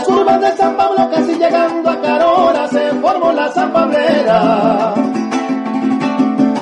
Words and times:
las 0.00 0.08
curvas 0.08 0.40
de 0.40 0.56
San 0.56 0.76
Pablo, 0.76 1.10
casi 1.10 1.34
llegando 1.34 1.90
a 1.90 2.00
Carora, 2.00 2.66
se 2.68 2.90
formó 3.02 3.32
la 3.32 3.52
Pablera. 3.52 4.94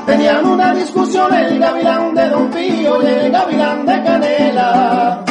Tenían 0.06 0.44
una 0.44 0.74
discusión 0.74 1.32
el 1.32 1.58
gavilán 1.58 2.14
de 2.14 2.28
Don 2.30 2.50
Pío 2.50 3.02
y 3.02 3.06
el 3.06 3.30
gavilán 3.30 3.86
de 3.86 4.02
Canela. 4.02 5.24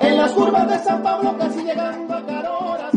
En 0.00 0.16
las 0.16 0.30
curvas 0.32 0.68
de 0.68 0.78
San 0.78 1.02
Pablo, 1.02 1.36
casi 1.36 1.64
llegando 1.64 2.14
a. 2.14 2.19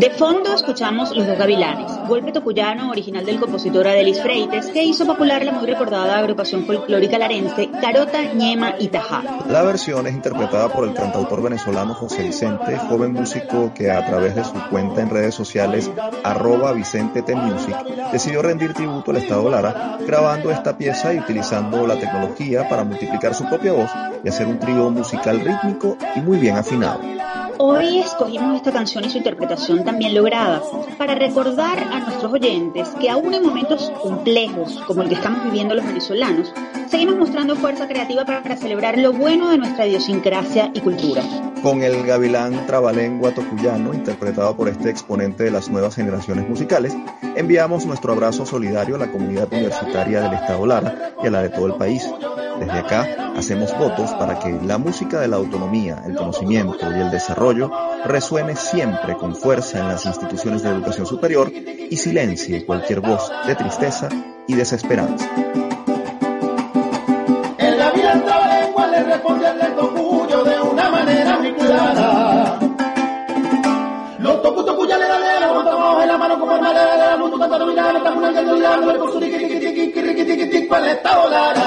De 0.04 0.09
fondo 0.09 0.54
escuchamos 0.54 1.15
Los 1.15 1.27
dos 1.27 1.38
Gavilanes, 1.38 1.89
golpe 2.09 2.33
tocuyano 2.33 2.89
original 2.89 3.25
del 3.25 3.39
compositor 3.39 3.88
Adelis 3.88 4.21
Freites, 4.21 4.65
que 4.65 4.83
hizo 4.83 5.05
popular 5.05 5.45
la 5.45 5.54
muy 5.54 5.65
recordada 5.65 6.18
agrupación 6.18 6.65
folclórica 6.65 7.18
larense 7.18 7.71
Carota, 7.79 8.21
Ñema 8.33 8.73
y 8.77 8.89
Tajá. 8.89 9.23
La 9.47 9.63
versión 9.63 10.05
es 10.05 10.13
interpretada 10.13 10.68
por 10.68 10.86
el 10.86 10.93
cantautor 10.93 11.42
venezolano 11.42 11.93
José 11.93 12.23
Vicente, 12.23 12.78
joven 12.79 13.14
músico 13.14 13.73
que 13.73 13.92
a 13.92 14.05
través 14.05 14.36
de 14.36 14.43
su 14.43 14.51
cuenta 14.69 15.00
en 15.00 15.09
redes 15.09 15.36
sociales 15.36 15.89
arroba 16.25 16.73
Vicente 16.73 17.21
T 17.21 17.33
Music 17.33 17.78
decidió 18.11 18.42
rendir 18.42 18.73
tributo 18.73 19.11
al 19.11 19.17
Estado 19.17 19.50
Lara, 19.50 20.00
grabando 20.06 20.51
esta 20.51 20.78
pieza 20.78 21.14
y 21.14 21.20
utilizando 21.20 21.87
la 21.87 21.97
tecnología 21.97 22.67
para 22.67 22.83
multiplicar 22.83 23.33
su 23.33 23.45
propia 23.45 23.71
voz 23.71 23.89
y 24.21 24.28
hacer 24.28 24.47
un 24.47 24.59
trío 24.59 24.89
musical 24.89 25.39
rítmico 25.39 25.95
y 26.14 26.20
muy 26.20 26.39
bien 26.39 26.57
afinado. 26.57 27.00
Hoy 27.59 28.00
escogimos 28.00 28.56
esta 28.56 28.71
canción 28.71 29.06
y 29.06 29.09
su 29.09 29.20
interpretación 29.20 29.83
también 29.93 30.15
lograda 30.15 30.60
para 30.97 31.14
recordar 31.14 31.78
a 31.78 32.00
nuestros 32.00 32.34
oyentes 32.34 32.89
que 33.00 33.11
aún 33.11 33.31
en 33.36 33.44
momentos 33.44 33.92
complejos 34.02 34.81
como 34.88 35.03
el 35.03 35.09
que 35.09 35.14
estamos 35.14 35.44
viviendo 35.44 35.75
los 35.75 35.86
venezolanos, 35.86 36.52
seguimos 36.88 37.16
mostrando 37.16 37.56
fuerza 37.56 37.88
creativa 37.88 38.25
para 38.25 38.58
celebrar 38.58 38.98
lo 38.98 39.14
bueno 39.14 39.52
de 39.52 39.59
nuestra 39.59 39.86
idiosincrasia 39.86 40.72
y 40.73 40.80
cultura. 40.80 41.22
Con 41.61 41.84
el 41.84 42.08
gavilán 42.08 42.66
trabalengua 42.66 43.36
tocuyano, 43.36 43.94
interpretado 43.94 44.58
por 44.58 44.67
este 44.67 44.90
exponente 44.90 45.44
de 45.44 45.52
las 45.52 45.70
nuevas 45.70 45.94
generaciones 45.94 46.50
musicales, 46.50 46.98
enviamos 47.36 47.86
nuestro 47.86 48.14
abrazo 48.14 48.48
solidario 48.48 48.95
a 48.95 49.00
la 49.00 49.12
comunidad 49.12 49.48
universitaria 49.54 50.22
del 50.22 50.34
Estado 50.34 50.66
Lara 50.66 51.14
y 51.23 51.28
a 51.28 51.30
la 51.30 51.44
de 51.44 51.50
todo 51.50 51.67
el 51.67 51.76
país. 51.76 52.10
Desde 52.64 52.80
acá 52.80 53.33
hacemos 53.36 53.78
votos 53.78 54.11
para 54.11 54.39
que 54.39 54.50
la 54.64 54.78
música 54.78 55.19
de 55.19 55.28
la 55.28 55.36
autonomía, 55.36 56.02
el 56.06 56.16
conocimiento 56.16 56.89
y 56.89 57.02
el 57.02 57.11
desarrollo 57.11 57.70
resuene 58.05 58.55
siempre 58.55 59.17
con 59.17 59.36
fuerza 59.36 59.80
en 59.80 59.89
las 59.89 60.05
instituciones 60.05 60.64
de 60.64 60.70
educación 60.70 61.05
superior 61.05 61.52
y 61.52 61.97
silencie 61.97 62.66
cualquier 62.66 63.02
voz 63.02 63.30
de 63.45 63.55
tristeza 63.55 64.08
y 64.47 64.55
desesperanza. 64.55 65.30
En 67.58 67.78
la 67.78 67.92
Lara. 81.30 81.62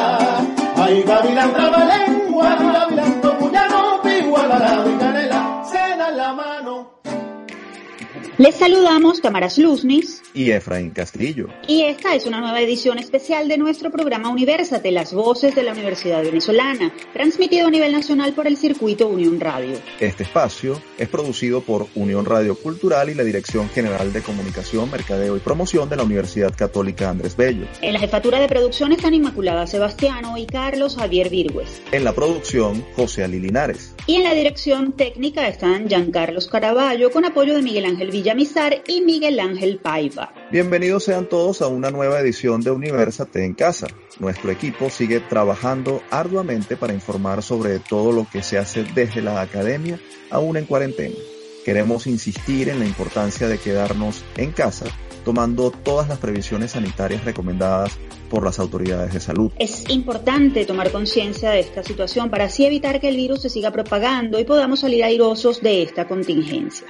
Les 8.39 8.55
saludamos 8.55 9.23
Tamaras 9.23 9.56
Luznis 9.56 10.20
Y 10.34 10.51
Efraín 10.51 10.91
Castillo. 10.91 11.48
y 11.67 11.84
esta 11.84 12.15
es 12.15 12.27
una 12.27 12.39
nueva 12.39 12.61
edición 12.61 12.98
especial 12.98 13.48
de 13.48 13.56
nuestro 13.56 13.91
programa 13.91 14.28
Universate, 14.28 14.91
las 14.91 15.15
voces 15.15 15.55
de 15.55 15.62
la 15.62 15.73
Universidad 15.73 16.23
Venezolana, 16.23 16.93
transmitido 17.15 17.69
a 17.69 17.70
nivel 17.70 17.93
nacional 17.93 18.34
por 18.34 18.47
el 18.47 18.59
circuito 18.59 19.09
Unión 19.09 19.41
Radio. 19.41 19.78
Este 20.01 20.25
espacio 20.25 20.78
es 20.98 21.09
producido 21.09 21.62
por 21.62 21.87
Unión 21.95 22.27
Radio 22.27 22.56
Cultural 22.56 23.09
y 23.09 23.15
la 23.15 23.25
Dirección 23.25 23.70
General 23.70 24.12
de 24.12 24.20
Comunicación, 24.20 24.91
Mercadeo 24.91 25.34
y 25.39 25.41
Promoción 25.41 25.89
de 25.89 25.97
la 25.97 26.03
Universidad 26.03 26.55
Católica 26.55 27.09
Andrés 27.09 27.37
Bello. 27.39 27.66
En 27.81 27.94
la 27.94 28.00
jefatura 28.00 28.39
de 28.39 28.49
producción 28.49 28.93
están 28.93 29.15
Inmaculada 29.15 29.66
Sebastiano 29.66 30.37
y 30.37 30.44
Carlos 30.44 30.97
Javier 30.97 31.31
Virgües. 31.31 31.81
En 31.91 32.05
la 32.05 32.12
producción, 32.15 32.84
José 32.97 33.25
Ali 33.25 33.41
Linares. 33.41 33.96
Y 34.09 34.15
en 34.15 34.22
la 34.22 34.34
dirección 34.34 34.93
técnica 34.93 35.49
están 35.49 35.89
Giancarlos 35.89 36.47
Caraballo 36.47 37.11
con 37.11 37.25
apoyo 37.25 37.56
de 37.56 37.62
Miguel 37.62 37.87
Ángel 37.87 38.12
Villamizar 38.12 38.84
y 38.87 39.00
Miguel 39.00 39.41
Ángel 39.41 39.81
Paiva. 39.83 40.33
Bienvenidos 40.53 41.03
sean 41.03 41.28
todos 41.28 41.61
a 41.61 41.67
una 41.67 41.91
nueva 41.91 42.21
edición 42.21 42.61
de 42.61 42.71
Universate 42.71 43.45
en 43.45 43.55
Casa. 43.55 43.89
Nuestro 44.21 44.53
equipo 44.53 44.91
sigue 44.91 45.19
trabajando 45.19 46.03
arduamente 46.09 46.77
para 46.77 46.95
informar 46.95 47.43
sobre 47.43 47.81
todo 47.81 48.12
lo 48.12 48.28
que 48.31 48.45
se 48.45 48.59
hace 48.59 48.84
desde 48.95 49.22
la 49.22 49.41
academia, 49.41 49.99
aún 50.31 50.56
en 50.56 50.66
cuarentena. 50.66 51.16
Queremos 51.65 52.06
insistir 52.06 52.69
en 52.69 52.78
la 52.78 52.87
importancia 52.87 53.49
de 53.49 53.59
quedarnos 53.59 54.25
en 54.37 54.53
casa, 54.53 54.87
tomando 55.26 55.72
todas 55.72 56.09
las 56.09 56.19
previsiones 56.19 56.70
sanitarias 56.70 57.25
recomendadas 57.25 57.98
por 58.31 58.44
las 58.44 58.60
autoridades 58.60 59.12
de 59.12 59.19
salud. 59.19 59.50
Es 59.59 59.91
importante 59.91 60.64
tomar 60.64 60.92
conciencia 60.92 61.50
de 61.50 61.59
esta 61.59 61.82
situación 61.82 62.31
para 62.31 62.44
así 62.44 62.64
evitar 62.64 63.00
que 63.00 63.09
el 63.09 63.16
virus 63.16 63.42
se 63.42 63.50
siga 63.50 63.72
propagando 63.72 64.38
y 64.38 64.44
podamos 64.44 64.78
salir 64.78 65.03
airosos 65.03 65.60
de 65.60 65.82
esta 65.82 66.06
contingencia. 66.06 66.86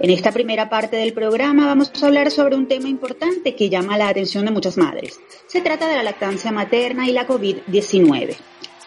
En 0.00 0.08
esta 0.08 0.32
primera 0.32 0.70
parte 0.70 0.96
del 0.96 1.12
programa 1.12 1.66
vamos 1.66 1.92
a 2.02 2.06
hablar 2.06 2.30
sobre 2.30 2.56
un 2.56 2.68
tema 2.68 2.88
importante 2.88 3.54
que 3.54 3.68
llama 3.68 3.98
la 3.98 4.08
atención 4.08 4.46
de 4.46 4.50
muchas 4.50 4.78
madres. 4.78 5.20
Se 5.46 5.60
trata 5.60 5.86
de 5.86 5.96
la 5.96 6.02
lactancia 6.04 6.50
materna 6.52 7.06
y 7.06 7.12
la 7.12 7.28
COVID-19. 7.28 8.34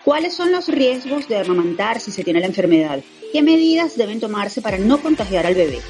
¿Cuáles 0.04 0.34
son 0.34 0.52
los 0.52 0.70
riesgos 0.70 1.28
de 1.28 1.38
amamantar 1.38 2.00
si 2.00 2.10
se 2.10 2.24
tiene 2.24 2.40
la 2.40 2.48
enfermedad? 2.48 3.00
¿Qué 3.32 3.44
medidas 3.44 3.96
deben 3.96 4.20
tomarse 4.20 4.60
para 4.60 4.80
no 4.80 5.00
contagiar 5.00 5.46
al 5.46 5.54
bebé? 5.54 5.82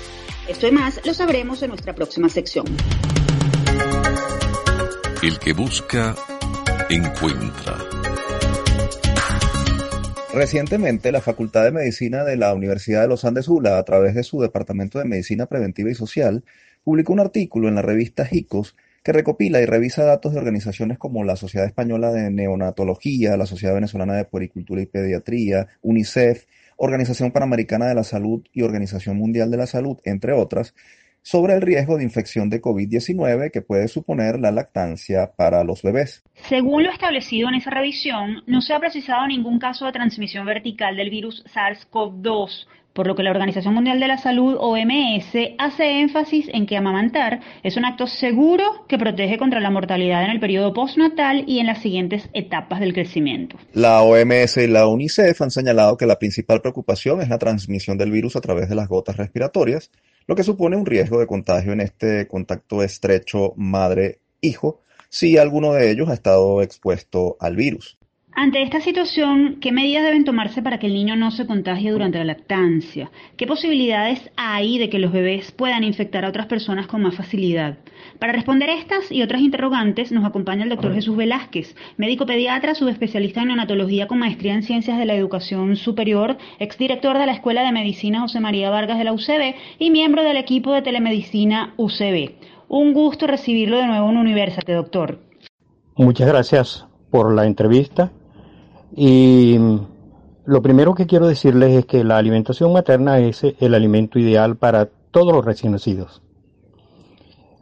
Esto 0.47 0.66
y 0.66 0.72
más 0.72 1.06
lo 1.06 1.13
sabremos 1.13 1.62
en 1.62 1.69
nuestra 1.69 1.94
próxima 1.94 2.30
sección. 2.30 2.66
El 5.22 5.40
que 5.40 5.52
busca, 5.52 6.16
encuentra. 6.90 7.78
Recientemente, 10.34 11.12
la 11.12 11.19
Facultad 11.19 11.63
de 11.66 11.72
Medicina 11.72 12.24
de 12.24 12.38
la 12.38 12.53
Universidad 12.53 13.02
de 13.02 13.08
los 13.09 13.25
Andes 13.25 13.50
ULA, 13.50 13.78
a 13.78 13.84
través 13.84 14.16
de 14.16 14.24
su 14.24 14.40
Departamento 14.40 15.00
de 15.00 15.06
Medicina 15.06 15.47
Preventiva 15.47 15.90
y 15.90 15.96
Social, 15.96 16.46
publicó 16.84 17.12
un 17.12 17.19
artículo 17.19 17.68
en 17.68 17.75
la 17.75 17.81
revista 17.81 18.25
JICOS 18.25 18.75
que 19.03 19.12
recopila 19.12 19.62
y 19.62 19.66
revisa 19.66 20.03
datos 20.03 20.34
de 20.34 20.40
organizaciones 20.40 20.97
como 20.97 21.25
la 21.25 21.35
Sociedad 21.35 21.68
Española 21.68 22.12
de 22.12 22.29
Neonatología, 22.29 23.35
la 23.35 23.46
Sociedad 23.46 23.74
Venezolana 23.74 24.16
de 24.16 24.25
Puericultura 24.25 24.81
y 24.81 24.85
Pediatría, 24.85 25.68
UNICEF, 25.81 26.46
Organización 26.78 27.32
Panamericana 27.32 27.88
de 27.88 27.96
la 27.96 28.04
Salud 28.04 28.44
y 28.54 28.62
Organización 28.62 29.18
Mundial 29.18 29.52
de 29.52 29.58
la 29.58 29.68
Salud, 29.68 29.98
entre 30.06 30.34
otras, 30.34 30.74
sobre 31.22 31.56
el 31.56 31.62
riesgo 31.62 31.98
de 31.98 32.04
infección 32.04 32.50
de 32.50 32.62
COVID-19 32.62 33.52
que 33.52 33.62
puede 33.62 33.90
suponer 33.90 34.40
la 34.40 34.52
lactancia 34.52 35.34
para 35.36 35.64
los 35.66 35.82
bebés. 35.82 36.24
Según 36.48 36.84
lo 36.84 36.92
establecido 36.92 37.50
en 37.50 37.56
esa 37.56 37.70
revisión, 37.70 38.44
no 38.48 38.62
se 38.62 38.74
ha 38.74 38.80
precisado 38.80 39.28
ningún 39.28 39.60
caso 39.60 39.86
de 39.86 39.92
transmisión 39.92 40.46
vertical 40.46 40.96
del 40.96 41.10
virus 41.10 41.44
SARS-CoV-2, 41.54 42.68
por 42.97 43.06
lo 43.06 43.16
que 43.16 43.22
la 43.22 43.30
Organización 43.30 43.75
Mundial 43.75 44.00
de 44.00 44.08
la 44.08 44.18
Salud, 44.18 44.58
OMS, 44.59 45.53
hace 45.59 46.02
énfasis 46.02 46.50
en 46.52 46.66
que 46.66 46.78
amamantar 46.78 47.41
es 47.62 47.78
un 47.78 47.85
acto 47.85 48.08
seguro 48.08 48.88
que 48.88 48.97
protege 48.97 49.38
contra 49.38 49.59
la 49.59 49.69
mortalidad 49.69 50.24
en 50.24 50.31
el 50.31 50.40
periodo 50.40 50.74
postnatal 50.74 51.44
y 51.46 51.59
en 51.59 51.68
las 51.68 51.80
siguientes 51.80 52.28
etapas 52.34 52.80
del 52.80 52.96
crecimiento. 52.96 53.56
La 53.74 54.02
OMS 54.02 54.58
y 54.58 54.66
la 54.66 54.88
UNICEF 54.88 55.40
han 55.44 55.52
señalado 55.52 55.96
que 55.96 56.08
la 56.08 56.18
principal 56.18 56.59
preocupación 56.59 57.22
es 57.22 57.30
la 57.30 57.38
transmisión 57.38 58.00
del 58.00 58.09
virus 58.09 58.35
a 58.35 58.41
través 58.41 58.68
de 58.68 58.74
las 58.74 58.88
gotas 58.88 59.18
respiratorias, 59.18 59.91
lo 60.25 60.35
que 60.35 60.41
supone 60.41 60.75
un 60.75 60.88
riesgo 60.88 61.19
de 61.19 61.28
contagio 61.28 61.74
en 61.74 61.81
este 61.81 62.28
contacto 62.28 62.81
estrecho 62.81 63.53
madre-hijo 63.58 64.81
si 65.09 65.38
alguno 65.38 65.74
de 65.74 65.91
ellos 65.91 66.09
ha 66.09 66.16
estado 66.16 66.64
expuesto 66.64 67.38
al 67.40 67.58
virus. 67.58 68.00
Ante 68.40 68.62
esta 68.62 68.81
situación, 68.81 69.58
¿qué 69.59 69.72
medidas 69.72 70.03
deben 70.03 70.24
tomarse 70.24 70.62
para 70.62 70.78
que 70.78 70.86
el 70.86 70.94
niño 70.94 71.16
no 71.16 71.32
se 71.32 71.47
contagie 71.47 71.90
durante 71.90 72.20
la 72.20 72.23
lactancia? 72.23 73.09
¿Qué 73.35 73.47
posibilidades 73.47 74.29
hay 74.38 74.78
de 74.78 74.91
que 74.91 75.00
los 75.00 75.11
bebés 75.11 75.52
puedan 75.52 75.84
infectar 75.84 76.23
a 76.23 76.29
otras 76.29 76.46
personas 76.46 76.85
con 76.85 77.02
más 77.02 77.16
facilidad? 77.16 77.79
Para 78.20 78.34
responder 78.34 78.70
estas 78.70 79.11
y 79.11 79.23
otras 79.23 79.41
interrogantes 79.41 80.11
nos 80.11 80.23
acompaña 80.23 80.66
el 80.66 80.70
doctor 80.70 80.94
Jesús 80.94 81.17
Velázquez, 81.17 81.76
médico 81.97 82.28
pediatra, 82.28 82.76
subespecialista 82.76 83.41
en 83.41 83.47
neonatología 83.47 84.06
con 84.06 84.20
maestría 84.20 84.53
en 84.53 84.61
ciencias 84.61 85.00
de 85.00 85.06
la 85.06 85.16
educación 85.16 85.76
superior, 85.76 86.38
exdirector 86.59 87.17
de 87.17 87.26
la 87.26 87.34
Escuela 87.34 87.64
de 87.64 87.72
Medicina 87.72 88.22
José 88.22 88.40
María 88.40 88.70
Vargas 88.70 89.00
de 89.00 89.03
la 89.03 89.14
UCB 89.14 89.56
y 89.79 89.90
miembro 89.90 90.22
del 90.22 90.38
equipo 90.38 90.73
de 90.73 90.84
telemedicina 90.84 91.73
UCB. 91.78 92.35
Un 92.67 92.94
gusto 92.94 93.26
recibirlo 93.26 93.78
de 93.78 93.88
nuevo 93.88 94.11
en 94.11 94.17
Universate, 94.17 94.73
doctor. 94.73 95.22
Muchas 95.96 96.28
gracias 96.28 96.85
por 97.09 97.34
la 97.34 97.47
entrevista. 97.47 98.11
Y 98.95 99.57
lo 100.45 100.61
primero 100.61 100.95
que 100.95 101.07
quiero 101.07 101.28
decirles 101.28 101.73
es 101.73 101.85
que 101.85 102.03
la 102.03 102.17
alimentación 102.17 102.72
materna 102.73 103.19
es 103.19 103.43
el 103.43 103.73
alimento 103.73 104.17
ideal 104.19 104.55
para 104.55 104.89
todos 105.11 105.34
los 105.34 105.43
recién 105.43 105.73
nacidos. 105.73 106.22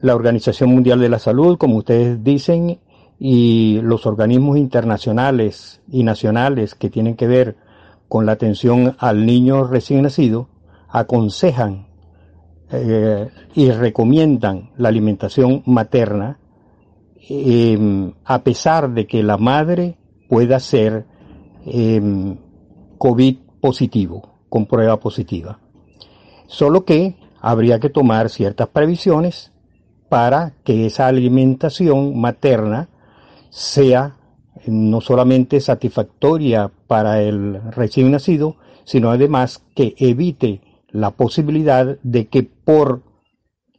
La 0.01 0.15
Organización 0.15 0.69
Mundial 0.69 0.99
de 0.99 1.09
la 1.09 1.19
Salud, 1.19 1.57
como 1.57 1.77
ustedes 1.77 2.23
dicen, 2.23 2.79
y 3.17 3.79
los 3.81 4.05
organismos 4.05 4.57
internacionales 4.57 5.81
y 5.89 6.03
nacionales 6.03 6.75
que 6.75 6.89
tienen 6.89 7.15
que 7.15 7.27
ver 7.27 7.55
con 8.07 8.25
la 8.25 8.33
atención 8.33 8.95
al 8.99 9.25
niño 9.25 9.63
recién 9.63 10.03
nacido, 10.03 10.49
aconsejan 10.89 11.87
eh, 12.71 13.29
y 13.53 13.71
recomiendan 13.71 14.71
la 14.77 14.89
alimentación 14.89 15.63
materna, 15.65 16.39
em, 17.29 18.13
a 18.25 18.43
pesar 18.43 18.93
de 18.93 19.07
que 19.07 19.23
la 19.23 19.37
madre 19.37 19.97
pueda 20.29 20.59
ser 20.59 21.05
em, 21.65 22.37
COVID 22.97 23.37
positivo, 23.59 24.39
con 24.49 24.65
prueba 24.65 24.99
positiva. 24.99 25.59
Solo 26.47 26.85
que 26.85 27.15
habría 27.41 27.79
que 27.79 27.89
tomar 27.89 28.29
ciertas 28.29 28.67
previsiones 28.69 29.51
para 30.09 30.53
que 30.63 30.85
esa 30.85 31.07
alimentación 31.07 32.19
materna 32.19 32.89
sea 33.49 34.17
no 34.67 35.01
solamente 35.01 35.59
satisfactoria 35.59 36.71
para 36.87 37.21
el 37.21 37.61
recién 37.71 38.11
nacido, 38.11 38.55
sino 38.83 39.11
además 39.11 39.63
que 39.75 39.95
evite 39.97 40.61
la 40.89 41.11
posibilidad 41.11 41.97
de 42.03 42.27
que 42.27 42.43
por 42.43 43.01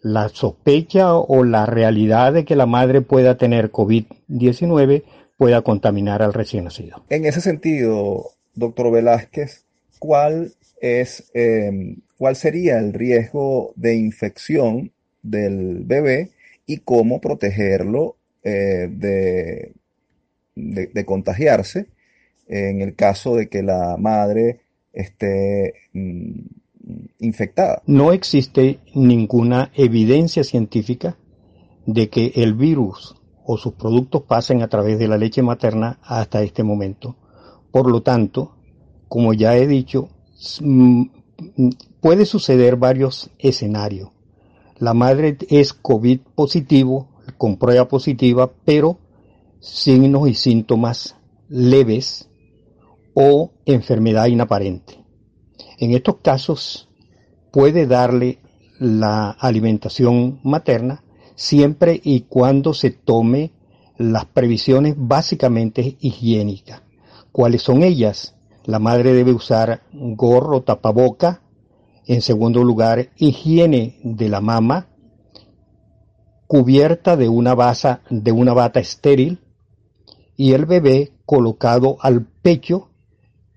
la 0.02 0.28
sospecha 0.28 1.14
o 1.14 1.44
la 1.44 1.66
realidad 1.66 2.32
de 2.32 2.44
que 2.44 2.56
la 2.56 2.66
madre 2.66 3.00
pueda 3.00 3.36
tener 3.36 3.72
COVID-19 3.72 5.04
pueda 5.36 5.62
contaminar 5.62 6.22
al 6.22 6.32
recién 6.32 6.64
nacido. 6.64 7.04
En 7.10 7.24
ese 7.26 7.40
sentido, 7.40 8.30
doctor 8.54 8.90
Velázquez, 8.90 9.64
¿cuál 9.98 10.54
es 10.80 11.30
em, 11.34 11.96
cuál 12.16 12.36
sería 12.36 12.78
el 12.78 12.92
riesgo 12.92 13.72
de 13.76 13.96
infección 13.96 14.92
del 15.22 15.84
bebé 15.84 16.30
y 16.66 16.78
cómo 16.78 17.20
protegerlo 17.20 18.16
eh, 18.42 18.88
de, 18.90 19.72
de, 20.54 21.04
contagiarse 21.04 21.86
en 22.48 22.80
el 22.80 22.94
caso 22.94 23.36
de 23.36 23.48
que 23.48 23.62
la 23.62 23.96
madre 23.98 24.60
esté 24.92 25.74
mm, 25.92 26.40
infectada. 27.18 27.82
No 27.86 28.12
existe 28.12 28.78
ninguna 28.94 29.72
evidencia 29.74 30.44
científica 30.44 31.18
de 31.86 32.08
que 32.08 32.32
el 32.36 32.54
virus 32.54 33.16
o 33.46 33.56
sus 33.56 33.74
productos 33.74 34.22
pasen 34.22 34.62
a 34.62 34.68
través 34.68 34.98
de 34.98 35.06
la 35.06 35.16
leche 35.16 35.40
materna 35.40 35.98
hasta 36.02 36.42
este 36.42 36.64
momento. 36.64 37.14
Por 37.70 37.90
lo 37.90 38.02
tanto, 38.02 38.56
como 39.08 39.32
ya 39.32 39.56
he 39.56 39.68
dicho, 39.68 40.08
puede 42.00 42.26
suceder 42.26 42.76
varios 42.76 43.30
escenarios. 43.38 44.10
La 44.78 44.94
madre 44.94 45.38
es 45.48 45.72
COVID 45.72 46.20
positivo, 46.34 47.08
con 47.38 47.56
prueba 47.56 47.86
positiva, 47.86 48.50
pero 48.64 48.98
signos 49.60 50.28
y 50.28 50.34
síntomas 50.34 51.16
leves 51.48 52.28
o 53.14 53.52
enfermedad 53.64 54.26
inaparente. 54.26 55.04
En 55.78 55.92
estos 55.92 56.16
casos 56.16 56.88
puede 57.52 57.86
darle 57.86 58.38
la 58.78 59.30
alimentación 59.30 60.40
materna 60.42 61.02
siempre 61.36 62.00
y 62.02 62.22
cuando 62.22 62.74
se 62.74 62.90
tome 62.90 63.52
las 63.98 64.24
previsiones 64.24 64.94
básicamente 64.96 65.96
higiénicas. 66.00 66.82
¿Cuáles 67.30 67.62
son 67.62 67.82
ellas? 67.82 68.34
La 68.64 68.78
madre 68.78 69.12
debe 69.12 69.32
usar 69.32 69.82
gorro, 69.92 70.62
tapaboca. 70.62 71.42
En 72.06 72.22
segundo 72.22 72.64
lugar, 72.64 73.10
higiene 73.16 74.00
de 74.02 74.28
la 74.28 74.40
mama, 74.40 74.88
cubierta 76.46 77.16
de 77.16 77.28
una, 77.28 77.54
basa, 77.54 78.02
de 78.10 78.32
una 78.32 78.52
bata 78.52 78.80
estéril 78.80 79.40
y 80.36 80.52
el 80.52 80.66
bebé 80.66 81.12
colocado 81.24 81.96
al 82.00 82.24
pecho 82.24 82.90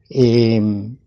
em, 0.09 0.97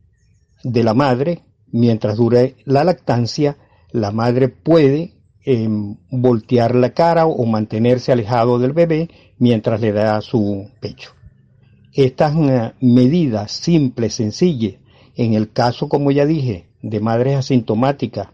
de 0.63 0.85
la 0.85 0.95
madre 0.95 1.43
mientras 1.73 2.17
dure 2.17 2.57
la 2.65 2.85
lactancia. 2.85 3.57
La 3.91 4.13
madre 4.13 4.49
puede 4.49 5.22
em, 5.45 5.97
voltear 6.11 6.75
la 6.75 6.91
cara 6.91 7.27
o 7.27 7.45
mantenerse 7.47 8.13
alejado 8.13 8.59
del 8.59 8.73
bebé 8.73 9.09
mientras 9.39 9.81
le 9.81 9.93
da 9.93 10.21
su 10.21 10.71
pecho. 10.81 11.13
Estas 11.93 12.35
eh, 12.37 12.73
medidas 12.81 13.53
simples, 13.53 14.15
sencillas, 14.15 14.75
en 15.17 15.35
el 15.35 15.53
caso, 15.53 15.89
como 15.89 16.11
ya 16.11 16.25
dije, 16.25 16.67
de 16.81 17.01
madres 17.01 17.37
asintomáticas 17.37 18.29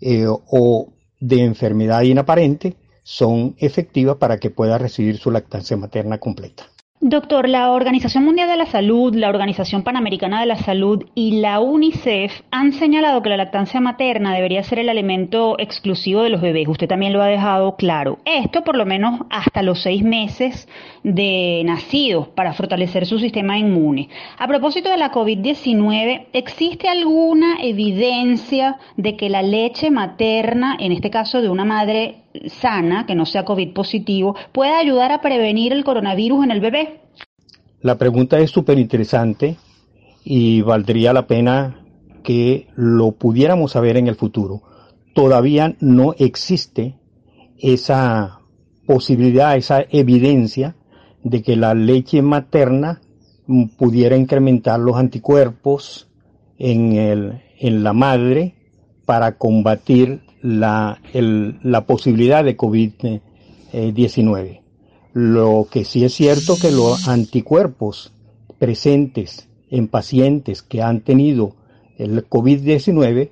eh, 0.00 0.26
o 0.28 0.92
de 1.20 1.42
enfermedad 1.42 2.02
inaparente, 2.02 2.76
son 3.02 3.54
efectivas 3.58 4.16
para 4.16 4.38
que 4.38 4.50
pueda 4.50 4.78
recibir 4.78 5.16
su 5.16 5.30
lactancia 5.30 5.76
materna 5.76 6.18
completa. 6.18 6.66
Doctor, 7.02 7.46
la 7.46 7.72
Organización 7.72 8.24
Mundial 8.24 8.48
de 8.48 8.56
la 8.56 8.64
Salud, 8.64 9.14
la 9.14 9.28
Organización 9.28 9.82
Panamericana 9.82 10.40
de 10.40 10.46
la 10.46 10.56
Salud 10.56 11.04
y 11.14 11.40
la 11.42 11.60
UNICEF 11.60 12.32
han 12.50 12.72
señalado 12.72 13.20
que 13.20 13.28
la 13.28 13.36
lactancia 13.36 13.82
materna 13.82 14.34
debería 14.34 14.62
ser 14.62 14.78
el 14.78 14.88
alimento 14.88 15.56
exclusivo 15.58 16.22
de 16.22 16.30
los 16.30 16.40
bebés. 16.40 16.66
Usted 16.68 16.88
también 16.88 17.12
lo 17.12 17.20
ha 17.20 17.26
dejado 17.26 17.76
claro. 17.76 18.18
Esto 18.24 18.64
por 18.64 18.78
lo 18.78 18.86
menos 18.86 19.20
hasta 19.28 19.62
los 19.62 19.82
seis 19.82 20.02
meses 20.02 20.68
de 21.02 21.60
nacidos 21.66 22.28
para 22.28 22.54
fortalecer 22.54 23.04
su 23.04 23.18
sistema 23.18 23.58
inmune. 23.58 24.08
A 24.38 24.48
propósito 24.48 24.88
de 24.88 24.96
la 24.96 25.12
COVID-19, 25.12 26.28
¿existe 26.32 26.88
alguna 26.88 27.58
evidencia 27.60 28.78
de 28.96 29.18
que 29.18 29.28
la 29.28 29.42
leche 29.42 29.90
materna, 29.90 30.78
en 30.80 30.92
este 30.92 31.10
caso 31.10 31.42
de 31.42 31.50
una 31.50 31.66
madre 31.66 32.22
sana, 32.48 33.06
que 33.06 33.14
no 33.14 33.26
sea 33.26 33.44
COVID 33.44 33.72
positivo, 33.72 34.36
puede 34.52 34.72
ayudar 34.72 35.12
a 35.12 35.20
prevenir 35.20 35.72
el 35.72 35.84
coronavirus 35.84 36.44
en 36.44 36.50
el 36.50 36.60
bebé? 36.60 37.00
La 37.80 37.96
pregunta 37.96 38.38
es 38.38 38.50
súper 38.50 38.78
interesante 38.78 39.56
y 40.24 40.60
valdría 40.62 41.12
la 41.12 41.26
pena 41.26 41.80
que 42.22 42.68
lo 42.74 43.12
pudiéramos 43.12 43.72
saber 43.72 43.96
en 43.96 44.08
el 44.08 44.16
futuro. 44.16 44.62
Todavía 45.14 45.76
no 45.80 46.14
existe 46.18 46.96
esa 47.58 48.40
posibilidad, 48.86 49.56
esa 49.56 49.84
evidencia 49.90 50.76
de 51.22 51.42
que 51.42 51.56
la 51.56 51.74
leche 51.74 52.22
materna 52.22 53.00
pudiera 53.78 54.16
incrementar 54.16 54.80
los 54.80 54.96
anticuerpos 54.96 56.08
en, 56.58 56.92
el, 56.92 57.42
en 57.58 57.84
la 57.84 57.92
madre 57.92 58.54
para 59.04 59.38
combatir 59.38 60.22
la, 60.42 61.00
la 61.12 61.86
posibilidad 61.86 62.44
de 62.44 62.56
COVID-19. 62.56 64.60
Lo 65.12 65.66
que 65.70 65.84
sí 65.84 66.04
es 66.04 66.14
cierto 66.14 66.56
que 66.60 66.70
los 66.70 67.08
anticuerpos 67.08 68.12
presentes 68.58 69.48
en 69.70 69.88
pacientes 69.88 70.62
que 70.62 70.82
han 70.82 71.00
tenido 71.00 71.54
el 71.98 72.28
COVID-19 72.28 73.30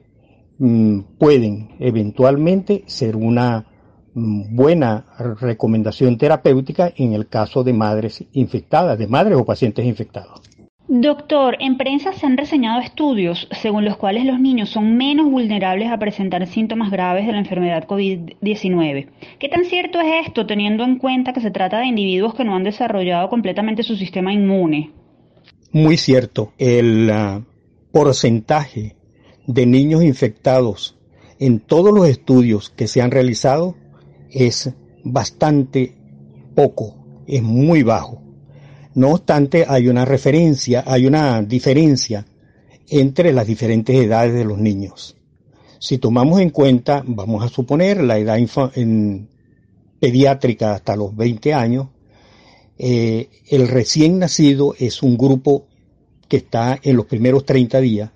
mm, 0.58 1.00
pueden 1.18 1.76
eventualmente 1.78 2.84
ser 2.86 3.16
una 3.16 3.66
mm, 4.14 4.56
buena 4.56 5.06
recomendación 5.40 6.18
terapéutica 6.18 6.92
en 6.96 7.12
el 7.12 7.28
caso 7.28 7.64
de 7.64 7.72
madres 7.72 8.24
infectadas, 8.32 8.98
de 8.98 9.06
madres 9.06 9.38
o 9.38 9.44
pacientes 9.44 9.84
infectados. 9.84 10.40
Doctor, 10.86 11.56
en 11.60 11.78
prensa 11.78 12.12
se 12.12 12.26
han 12.26 12.36
reseñado 12.36 12.82
estudios 12.82 13.48
según 13.62 13.86
los 13.86 13.96
cuales 13.96 14.26
los 14.26 14.38
niños 14.38 14.68
son 14.68 14.98
menos 14.98 15.30
vulnerables 15.30 15.90
a 15.90 15.98
presentar 15.98 16.46
síntomas 16.46 16.90
graves 16.90 17.26
de 17.26 17.32
la 17.32 17.38
enfermedad 17.38 17.86
COVID-19. 17.86 19.08
¿Qué 19.38 19.48
tan 19.48 19.64
cierto 19.64 19.98
es 20.00 20.26
esto 20.26 20.46
teniendo 20.46 20.84
en 20.84 20.98
cuenta 20.98 21.32
que 21.32 21.40
se 21.40 21.50
trata 21.50 21.78
de 21.78 21.86
individuos 21.86 22.34
que 22.34 22.44
no 22.44 22.54
han 22.54 22.64
desarrollado 22.64 23.30
completamente 23.30 23.82
su 23.82 23.96
sistema 23.96 24.34
inmune? 24.34 24.90
Muy 25.72 25.96
cierto. 25.96 26.52
El 26.58 27.10
ah, 27.10 27.40
porcentaje 27.90 28.94
de 29.46 29.64
niños 29.64 30.04
infectados 30.04 30.98
en 31.38 31.60
todos 31.60 31.94
los 31.94 32.06
estudios 32.08 32.68
que 32.68 32.88
se 32.88 33.00
han 33.00 33.10
realizado 33.10 33.74
es 34.30 34.74
bastante 35.02 35.94
poco, 36.54 36.96
es 37.26 37.42
muy 37.42 37.82
bajo. 37.82 38.23
No 38.94 39.10
obstante, 39.10 39.64
hay 39.68 39.88
una 39.88 40.04
referencia, 40.04 40.84
hay 40.86 41.06
una 41.06 41.42
diferencia 41.42 42.24
entre 42.88 43.32
las 43.32 43.46
diferentes 43.46 43.96
edades 43.96 44.34
de 44.34 44.44
los 44.44 44.58
niños. 44.58 45.16
Si 45.80 45.98
tomamos 45.98 46.40
en 46.40 46.50
cuenta, 46.50 47.02
vamos 47.04 47.44
a 47.44 47.48
suponer, 47.48 48.02
la 48.02 48.18
edad 48.18 48.38
en 48.76 49.28
pediátrica 49.98 50.74
hasta 50.74 50.96
los 50.96 51.16
20 51.16 51.54
años, 51.54 51.88
eh, 52.78 53.28
el 53.48 53.68
recién 53.68 54.18
nacido 54.18 54.74
es 54.78 55.02
un 55.02 55.16
grupo 55.16 55.66
que 56.28 56.38
está 56.38 56.78
en 56.82 56.96
los 56.96 57.06
primeros 57.06 57.44
30 57.44 57.80
días. 57.80 58.10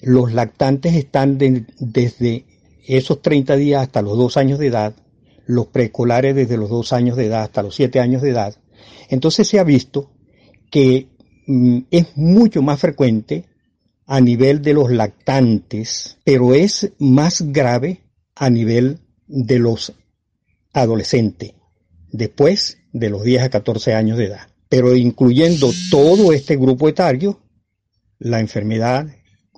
Los 0.00 0.32
lactantes 0.32 0.94
están 0.94 1.38
desde 1.38 2.44
esos 2.86 3.22
30 3.22 3.56
días 3.56 3.82
hasta 3.82 4.02
los 4.02 4.16
2 4.16 4.36
años 4.36 4.58
de 4.58 4.66
edad, 4.66 4.94
los 5.46 5.66
preescolares 5.66 6.34
desde 6.34 6.56
los 6.56 6.70
2 6.70 6.92
años 6.92 7.16
de 7.16 7.26
edad 7.26 7.42
hasta 7.42 7.62
los 7.62 7.74
7 7.74 8.00
años 8.00 8.22
de 8.22 8.30
edad, 8.30 8.54
entonces 9.08 9.48
se 9.48 9.58
ha 9.58 9.64
visto 9.64 10.10
que 10.70 11.08
mm, 11.46 11.78
es 11.90 12.16
mucho 12.16 12.62
más 12.62 12.80
frecuente 12.80 13.46
a 14.06 14.20
nivel 14.20 14.62
de 14.62 14.74
los 14.74 14.90
lactantes, 14.90 16.18
pero 16.24 16.54
es 16.54 16.92
más 16.98 17.42
grave 17.52 18.02
a 18.34 18.50
nivel 18.50 19.00
de 19.26 19.58
los 19.58 19.94
adolescentes, 20.72 21.54
después 22.10 22.78
de 22.92 23.10
los 23.10 23.22
10 23.22 23.42
a 23.42 23.50
14 23.50 23.94
años 23.94 24.18
de 24.18 24.26
edad. 24.26 24.48
Pero 24.68 24.94
incluyendo 24.96 25.70
todo 25.90 26.32
este 26.32 26.56
grupo 26.56 26.88
etario, 26.88 27.40
la 28.18 28.40
enfermedad 28.40 29.06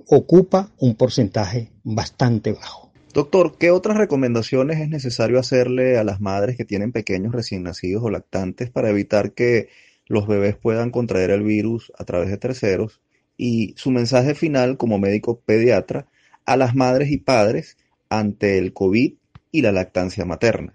ocupa 0.09 0.73
un 0.79 0.95
porcentaje 0.95 1.73
bastante 1.83 2.53
bajo. 2.53 2.86
Doctor, 3.17 3.57
¿qué 3.59 3.71
otras 3.71 3.97
recomendaciones 3.97 4.79
es 4.79 4.91
necesario 4.91 5.39
hacerle 5.39 5.97
a 5.97 6.05
las 6.05 6.21
madres 6.21 6.55
que 6.55 6.67
tienen 6.67 6.93
pequeños 6.93 7.33
recién 7.33 7.63
nacidos 7.63 8.03
o 8.05 8.11
lactantes 8.11 8.69
para 8.69 8.91
evitar 8.91 9.33
que 9.33 9.71
los 10.07 10.27
bebés 10.27 10.55
puedan 10.55 10.91
contraer 10.91 11.31
el 11.31 11.43
virus 11.43 11.91
a 11.99 12.05
través 12.05 12.29
de 12.29 12.37
terceros? 12.37 13.01
Y 13.39 13.73
su 13.79 13.91
mensaje 13.91 14.35
final 14.35 14.77
como 14.77 14.99
médico 14.99 15.41
pediatra 15.41 16.05
a 16.45 16.59
las 16.59 16.75
madres 16.75 17.11
y 17.11 17.17
padres 17.17 17.79
ante 18.11 18.59
el 18.59 18.75
COVID 18.75 19.15
y 19.51 19.63
la 19.63 19.73
lactancia 19.73 20.27
materna. 20.27 20.75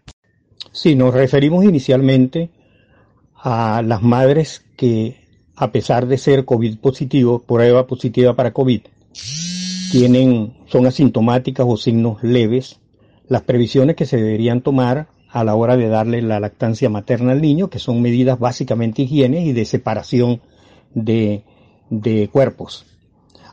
Sí, 0.72 0.96
nos 0.96 1.14
referimos 1.14 1.64
inicialmente 1.64 2.50
a 3.36 3.84
las 3.86 4.02
madres 4.02 4.66
que, 4.78 5.28
a 5.56 5.72
pesar 5.72 6.08
de 6.08 6.18
ser 6.18 6.46
COVID 6.46 6.80
positivo, 6.80 7.44
prueba 7.44 7.86
positiva 7.86 8.36
para 8.36 8.52
COVID, 8.52 8.82
tienen, 9.92 10.54
son 10.72 10.86
asintomáticas 10.88 11.66
o 11.68 11.76
signos 11.76 12.24
leves, 12.24 12.80
las 13.28 13.42
previsiones 13.42 13.98
que 13.98 14.06
se 14.06 14.18
deberían 14.18 14.62
tomar 14.62 15.10
a 15.30 15.44
la 15.44 15.56
hora 15.56 15.76
de 15.76 15.90
darle 15.90 16.22
la 16.22 16.40
lactancia 16.40 16.90
materna 16.90 17.34
al 17.34 17.42
niño, 17.42 17.70
que 17.70 17.80
son 17.80 18.02
medidas 18.02 18.40
básicamente 18.40 19.02
higiene 19.02 19.46
y 19.46 19.52
de 19.52 19.66
separación 19.66 20.42
de, 20.94 21.44
de 21.90 22.30
cuerpos. 22.30 22.86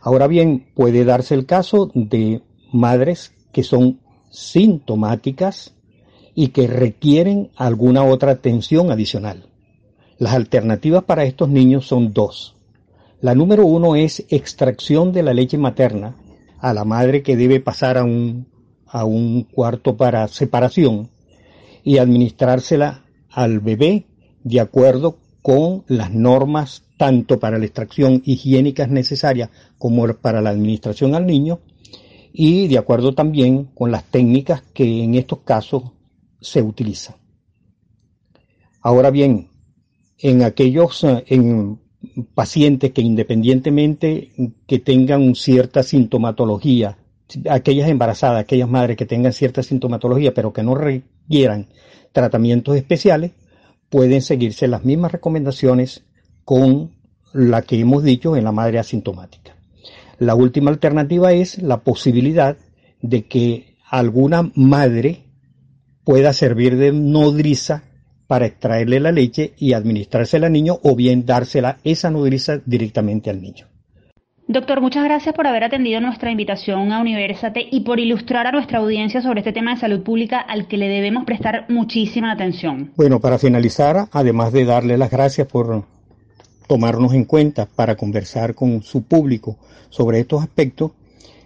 Ahora 0.01 0.29
bien, 0.29 0.69
puede 0.75 1.05
darse 1.05 1.35
el 1.35 1.45
caso 1.45 1.91
de 1.93 2.43
madres 2.73 3.35
que 3.53 3.65
son 3.65 3.99
sintomáticas 4.31 5.75
y 6.37 6.49
que 6.49 6.69
requieren 6.69 7.51
alguna 7.57 8.05
otra 8.05 8.33
atención 8.33 8.93
adicional. 8.93 9.47
Las 10.19 10.35
alternativas 10.35 11.03
para 11.03 11.25
estos 11.25 11.49
niños 11.49 11.87
son 11.87 12.13
dos. 12.13 12.55
La 13.21 13.35
número 13.35 13.67
uno 13.67 13.97
es 13.97 14.25
extracción 14.29 15.13
de 15.13 15.25
la 15.25 15.35
leche 15.35 15.59
materna 15.59 16.15
a 16.61 16.75
la 16.75 16.85
madre 16.85 17.23
que 17.23 17.37
debe 17.37 17.61
pasar 17.61 17.99
a 17.99 18.05
un, 18.05 18.47
a 18.87 19.05
un 19.05 19.45
cuarto 19.45 19.97
para 19.97 20.29
separación 20.29 21.11
y 21.85 21.99
administrársela 21.99 23.05
al 23.31 23.61
bebé 23.61 24.07
de 24.45 24.61
acuerdo 24.61 25.19
con 25.43 25.85
las 25.87 26.13
normas 26.13 26.85
tanto 26.97 27.39
para 27.39 27.59
la 27.59 27.65
extracción 27.65 28.23
higiénica 28.25 28.87
necesarias 28.87 29.51
como 29.79 30.07
para 30.15 30.41
la 30.43 30.51
administración 30.51 31.15
al 31.15 31.27
niño 31.27 31.61
y 32.33 32.69
de 32.69 32.79
acuerdo 32.79 33.15
también 33.15 33.65
con 33.75 33.91
las 33.91 34.05
técnicas 34.05 34.63
que 34.75 35.03
en 35.03 35.15
estos 35.15 35.41
casos 35.41 35.85
se 36.41 36.63
utilizan. 36.63 37.17
Ahora 38.81 39.11
bien, 39.11 39.51
en 40.19 40.43
aquellos 40.43 41.05
eh, 41.05 41.25
en 41.29 41.81
pacientes 42.35 42.93
que 42.93 43.03
independientemente 43.03 44.31
que 44.67 44.79
tengan 44.79 45.35
cierta 45.35 45.83
sintomatología, 45.83 46.99
aquellas 47.49 47.89
embarazadas, 47.89 48.41
aquellas 48.41 48.69
madres 48.69 48.97
que 48.97 49.07
tengan 49.07 49.33
cierta 49.33 49.63
sintomatología 49.63 50.35
pero 50.35 50.53
que 50.53 50.63
no 50.63 50.75
requieran 50.75 51.69
tratamientos 52.13 52.77
especiales, 52.77 53.33
pueden 53.89 54.23
seguirse 54.23 54.69
las 54.69 54.85
mismas 54.85 55.13
recomendaciones 55.13 56.05
con 56.45 56.93
la 57.33 57.63
que 57.63 57.79
hemos 57.79 58.03
dicho 58.03 58.37
en 58.37 58.45
la 58.45 58.53
madre 58.53 58.79
asintomática. 58.79 59.57
La 60.19 60.35
última 60.35 60.71
alternativa 60.71 61.33
es 61.33 61.63
la 61.63 61.83
posibilidad 61.85 62.57
de 63.01 63.27
que 63.27 63.77
alguna 63.89 64.51
madre 64.55 65.25
pueda 66.05 66.33
servir 66.33 66.77
de 66.77 66.93
nodriza 66.93 67.85
para 68.29 68.47
extraerle 68.47 69.01
la 69.01 69.11
leche 69.11 69.55
y 69.59 69.73
administrársela 69.73 70.47
al 70.47 70.53
niño 70.53 70.79
o 70.85 70.95
bien 70.95 71.27
dársela 71.27 71.79
esa 71.83 72.11
nodriza 72.11 72.61
directamente 72.65 73.31
al 73.31 73.43
niño. 73.43 73.67
Doctor, 74.47 74.81
muchas 74.81 75.05
gracias 75.05 75.35
por 75.35 75.47
haber 75.47 75.65
atendido 75.65 76.01
nuestra 76.01 76.31
invitación 76.31 76.93
a 76.93 77.01
Universate 77.01 77.67
y 77.71 77.81
por 77.81 78.01
ilustrar 78.01 78.47
a 78.47 78.53
nuestra 78.53 78.79
audiencia 78.79 79.21
sobre 79.21 79.41
este 79.41 79.53
tema 79.53 79.75
de 79.75 79.81
salud 79.81 80.03
pública 80.03 80.39
al 80.41 80.69
que 80.69 80.77
le 80.77 80.89
debemos 80.89 81.25
prestar 81.25 81.67
muchísima 81.69 82.33
atención. 82.33 82.93
Bueno, 82.97 83.21
para 83.21 83.39
finalizar, 83.39 84.09
además 84.13 84.53
de 84.53 84.65
darle 84.65 84.97
las 84.97 85.11
gracias 85.11 85.49
por 85.49 85.85
tomarnos 86.67 87.15
en 87.15 87.25
cuenta 87.25 87.67
para 87.67 87.97
conversar 87.97 88.55
con 88.55 88.83
su 88.83 89.03
público 89.03 89.57
sobre 89.91 90.21
estos 90.21 90.43
aspectos, 90.43 90.93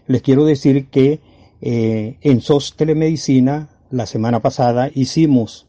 les 0.07 0.23
quiero 0.23 0.45
decir 0.45 0.87
que 0.87 1.21
eh, 1.61 2.19
en 2.21 2.41
SOS 2.41 2.77
Telemedicina 2.77 3.69
la 3.91 4.07
semana 4.07 4.41
pasada 4.41 4.91
hicimos 4.95 5.67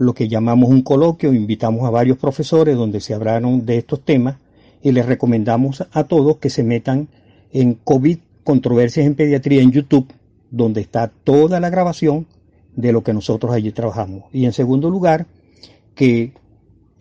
lo 0.00 0.14
que 0.14 0.28
llamamos 0.28 0.70
un 0.70 0.82
coloquio, 0.82 1.32
invitamos 1.32 1.86
a 1.86 1.90
varios 1.90 2.18
profesores 2.18 2.76
donde 2.76 3.00
se 3.00 3.14
hablaron 3.14 3.64
de 3.64 3.78
estos 3.78 4.04
temas 4.04 4.36
y 4.82 4.92
les 4.92 5.06
recomendamos 5.06 5.86
a 5.92 6.04
todos 6.04 6.38
que 6.38 6.50
se 6.50 6.64
metan 6.64 7.08
en 7.52 7.74
COVID 7.74 8.18
Controversias 8.42 9.06
en 9.06 9.14
Pediatría 9.14 9.62
en 9.62 9.70
YouTube, 9.70 10.12
donde 10.50 10.80
está 10.80 11.08
toda 11.08 11.60
la 11.60 11.70
grabación 11.70 12.26
de 12.74 12.92
lo 12.92 13.02
que 13.02 13.12
nosotros 13.12 13.52
allí 13.52 13.70
trabajamos. 13.72 14.24
Y 14.32 14.46
en 14.46 14.52
segundo 14.52 14.90
lugar, 14.90 15.26
que 15.94 16.32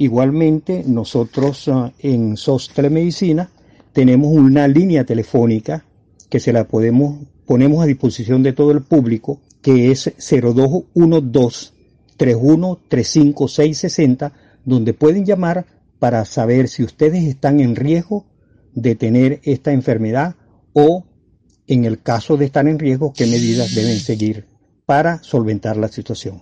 Igualmente, 0.02 0.86
nosotros 0.88 1.68
ah, 1.68 1.92
en 2.00 2.38
SOS 2.38 2.70
Telemedicina 2.74 3.50
tenemos 3.92 4.32
una 4.32 4.66
línea 4.66 5.04
telefónica 5.04 5.84
que 6.30 6.40
se 6.40 6.54
la 6.54 6.64
podemos 6.64 7.20
ponemos 7.46 7.84
a 7.84 7.86
disposición 7.86 8.42
de 8.42 8.54
todo 8.54 8.72
el 8.72 8.82
público, 8.82 9.42
que 9.62 9.92
es 9.92 10.14
0212 10.18 11.74
3135660, 12.20 14.32
donde 14.66 14.94
pueden 14.94 15.26
llamar 15.26 15.66
para 15.98 16.26
saber 16.26 16.68
si 16.68 16.84
ustedes 16.84 17.24
están 17.24 17.60
en 17.60 17.76
riesgo 17.76 18.28
de 18.74 18.94
tener 18.96 19.40
esta 19.44 19.72
enfermedad 19.72 20.36
o, 20.74 21.06
en 21.68 21.86
el 21.86 22.02
caso 22.02 22.38
de 22.38 22.46
estar 22.46 22.68
en 22.68 22.78
riesgo, 22.78 23.14
qué 23.14 23.26
medidas 23.26 23.74
deben 23.74 23.98
seguir 23.98 24.46
para 24.86 25.24
solventar 25.24 25.78
la 25.78 25.88
situación. 25.88 26.42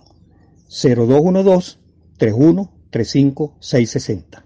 0212 0.68 1.78
31 2.18 2.70
35660. 2.90 4.44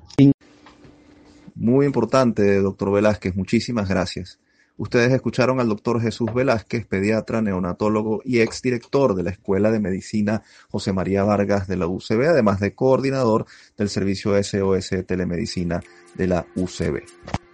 Muy 1.54 1.86
importante, 1.86 2.60
doctor 2.60 2.92
Velázquez. 2.92 3.36
Muchísimas 3.36 3.88
gracias. 3.88 4.38
Ustedes 4.82 5.12
escucharon 5.12 5.60
al 5.60 5.68
doctor 5.68 6.02
Jesús 6.02 6.34
Velázquez, 6.34 6.86
pediatra, 6.86 7.40
neonatólogo 7.40 8.20
y 8.24 8.40
exdirector 8.40 9.14
de 9.14 9.22
la 9.22 9.30
Escuela 9.30 9.70
de 9.70 9.78
Medicina 9.78 10.42
José 10.72 10.92
María 10.92 11.22
Vargas 11.22 11.68
de 11.68 11.76
la 11.76 11.86
UCB, 11.86 12.30
además 12.30 12.58
de 12.58 12.74
coordinador 12.74 13.46
del 13.76 13.88
servicio 13.88 14.34
SOS 14.42 14.90
Telemedicina 15.06 15.84
de 16.16 16.26
la 16.26 16.46
UCB. 16.56 17.04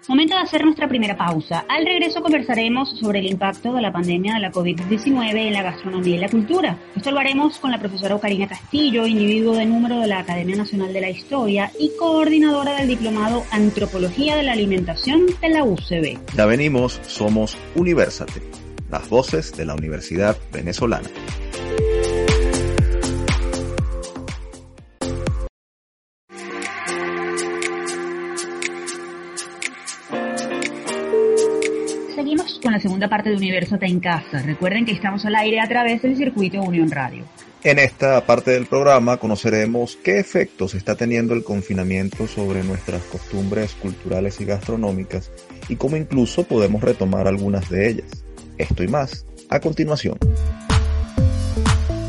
Momento 0.09 0.37
de 0.37 0.41
hacer 0.41 0.65
nuestra 0.65 0.89
primera 0.89 1.19
pausa. 1.19 1.67
Al 1.69 1.85
regreso 1.85 2.23
conversaremos 2.23 2.99
sobre 2.99 3.19
el 3.19 3.27
impacto 3.27 3.75
de 3.75 3.83
la 3.83 3.93
pandemia 3.93 4.37
de 4.37 4.41
la 4.41 4.51
COVID-19 4.51 5.37
en 5.37 5.53
la 5.53 5.63
gastronomía 5.63 6.17
y 6.17 6.19
la 6.19 6.31
cultura. 6.31 6.79
Esto 6.97 7.11
lo 7.11 7.19
haremos 7.19 7.59
con 7.59 7.71
la 7.71 7.79
profesora 7.79 8.15
Ocarina 8.15 8.49
Castillo, 8.49 9.07
individuo 9.07 9.55
de 9.55 9.67
número 9.67 10.01
de 10.01 10.07
la 10.07 10.21
Academia 10.21 10.57
Nacional 10.57 10.95
de 10.95 11.03
la 11.03 11.11
Historia 11.11 11.71
y 11.79 11.93
coordinadora 11.99 12.79
del 12.79 12.89
diplomado 12.89 13.45
Antropología 13.51 14.35
de 14.35 14.45
la 14.45 14.53
Alimentación 14.53 15.27
de 15.43 15.49
la 15.51 15.65
UCB. 15.65 16.19
Ya 16.35 16.47
venimos, 16.47 16.99
somos 17.03 17.59
Universate, 17.75 18.41
las 18.91 19.11
voces 19.11 19.55
de 19.59 19.67
la 19.67 19.75
Universidad 19.75 20.39
Venezolana. 20.51 21.11
La 32.79 32.83
segunda 32.83 33.09
parte 33.09 33.31
de 33.31 33.37
Universo 33.37 33.77
en 33.81 33.99
Casa. 33.99 34.41
Recuerden 34.41 34.85
que 34.85 34.93
estamos 34.93 35.25
al 35.27 35.35
aire 35.35 35.59
a 35.59 35.67
través 35.67 36.01
del 36.01 36.17
circuito 36.17 36.63
Unión 36.63 36.89
Radio. 36.93 37.25
En 37.65 37.81
esta 37.81 38.25
parte 38.25 38.53
del 38.53 38.67
programa 38.67 39.17
conoceremos 39.17 39.97
qué 39.97 40.21
efectos 40.21 40.77
está 40.77 40.95
teniendo 40.95 41.35
el 41.35 41.43
confinamiento 41.43 42.29
sobre 42.29 42.63
nuestras 42.63 43.03
costumbres 43.03 43.75
culturales 43.75 44.41
y 44.41 44.45
gastronómicas 44.45 45.33
y 45.69 45.75
cómo 45.75 45.97
incluso 45.97 46.45
podemos 46.45 46.81
retomar 46.81 47.27
algunas 47.27 47.69
de 47.69 47.89
ellas. 47.91 48.25
Esto 48.59 48.85
y 48.85 48.87
más, 48.87 49.27
a 49.51 49.59
continuación. 49.59 50.17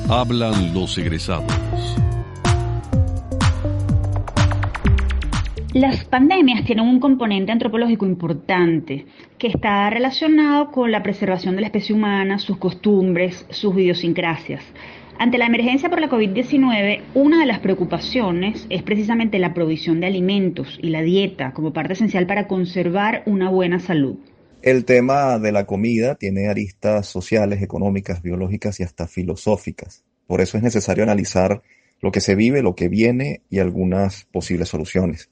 Hablan 0.07 0.75
los 0.75 0.95
egresados. 0.99 1.58
Las 5.73 6.03
pandemias 6.03 6.65
tienen 6.65 6.87
un 6.87 6.99
componente 6.99 7.51
antropológico 7.51 8.07
importante 8.07 9.05
que 9.37 9.45
está 9.45 9.87
relacionado 9.91 10.71
con 10.71 10.91
la 10.91 11.03
preservación 11.03 11.53
de 11.55 11.61
la 11.61 11.67
especie 11.67 11.93
humana, 11.93 12.39
sus 12.39 12.57
costumbres, 12.57 13.45
sus 13.51 13.77
idiosincrasias. 13.77 14.63
Ante 15.19 15.37
la 15.37 15.45
emergencia 15.45 15.87
por 15.87 16.01
la 16.01 16.09
COVID-19, 16.09 17.01
una 17.13 17.41
de 17.41 17.45
las 17.45 17.59
preocupaciones 17.59 18.65
es 18.71 18.81
precisamente 18.81 19.37
la 19.37 19.53
provisión 19.53 19.99
de 19.99 20.07
alimentos 20.07 20.79
y 20.81 20.89
la 20.89 21.03
dieta 21.03 21.51
como 21.53 21.71
parte 21.71 21.93
esencial 21.93 22.25
para 22.25 22.47
conservar 22.47 23.21
una 23.27 23.51
buena 23.51 23.79
salud. 23.79 24.15
El 24.63 24.85
tema 24.85 25.37
de 25.37 25.51
la 25.51 25.67
comida 25.67 26.15
tiene 26.15 26.47
aristas 26.47 27.05
sociales, 27.05 27.61
económicas, 27.61 28.23
biológicas 28.23 28.79
y 28.79 28.83
hasta 28.83 29.07
filosóficas. 29.07 30.03
Por 30.25 30.41
eso 30.41 30.57
es 30.57 30.63
necesario 30.63 31.03
analizar 31.03 31.61
lo 32.01 32.11
que 32.11 32.21
se 32.21 32.33
vive, 32.33 32.63
lo 32.63 32.73
que 32.73 32.89
viene 32.89 33.41
y 33.51 33.59
algunas 33.59 34.25
posibles 34.31 34.69
soluciones. 34.69 35.29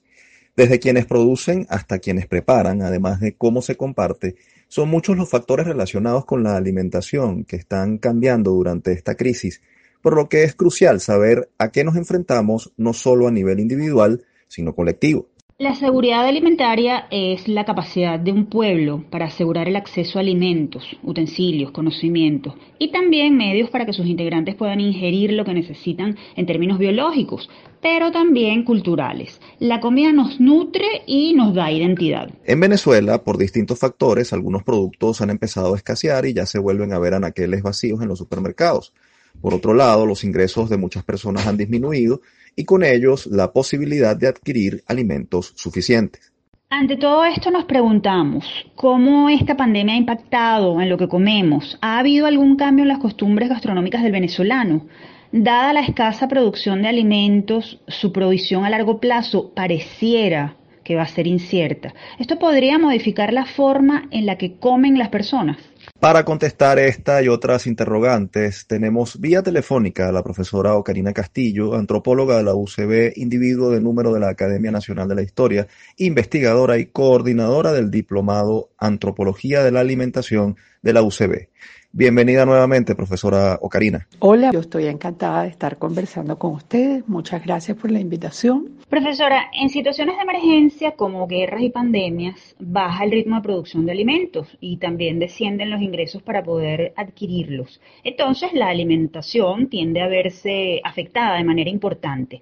Desde 0.58 0.80
quienes 0.80 1.06
producen 1.06 1.68
hasta 1.70 2.00
quienes 2.00 2.26
preparan, 2.26 2.82
además 2.82 3.20
de 3.20 3.36
cómo 3.36 3.62
se 3.62 3.78
comparte, 3.78 4.36
Son 4.70 4.90
muchos 4.90 5.16
los 5.16 5.30
factores 5.30 5.66
relacionados 5.66 6.26
con 6.26 6.44
la 6.44 6.58
alimentación 6.58 7.46
que 7.46 7.56
están 7.56 8.00
cambiando 8.00 8.52
durante 8.52 8.92
esta 8.92 9.16
crisis, 9.16 9.62
por 10.02 10.14
lo 10.14 10.28
que 10.28 10.44
es 10.44 10.56
crucial 10.56 11.00
saber 11.00 11.50
a 11.58 11.72
qué 11.72 11.86
nos 11.86 11.96
enfrentamos 11.96 12.74
no 12.76 12.92
solo 12.92 13.30
a 13.30 13.32
nivel 13.32 13.62
individual, 13.62 14.26
sino 14.50 14.76
colectivo. 14.76 15.30
La 15.60 15.74
seguridad 15.74 16.24
alimentaria 16.24 17.08
es 17.10 17.48
la 17.48 17.66
capacidad 17.66 18.20
de 18.20 18.32
un 18.32 18.46
pueblo 18.46 19.04
para 19.10 19.26
asegurar 19.26 19.68
el 19.68 19.76
acceso 19.76 20.20
a 20.20 20.22
alimentos, 20.22 20.86
utensilios, 21.02 21.72
conocimientos 21.72 22.54
y 22.78 22.92
también 22.92 23.36
medios 23.36 23.72
para 23.72 23.84
que 23.84 23.92
sus 23.92 24.06
integrantes 24.06 24.54
puedan 24.54 24.80
ingerir 24.80 25.34
lo 25.34 25.46
que 25.46 25.56
necesitan 25.56 26.16
en 26.36 26.46
términos 26.46 26.78
biológicos, 26.78 27.50
pero 27.82 28.12
también 28.12 28.66
culturales. 28.66 29.42
La 29.58 29.80
comida 29.80 30.14
nos 30.14 30.40
nutre 30.40 31.02
y 31.08 31.34
nos 31.34 31.56
da 31.56 31.72
identidad. 31.72 32.30
En 32.46 32.60
Venezuela, 32.60 33.24
por 33.24 33.40
distintos 33.40 33.80
factores, 33.80 34.34
algunos 34.34 34.62
productos 34.62 35.22
han 35.22 35.32
empezado 35.32 35.74
a 35.74 35.78
escasear 35.78 36.28
y 36.28 36.36
ya 36.36 36.46
se 36.46 36.60
vuelven 36.60 36.94
a 36.94 37.00
ver 37.00 37.16
anaqueles 37.16 37.64
vacíos 37.64 38.00
en 38.04 38.10
los 38.10 38.20
supermercados. 38.20 38.94
Por 39.42 39.56
otro 39.56 39.74
lado, 39.74 40.06
los 40.06 40.24
ingresos 40.24 40.70
de 40.70 40.78
muchas 40.78 41.04
personas 41.04 41.48
han 41.48 41.58
disminuido 41.58 42.22
y 42.58 42.66
con 42.66 42.84
ellos 42.84 43.28
la 43.28 43.54
posibilidad 43.54 44.18
de 44.18 44.28
adquirir 44.28 44.84
alimentos 44.88 45.54
suficientes. 45.56 46.34
Ante 46.70 46.98
todo 46.98 47.24
esto 47.24 47.50
nos 47.50 47.64
preguntamos, 47.64 48.46
¿cómo 48.76 49.30
esta 49.30 49.56
pandemia 49.56 49.94
ha 49.94 49.98
impactado 49.98 50.82
en 50.82 50.90
lo 50.90 50.98
que 50.98 51.08
comemos? 51.08 51.78
¿Ha 51.82 52.00
habido 52.00 52.26
algún 52.26 52.58
cambio 52.58 52.84
en 52.84 52.90
las 52.90 53.00
costumbres 53.00 53.48
gastronómicas 53.48 54.04
del 54.04 54.12
venezolano? 54.12 54.86
Dada 55.32 55.72
la 55.72 55.82
escasa 55.82 56.28
producción 56.28 56.82
de 56.82 56.90
alimentos, 56.90 57.80
su 57.88 58.12
provisión 58.12 58.66
a 58.66 58.70
largo 58.70 59.00
plazo 59.00 59.54
pareciera 59.54 60.58
que 60.84 60.96
va 60.96 61.04
a 61.04 61.08
ser 61.08 61.28
incierta. 61.28 61.94
¿Esto 62.18 62.40
podría 62.40 62.78
modificar 62.80 63.32
la 63.32 63.46
forma 63.46 64.08
en 64.12 64.26
la 64.26 64.38
que 64.38 64.58
comen 64.58 64.98
las 64.98 65.10
personas? 65.10 65.58
Para 66.00 66.26
contestar 66.26 66.78
esta 66.78 67.24
y 67.24 67.28
otras 67.28 67.66
interrogantes, 67.66 68.68
tenemos 68.68 69.20
vía 69.20 69.42
telefónica 69.42 70.08
a 70.08 70.12
la 70.12 70.22
profesora 70.22 70.76
Ocarina 70.76 71.12
Castillo, 71.12 71.74
antropóloga 71.74 72.38
de 72.38 72.44
la 72.44 72.54
UCB, 72.54 73.14
individuo 73.16 73.72
de 73.72 73.82
número 73.82 74.14
de 74.14 74.20
la 74.20 74.30
Academia 74.30 74.70
Nacional 74.70 75.08
de 75.08 75.16
la 75.16 75.24
Historia, 75.24 75.68
investigadora 75.98 76.78
y 76.78 76.86
coordinadora 76.86 77.74
del 77.74 77.90
Diplomado 77.90 78.70
Antropología 78.78 79.64
de 79.64 79.72
la 79.72 79.80
Alimentación 79.80 80.56
de 80.84 80.94
la 80.94 81.02
UCB. 81.02 81.50
Bienvenida 81.94 82.46
nuevamente, 82.46 82.96
profesora 82.96 83.58
Ocarina. 83.62 84.08
Hola, 84.20 84.52
yo 84.52 84.60
estoy 84.60 84.86
encantada 84.86 85.44
de 85.44 85.50
estar 85.50 85.78
conversando 85.78 86.38
con 86.38 86.54
ustedes. 86.54 87.08
Muchas 87.08 87.44
gracias 87.44 87.78
por 87.78 87.90
la 87.90 88.00
invitación. 88.00 88.78
Profesora, 88.90 89.50
en 89.54 89.70
situaciones 89.70 90.18
de 90.18 90.22
emergencia 90.22 90.92
como 90.92 91.26
guerras 91.28 91.62
y 91.62 91.70
pandemias, 91.70 92.56
baja 92.60 93.06
el 93.06 93.12
ritmo 93.12 93.38
de 93.38 93.42
producción 93.42 93.86
de 93.86 93.94
alimentos 93.94 94.58
y 94.60 94.78
también 94.78 95.18
descienden 95.18 95.72
los 95.72 95.82
ingresos 95.82 96.22
para 96.22 96.44
poder 96.44 96.94
adquirirlos. 96.98 97.82
Entonces, 98.04 98.54
la 98.54 98.68
alimentación 98.68 99.68
tiende 99.68 100.02
a 100.02 100.08
verse 100.08 100.82
afectada 100.84 101.38
de 101.38 101.46
manera 101.46 101.70
importante. 101.70 102.42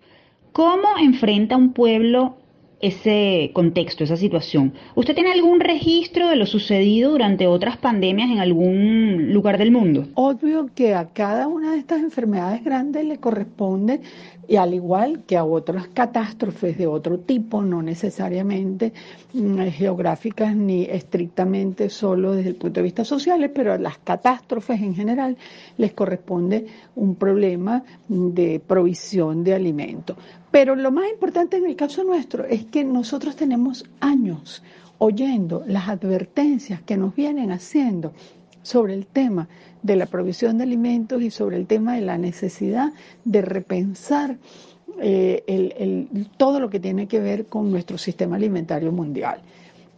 ¿Cómo 0.51 0.97
enfrenta 0.97 1.55
un 1.55 1.71
pueblo 1.71 2.37
ese 2.81 3.51
contexto, 3.53 4.03
esa 4.03 4.17
situación. 4.17 4.73
¿Usted 4.95 5.15
tiene 5.15 5.31
algún 5.31 5.59
registro 5.59 6.29
de 6.29 6.35
lo 6.35 6.45
sucedido 6.45 7.11
durante 7.11 7.47
otras 7.47 7.77
pandemias 7.77 8.29
en 8.29 8.39
algún 8.39 9.33
lugar 9.33 9.57
del 9.57 9.71
mundo? 9.71 10.07
Obvio 10.15 10.69
que 10.75 10.93
a 10.93 11.09
cada 11.09 11.47
una 11.47 11.71
de 11.71 11.79
estas 11.79 12.01
enfermedades 12.01 12.63
grandes 12.63 13.05
le 13.05 13.17
corresponde 13.17 14.01
y 14.47 14.55
al 14.55 14.73
igual 14.73 15.23
que 15.23 15.37
a 15.37 15.43
otras 15.43 15.87
catástrofes 15.87 16.77
de 16.77 16.87
otro 16.87 17.19
tipo, 17.19 17.61
no 17.61 17.81
necesariamente 17.81 18.93
mm, 19.33 19.59
geográficas 19.67 20.55
ni 20.55 20.83
estrictamente 20.83 21.89
solo 21.89 22.33
desde 22.33 22.49
el 22.49 22.55
punto 22.55 22.79
de 22.79 22.83
vista 22.83 23.05
social, 23.05 23.49
pero 23.51 23.73
a 23.73 23.77
las 23.77 23.97
catástrofes 23.99 24.81
en 24.81 24.95
general 24.95 25.37
les 25.77 25.93
corresponde 25.93 26.67
un 26.95 27.15
problema 27.15 27.83
de 28.07 28.61
provisión 28.65 29.43
de 29.43 29.53
alimentos. 29.53 30.17
Pero 30.51 30.75
lo 30.75 30.91
más 30.91 31.09
importante 31.09 31.57
en 31.57 31.65
el 31.65 31.75
caso 31.75 32.03
nuestro 32.03 32.45
es 32.45 32.65
que 32.65 32.83
nosotros 32.83 33.35
tenemos 33.35 33.85
años 33.99 34.63
oyendo 34.97 35.63
las 35.67 35.89
advertencias 35.89 36.81
que 36.81 36.97
nos 36.97 37.15
vienen 37.15 37.51
haciendo 37.51 38.13
sobre 38.65 38.93
el 38.95 39.05
tema 39.05 39.47
de 39.83 39.95
la 39.95 40.07
provisión 40.07 40.57
de 40.57 40.63
alimentos 40.63 41.21
y 41.21 41.29
sobre 41.29 41.57
el 41.57 41.67
tema 41.67 41.95
de 41.95 42.01
la 42.01 42.17
necesidad 42.17 42.91
de 43.23 43.41
repensar 43.41 44.37
eh, 44.99 46.07
todo 46.37 46.59
lo 46.59 46.69
que 46.69 46.79
tiene 46.79 47.07
que 47.07 47.19
ver 47.19 47.45
con 47.45 47.71
nuestro 47.71 47.97
sistema 47.97 48.37
alimentario 48.37 48.91
mundial. 48.91 49.41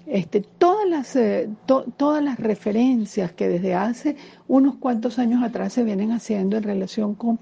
Este, 0.06 0.42
todas, 0.42 0.88
las, 0.90 1.16
eh, 1.16 1.50
todas 1.66 2.24
las 2.24 2.40
referencias 2.40 3.32
que 3.34 3.48
desde 3.48 3.74
hace 3.74 4.16
unos 4.48 4.76
cuantos 4.76 5.20
años 5.20 5.44
atrás 5.44 5.74
se 5.74 5.84
vienen 5.84 6.12
haciendo 6.12 6.58
en 6.58 6.64
relación 6.64 7.16
con 7.16 7.40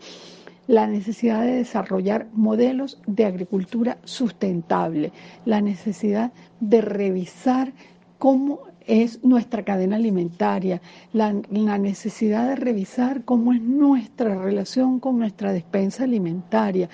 la 0.68 0.88
necesidad 0.88 1.42
de 1.42 1.58
desarrollar 1.58 2.28
modelos 2.34 3.00
de 3.06 3.26
agricultura 3.26 3.98
sustentable, 4.04 5.12
la 5.46 5.62
necesidad 5.62 6.32
de 6.60 6.82
revisar 6.82 7.72
cómo 8.18 8.62
es 8.88 9.24
nuestra 9.24 9.64
cadena 9.64 9.96
alimentaria, 9.96 10.82
la, 11.14 11.34
necesidad 11.34 12.50
de 12.50 12.56
revisar 12.56 13.24
cómo 13.24 13.54
es 13.54 13.62
nuestra 13.62 14.36
relación 14.36 15.00
con 15.00 15.18
nuestra 15.18 15.52
despensa 15.52 16.04
alimentaria, 16.04 16.90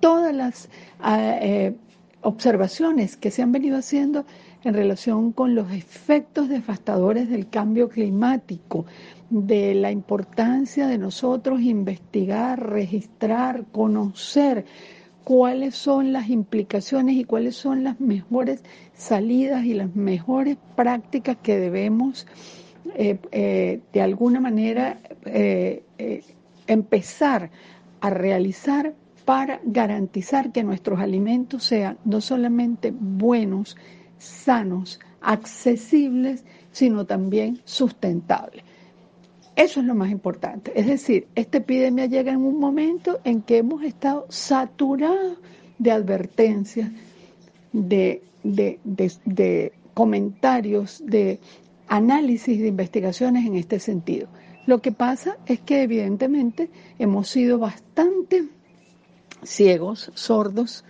todas 0.00 0.34
las 0.34 0.68
ah, 1.00 1.38
eh, 1.40 1.74
observaciones 2.22 3.16
que 3.16 3.30
se 3.30 3.42
han 3.42 3.52
venido 3.52 3.78
haciendo 3.78 4.24
en 4.64 4.74
relación 4.74 5.32
con 5.32 5.54
los 5.54 5.72
efectos 5.72 6.48
devastadores 6.48 7.30
del 7.30 7.48
cambio 7.48 7.88
climático, 7.88 8.84
de 9.30 9.74
la 9.74 9.90
importancia 9.90 10.86
de 10.86 10.98
nosotros 10.98 11.60
investigar, 11.60 12.68
registrar, 12.68 13.64
conocer 13.72 14.66
cuáles 15.24 15.76
son 15.76 16.12
las 16.12 16.28
implicaciones 16.28 17.16
y 17.16 17.24
cuáles 17.24 17.54
son 17.54 17.84
las 17.84 18.00
mejores 18.00 18.62
salidas 19.00 19.64
y 19.64 19.74
las 19.74 19.96
mejores 19.96 20.58
prácticas 20.76 21.38
que 21.42 21.58
debemos 21.58 22.26
eh, 22.94 23.18
eh, 23.32 23.80
de 23.92 24.02
alguna 24.02 24.40
manera 24.40 24.98
eh, 25.24 25.82
empezar 26.66 27.50
a 28.00 28.10
realizar 28.10 28.94
para 29.24 29.60
garantizar 29.64 30.52
que 30.52 30.62
nuestros 30.62 31.00
alimentos 31.00 31.64
sean 31.64 31.98
no 32.04 32.20
solamente 32.20 32.92
buenos, 32.94 33.76
sanos, 34.18 35.00
accesibles, 35.20 36.44
sino 36.72 37.06
también 37.06 37.60
sustentables. 37.64 38.64
Eso 39.56 39.80
es 39.80 39.86
lo 39.86 39.94
más 39.94 40.10
importante. 40.10 40.72
Es 40.74 40.86
decir, 40.86 41.26
esta 41.34 41.58
epidemia 41.58 42.06
llega 42.06 42.32
en 42.32 42.40
un 42.40 42.58
momento 42.58 43.20
en 43.24 43.42
que 43.42 43.58
hemos 43.58 43.82
estado 43.82 44.26
saturados 44.28 45.38
de 45.78 45.90
advertencias, 45.90 46.90
de, 47.72 48.22
de, 48.42 49.72
comentarios, 49.94 51.02
de 51.04 51.38
análisis, 51.88 52.60
de 52.60 52.68
investigaciones 52.68 53.46
en 53.46 53.56
este 53.56 53.80
sentido. 53.80 54.28
Lo 54.66 54.80
que 54.80 54.92
pasa 54.92 55.36
es 55.46 55.60
que 55.60 55.82
evidentemente 55.82 56.70
hemos 56.98 57.28
sido 57.28 57.58
bastante 57.58 58.48
ciegos, 59.42 60.10
sordos, 60.14 60.84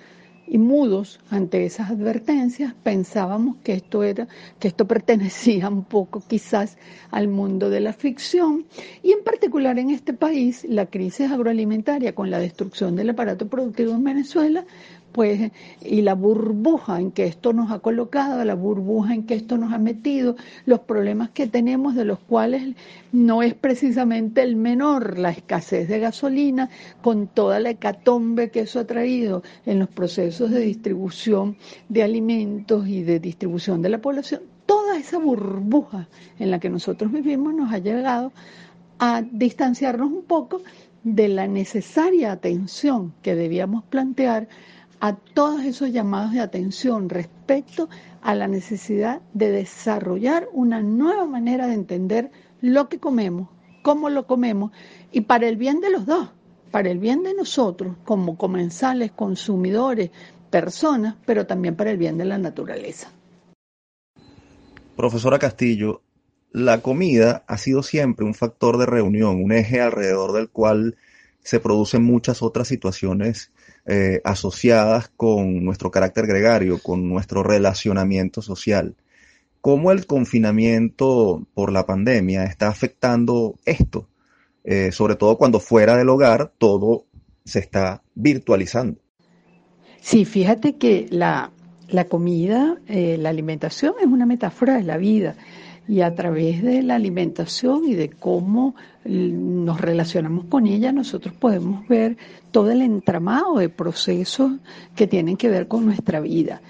y 0.51 0.59
mudos 0.59 1.21
ante 1.31 1.65
esas 1.65 1.91
advertencias, 1.91 2.75
pensábamos 2.83 3.59
que 3.63 3.75
esto 3.75 4.03
era, 4.03 4.27
que 4.59 4.67
esto 4.67 4.85
pertenecía 4.85 5.69
un 5.69 5.85
poco 5.85 6.25
quizás 6.27 6.77
al 7.13 7.29
mundo 7.29 7.71
de 7.71 7.79
la 7.79 7.93
ficción, 7.93 8.67
y 9.01 9.13
en 9.13 9.23
particular 9.23 9.79
en 9.79 9.91
este 9.91 10.13
país, 10.13 10.67
la 10.69 10.87
crisis 10.87 11.31
agroalimentaria 11.31 12.17
con 12.17 12.31
la 12.31 12.41
destrucción 12.41 12.97
del 12.97 13.11
aparato 13.11 13.47
productivo 13.47 13.93
en 13.93 14.03
Venezuela 14.03 14.65
pues, 15.13 15.51
y 15.83 16.03
la 16.03 16.15
burbuja 16.15 17.01
en 17.01 17.11
que 17.11 17.25
esto 17.25 17.53
nos 17.53 17.71
ha 17.71 17.81
colocado, 17.81 18.45
la 18.45 18.55
burbuja 18.55 19.15
en 19.15 19.25
que 19.25 19.35
esto 19.35 19.59
nos 19.59 19.73
ha 19.73 19.79
metido, 19.79 20.37
los 20.67 20.81
problemas 20.81 21.31
que 21.31 21.47
tenemos 21.47 21.95
de 21.95 22.05
los 22.05 22.19
cuales 22.19 22.75
no 23.13 23.43
es 23.43 23.55
precisamente 23.55 24.43
el 24.43 24.57
menor, 24.57 25.19
la 25.19 25.31
escasez 25.31 25.89
de 25.89 25.99
gasolina, 25.99 26.71
con 27.03 27.27
toda 27.27 27.61
la 27.61 27.71
hecatombe 27.71 28.51
que 28.51 28.61
eso 28.61 28.81
ha 28.81 28.87
traído 28.87 29.43
en 29.67 29.79
los 29.79 29.89
procesos 29.89 30.51
de 30.51 30.61
distribución 30.61 31.57
de 31.89 32.03
alimentos 32.03 32.89
y 32.89 33.03
de 33.03 33.21
distribución 33.21 33.83
de 33.83 33.89
la 33.89 34.01
población, 34.01 34.43
toda 34.67 34.99
esa 34.99 35.19
burbuja 35.19 36.09
en 36.39 36.51
la 36.51 36.61
que 36.61 36.71
nosotros 36.71 37.11
vivimos 37.11 37.55
nos 37.55 37.73
ha 37.73 37.79
llegado 37.79 38.33
a 39.01 39.23
distanciarnos 39.23 40.13
un 40.13 40.23
poco 40.23 40.63
de 41.03 41.29
la 41.29 41.47
necesaria 41.47 42.33
atención 42.33 43.15
que 43.23 43.35
debíamos 43.35 43.85
plantear 43.85 44.49
a 45.01 45.17
todos 45.17 45.65
esos 45.65 45.91
llamados 45.91 46.33
de 46.33 46.41
atención 46.41 47.09
respecto 47.09 47.89
a 48.23 48.35
la 48.35 48.47
necesidad 48.47 49.23
de 49.33 49.51
desarrollar 49.51 50.49
una 50.53 50.83
nueva 50.83 51.27
manera 51.27 51.67
de 51.67 51.75
entender 51.75 52.31
lo 52.61 52.89
que 52.89 52.99
comemos, 52.99 53.49
cómo 53.83 54.11
lo 54.11 54.27
comemos 54.27 54.73
y 55.11 55.23
para 55.23 55.49
el 55.49 55.57
bien 55.57 55.81
de 55.81 55.91
los 55.91 56.05
dos, 56.05 56.31
para 56.71 56.91
el 56.91 56.99
bien 56.99 57.23
de 57.23 57.35
nosotros 57.35 57.97
como 58.05 58.37
comensales, 58.37 59.11
consumidores, 59.13 60.11
personas, 60.51 61.17
pero 61.25 61.47
también 61.47 61.77
para 61.77 61.91
el 61.91 61.97
bien 61.97 62.19
de 62.19 62.27
la 62.27 62.37
naturaleza. 62.39 63.11
Profesora 64.97 65.39
Castillo, 65.39 66.03
la 66.53 66.83
comida 66.83 67.45
ha 67.47 67.57
sido 67.57 67.83
siempre 67.83 68.27
un 68.27 68.35
factor 68.35 68.77
de 68.77 68.85
reunión, 68.85 69.43
un 69.43 69.53
eje 69.53 69.81
alrededor 69.81 70.33
del 70.33 70.51
cual 70.51 70.97
se 71.43 71.59
producen 71.59 72.05
muchas 72.05 72.43
otras 72.43 72.69
situaciones 72.69 73.51
eh, 73.87 74.21
asociadas 74.25 75.11
con 75.17 75.65
nuestro 75.65 75.91
carácter 75.91 76.27
gregario, 76.27 76.79
con 76.83 77.09
nuestro 77.09 77.43
relacionamiento 77.43 78.43
social. 78.43 78.95
¿Cómo 79.61 79.93
el 79.93 80.07
confinamiento 80.07 81.47
por 81.55 81.73
la 81.73 81.87
pandemia 81.87 82.45
está 82.45 82.69
afectando 82.69 83.57
esto? 83.65 84.09
Eh, 84.65 84.93
sobre 84.93 85.17
todo 85.17 85.39
cuando 85.39 85.59
fuera 85.59 85.97
del 85.97 86.09
hogar 86.11 86.53
todo 86.59 87.07
se 87.45 87.59
está 87.61 88.03
virtualizando. 88.15 89.01
Sí, 90.01 90.25
fíjate 90.25 90.77
que 90.77 91.07
la, 91.11 91.51
comida, 92.09 92.79
eh, 92.87 93.17
la 93.19 93.31
alimentación 93.31 93.95
es 94.01 94.07
una 94.07 94.27
metáfora 94.27 94.77
de 94.77 94.85
la 94.85 94.97
vida 94.97 95.37
y 95.91 96.03
a 96.03 96.15
través 96.15 96.63
de 96.63 96.85
la 96.85 96.95
alimentación 96.95 97.85
y 97.85 97.95
de 97.95 98.11
cómo 98.11 98.77
nos 99.05 99.81
relacionamos 99.81 100.45
con 100.45 100.69
ella, 100.69 100.93
nosotros 100.93 101.35
podemos 101.35 101.89
ver 101.89 102.17
todo 102.53 102.71
el 102.71 102.81
entramado 102.81 103.59
de 103.59 103.69
procesos 103.71 104.53
que 104.95 105.09
tienen 105.09 105.37
que 105.37 105.49
ver 105.49 105.67
con 105.67 105.85
nuestra 105.85 106.21
vida. 106.21 106.63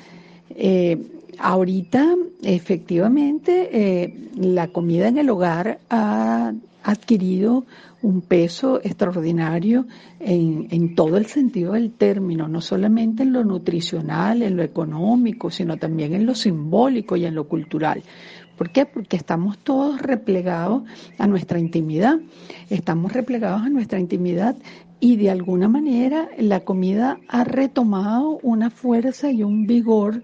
Eh, 0.48 0.96
ahorita, 1.38 2.16
efectivamente, 2.42 3.68
eh, 3.70 4.30
la 4.37 4.68
comida 4.68 5.09
en 5.09 5.18
el 5.18 5.28
hogar 5.28 5.80
ha 5.90 6.54
adquirido 6.83 7.66
un 8.00 8.22
peso 8.22 8.80
extraordinario 8.83 9.85
en, 10.18 10.68
en, 10.70 10.94
todo 10.94 11.18
el 11.18 11.26
sentido 11.26 11.74
del 11.74 11.92
término, 11.92 12.48
no 12.48 12.62
solamente 12.62 13.24
en 13.24 13.35
lo 13.35 13.44
nutricional, 13.44 14.42
en 14.42 14.56
lo 14.56 14.62
económico, 14.62 15.50
sino 15.50 15.76
también 15.76 16.14
en 16.14 16.24
lo 16.24 16.35
simbólico 16.35 17.16
y 17.16 17.26
en 17.26 17.35
lo 17.35 17.44
cultural. 17.44 18.02
¿Por 18.61 18.73
qué? 18.73 18.85
Porque 18.85 19.16
estamos 19.16 19.57
todos 19.57 20.03
replegados 20.03 20.83
a 21.16 21.27
nuestra 21.27 21.59
intimidad, 21.59 22.20
estamos 22.68 23.11
replegados 23.14 23.62
a 23.62 23.70
nuestra 23.70 23.99
intimidad 23.99 24.55
y 25.01 25.16
de 25.16 25.31
alguna 25.31 25.66
manera 25.66 26.29
la 26.37 26.61
comida 26.61 27.18
ha 27.27 27.44
retomado 27.44 28.38
una 28.42 28.68
fuerza 28.68 29.31
y 29.31 29.44
un 29.44 29.66
vigor 29.66 30.23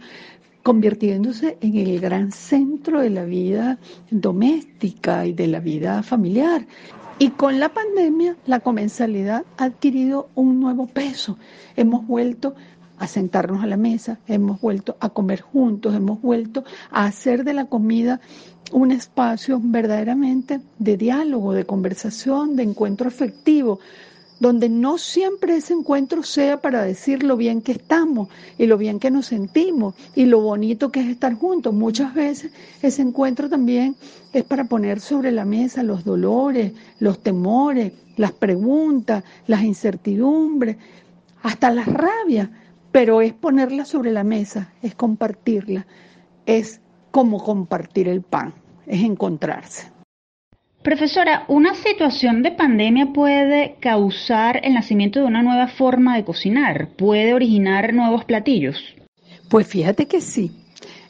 convirtiéndose 0.63 1.57
en 1.63 1.79
el 1.79 1.99
gran 1.99 2.31
centro 2.31 3.01
de 3.01 3.09
la 3.09 3.25
vida 3.25 3.79
doméstica 4.11 5.25
y 5.25 5.33
de 5.33 5.47
la 5.47 5.61
vida 5.61 6.03
familiar. 6.03 6.67
Y 7.19 7.31
con 7.31 7.59
la 7.59 7.71
pandemia, 7.71 8.37
la 8.45 8.61
comensalidad 8.61 9.47
ha 9.57 9.65
adquirido 9.65 10.29
un 10.35 10.61
nuevo 10.61 10.87
peso. 10.87 11.39
Hemos 11.75 12.07
vuelto 12.07 12.55
a 12.99 13.07
sentarnos 13.07 13.63
a 13.63 13.67
la 13.67 13.77
mesa, 13.77 14.19
hemos 14.27 14.61
vuelto 14.61 14.97
a 15.01 15.11
comer 15.11 15.41
juntos, 15.41 15.95
hemos 15.95 16.21
vuelto 16.21 16.65
a 16.91 17.07
hacer 17.07 17.45
de 17.45 17.55
la 17.55 17.67
comida 17.67 18.21
un 18.73 18.91
espacio 18.91 19.61
verdaderamente 19.63 20.61
de 20.79 20.97
diálogo, 20.97 21.53
de 21.53 21.67
conversación, 21.67 22.57
de 22.57 22.65
encuentro 22.65 23.09
afectivo, 23.09 23.79
donde 24.39 24.69
no 24.69 24.99
siempre 24.99 25.57
ese 25.57 25.73
encuentro 25.73 26.23
sea 26.23 26.61
para 26.61 26.83
decir 26.83 27.23
lo 27.23 27.37
bien 27.37 27.63
que 27.63 27.73
estamos 27.73 28.29
y 28.59 28.67
lo 28.67 28.77
bien 28.77 28.99
que 28.99 29.11
nos 29.11 29.27
sentimos 29.27 29.95
y 30.15 30.27
lo 30.27 30.41
bonito 30.41 30.91
que 30.91 31.01
es 31.01 31.09
estar 31.09 31.35
juntos. 31.35 31.73
Muchas 31.73 32.15
veces 32.15 32.53
ese 32.83 33.03
encuentro 33.03 33.49
también 33.49 33.97
es 34.33 34.45
para 34.45 34.65
poner 34.65 35.01
sobre 35.01 35.33
la 35.33 35.45
mesa 35.45 35.83
los 35.83 36.05
dolores, 36.05 36.73
los 36.99 37.23
temores, 37.23 37.93
las 38.17 38.33
preguntas, 38.33 39.25
las 39.47 39.63
incertidumbres, 39.63 40.77
hasta 41.43 41.71
las 41.71 41.87
rabias 41.87 42.51
pero 42.97 43.21
es 43.21 43.35
ponerla 43.35 43.85
sobre 43.85 44.11
la 44.11 44.25
mesa, 44.25 44.73
es 44.81 44.95
compartirla, 44.95 45.87
es 46.47 46.81
como 47.11 47.45
compartir 47.45 48.09
el 48.09 48.23
pan, 48.23 48.55
es 48.87 49.03
encontrarse. 49.03 49.93
Profesora, 50.81 51.45
¿una 51.49 51.75
situación 51.75 52.43
de 52.43 52.53
pandemia 52.53 53.13
puede 53.13 53.77
causar 53.81 54.65
el 54.65 54.73
nacimiento 54.73 55.21
de 55.21 55.27
una 55.27 55.43
nueva 55.43 55.69
forma 55.69 56.17
de 56.17 56.25
cocinar? 56.25 56.89
¿Puede 56.97 57.35
originar 57.35 57.93
nuevos 57.93 58.25
platillos? 58.25 58.83
Pues 59.51 59.67
fíjate 59.67 60.07
que 60.07 60.23
sí. 60.23 60.53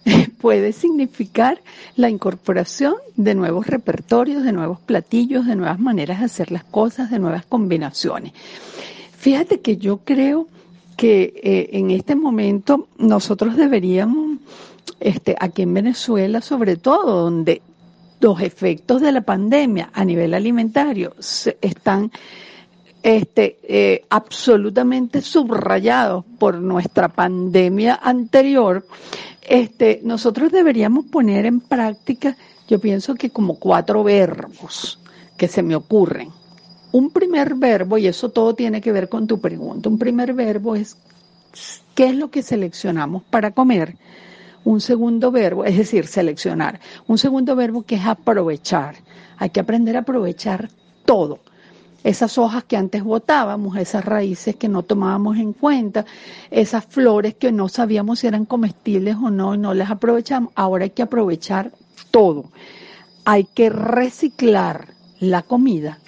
Puede 0.40 0.72
significar 0.72 1.60
la 1.94 2.10
incorporación 2.10 2.94
de 3.14 3.36
nuevos 3.36 3.68
repertorios, 3.68 4.42
de 4.42 4.50
nuevos 4.50 4.80
platillos, 4.80 5.46
de 5.46 5.54
nuevas 5.54 5.78
maneras 5.78 6.18
de 6.18 6.24
hacer 6.24 6.50
las 6.50 6.64
cosas, 6.64 7.12
de 7.12 7.20
nuevas 7.20 7.46
combinaciones. 7.46 8.32
Fíjate 9.16 9.60
que 9.60 9.76
yo 9.76 9.98
creo 9.98 10.48
que 10.96 11.34
eh, 11.42 11.68
en 11.72 11.90
este 11.90 12.16
momento 12.16 12.88
nosotros 12.98 13.56
deberíamos, 13.56 14.38
este, 15.00 15.36
aquí 15.38 15.62
en 15.62 15.74
Venezuela 15.74 16.40
sobre 16.40 16.76
todo, 16.76 17.22
donde 17.22 17.62
los 18.20 18.40
efectos 18.40 19.02
de 19.02 19.12
la 19.12 19.20
pandemia 19.20 19.90
a 19.92 20.04
nivel 20.04 20.34
alimentario 20.34 21.14
están 21.60 22.10
este, 23.02 23.58
eh, 23.62 24.04
absolutamente 24.08 25.20
subrayados 25.20 26.24
por 26.38 26.56
nuestra 26.56 27.08
pandemia 27.08 28.00
anterior, 28.02 28.84
este, 29.42 30.00
nosotros 30.02 30.50
deberíamos 30.50 31.06
poner 31.06 31.46
en 31.46 31.60
práctica, 31.60 32.36
yo 32.66 32.80
pienso 32.80 33.14
que 33.14 33.30
como 33.30 33.60
cuatro 33.60 34.02
verbos 34.02 34.98
que 35.36 35.46
se 35.46 35.62
me 35.62 35.76
ocurren. 35.76 36.30
Un 36.96 37.10
primer 37.10 37.56
verbo, 37.56 37.98
y 37.98 38.06
eso 38.06 38.30
todo 38.30 38.54
tiene 38.54 38.80
que 38.80 38.90
ver 38.90 39.10
con 39.10 39.26
tu 39.26 39.38
pregunta, 39.38 39.90
un 39.90 39.98
primer 39.98 40.32
verbo 40.32 40.76
es 40.76 40.96
qué 41.94 42.06
es 42.06 42.14
lo 42.14 42.30
que 42.30 42.42
seleccionamos 42.42 43.22
para 43.24 43.50
comer. 43.50 43.98
Un 44.64 44.80
segundo 44.80 45.30
verbo, 45.30 45.66
es 45.66 45.76
decir, 45.76 46.06
seleccionar. 46.06 46.80
Un 47.06 47.18
segundo 47.18 47.54
verbo 47.54 47.82
que 47.82 47.96
es 47.96 48.06
aprovechar. 48.06 48.94
Hay 49.36 49.50
que 49.50 49.60
aprender 49.60 49.94
a 49.98 50.00
aprovechar 50.00 50.70
todo. 51.04 51.40
Esas 52.02 52.38
hojas 52.38 52.64
que 52.64 52.78
antes 52.78 53.04
botábamos, 53.04 53.76
esas 53.76 54.02
raíces 54.02 54.56
que 54.56 54.66
no 54.66 54.82
tomábamos 54.82 55.36
en 55.36 55.52
cuenta, 55.52 56.06
esas 56.50 56.86
flores 56.86 57.34
que 57.34 57.52
no 57.52 57.68
sabíamos 57.68 58.20
si 58.20 58.26
eran 58.26 58.46
comestibles 58.46 59.16
o 59.16 59.28
no 59.28 59.54
y 59.54 59.58
no 59.58 59.74
las 59.74 59.90
aprovechamos, 59.90 60.50
ahora 60.54 60.84
hay 60.84 60.90
que 60.90 61.02
aprovechar 61.02 61.72
todo. 62.10 62.46
Hay 63.26 63.44
que 63.44 63.68
reciclar 63.68 64.94
la 65.20 65.42
comida 65.42 65.98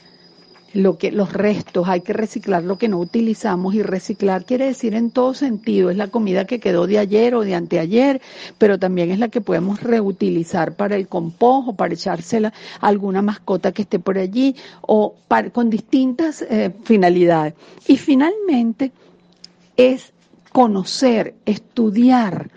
lo 0.79 0.97
que 0.97 1.11
los 1.11 1.33
restos, 1.33 1.89
hay 1.89 2.03
que 2.03 2.13
reciclar 2.13 2.63
lo 2.63 2.79
que 2.79 2.87
no 2.87 2.99
utilizamos 2.99 3.75
y 3.75 3.83
reciclar 3.83 4.45
quiere 4.45 4.67
decir 4.67 4.95
en 4.95 5.11
todo 5.11 5.35
sentido, 5.35 5.91
es 5.91 5.97
la 5.97 6.07
comida 6.07 6.45
que 6.45 6.61
quedó 6.61 6.87
de 6.87 7.01
ayer 7.01 7.35
o 7.35 7.41
de 7.41 7.57
anteayer, 7.57 8.21
pero 8.59 8.79
también 8.79 9.11
es 9.11 9.19
la 9.19 9.27
que 9.27 9.41
podemos 9.41 9.83
reutilizar 9.83 10.77
para 10.77 10.95
el 10.95 11.09
compost 11.09 11.71
o 11.71 11.73
para 11.73 11.95
echársela 11.95 12.53
a 12.81 12.87
alguna 12.87 13.23
mascota 13.23 13.73
que 13.73 13.83
esté 13.83 13.99
por 13.99 14.19
allí 14.19 14.55
o 14.83 15.17
con 15.53 15.69
distintas 15.69 16.43
eh, 16.43 16.71
finalidades. 16.85 17.55
Y 17.89 17.97
finalmente 17.97 18.93
es 19.77 20.13
conocer, 20.53 21.35
estudiar 21.45 22.51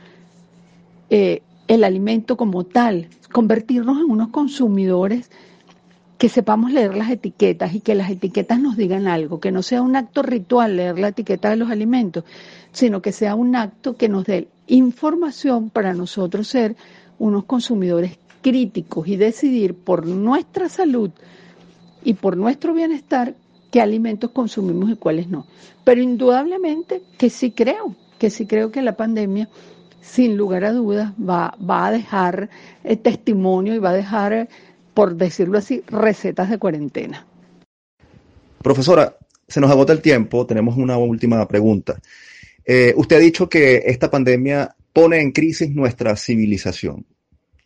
eh, 1.10 1.42
el 1.68 1.84
alimento 1.84 2.38
como 2.38 2.66
tal, 2.66 3.08
convertirnos 3.32 3.98
en 3.98 4.12
unos 4.12 4.30
consumidores 4.30 5.32
que 6.22 6.30
sepamos 6.30 6.72
leer 6.72 6.96
las 6.96 7.10
etiquetas 7.10 7.74
y 7.74 7.80
que 7.80 7.96
las 7.96 8.12
etiquetas 8.12 8.60
nos 8.60 8.78
digan 8.78 9.08
algo, 9.08 9.40
que 9.40 9.52
no 9.52 9.64
sea 9.64 9.82
un 9.82 9.96
acto 9.96 10.22
ritual 10.22 10.78
leer 10.78 11.00
la 11.00 11.08
etiqueta 11.08 11.50
de 11.50 11.56
los 11.56 11.72
alimentos, 11.72 12.26
sino 12.72 13.02
que 13.02 13.12
sea 13.12 13.34
un 13.34 13.56
acto 13.56 13.98
que 13.98 14.08
nos 14.08 14.26
dé 14.26 14.48
información 14.68 15.72
para 15.72 15.96
nosotros 15.96 16.48
ser 16.48 16.76
unos 17.18 17.46
consumidores 17.46 18.20
críticos 18.44 19.08
y 19.08 19.16
decidir 19.16 19.74
por 19.74 20.06
nuestra 20.06 20.70
salud 20.70 21.10
y 22.04 22.14
por 22.14 22.38
nuestro 22.38 22.76
bienestar 22.76 23.34
qué 23.72 23.82
alimentos 23.82 24.30
consumimos 24.30 24.92
y 24.92 24.98
cuáles 24.98 25.28
no. 25.28 25.48
Pero 25.84 26.04
indudablemente 26.04 27.02
que 27.18 27.32
sí 27.32 27.50
creo, 27.50 27.96
que 28.20 28.30
sí 28.30 28.46
creo 28.46 28.70
que 28.72 28.84
la 28.84 28.96
pandemia 28.96 29.50
sin 30.02 30.38
lugar 30.38 30.66
a 30.66 30.72
dudas 30.72 31.14
va, 31.14 31.56
va 31.58 31.88
a 31.88 31.92
dejar 31.92 32.52
eh, 32.84 32.96
testimonio 32.96 33.74
y 33.74 33.80
va 33.80 33.90
a 33.90 33.94
dejar 33.94 34.50
por 34.94 35.16
decirlo 35.16 35.58
así, 35.58 35.84
recetas 35.88 36.50
de 36.50 36.58
cuarentena. 36.58 37.26
Profesora, 38.62 39.16
se 39.48 39.60
nos 39.60 39.72
agota 39.72 39.94
el 39.94 40.02
tiempo, 40.02 40.46
tenemos 40.46 40.78
una 40.78 40.98
última 40.98 41.48
pregunta. 41.48 42.00
Eh, 42.66 42.94
usted 42.96 43.16
ha 43.16 43.20
dicho 43.20 43.50
que 43.50 43.84
esta 43.86 44.10
pandemia 44.12 44.76
pone 44.94 45.20
en 45.20 45.32
crisis 45.32 45.72
nuestra 45.72 46.16
civilización. 46.16 47.06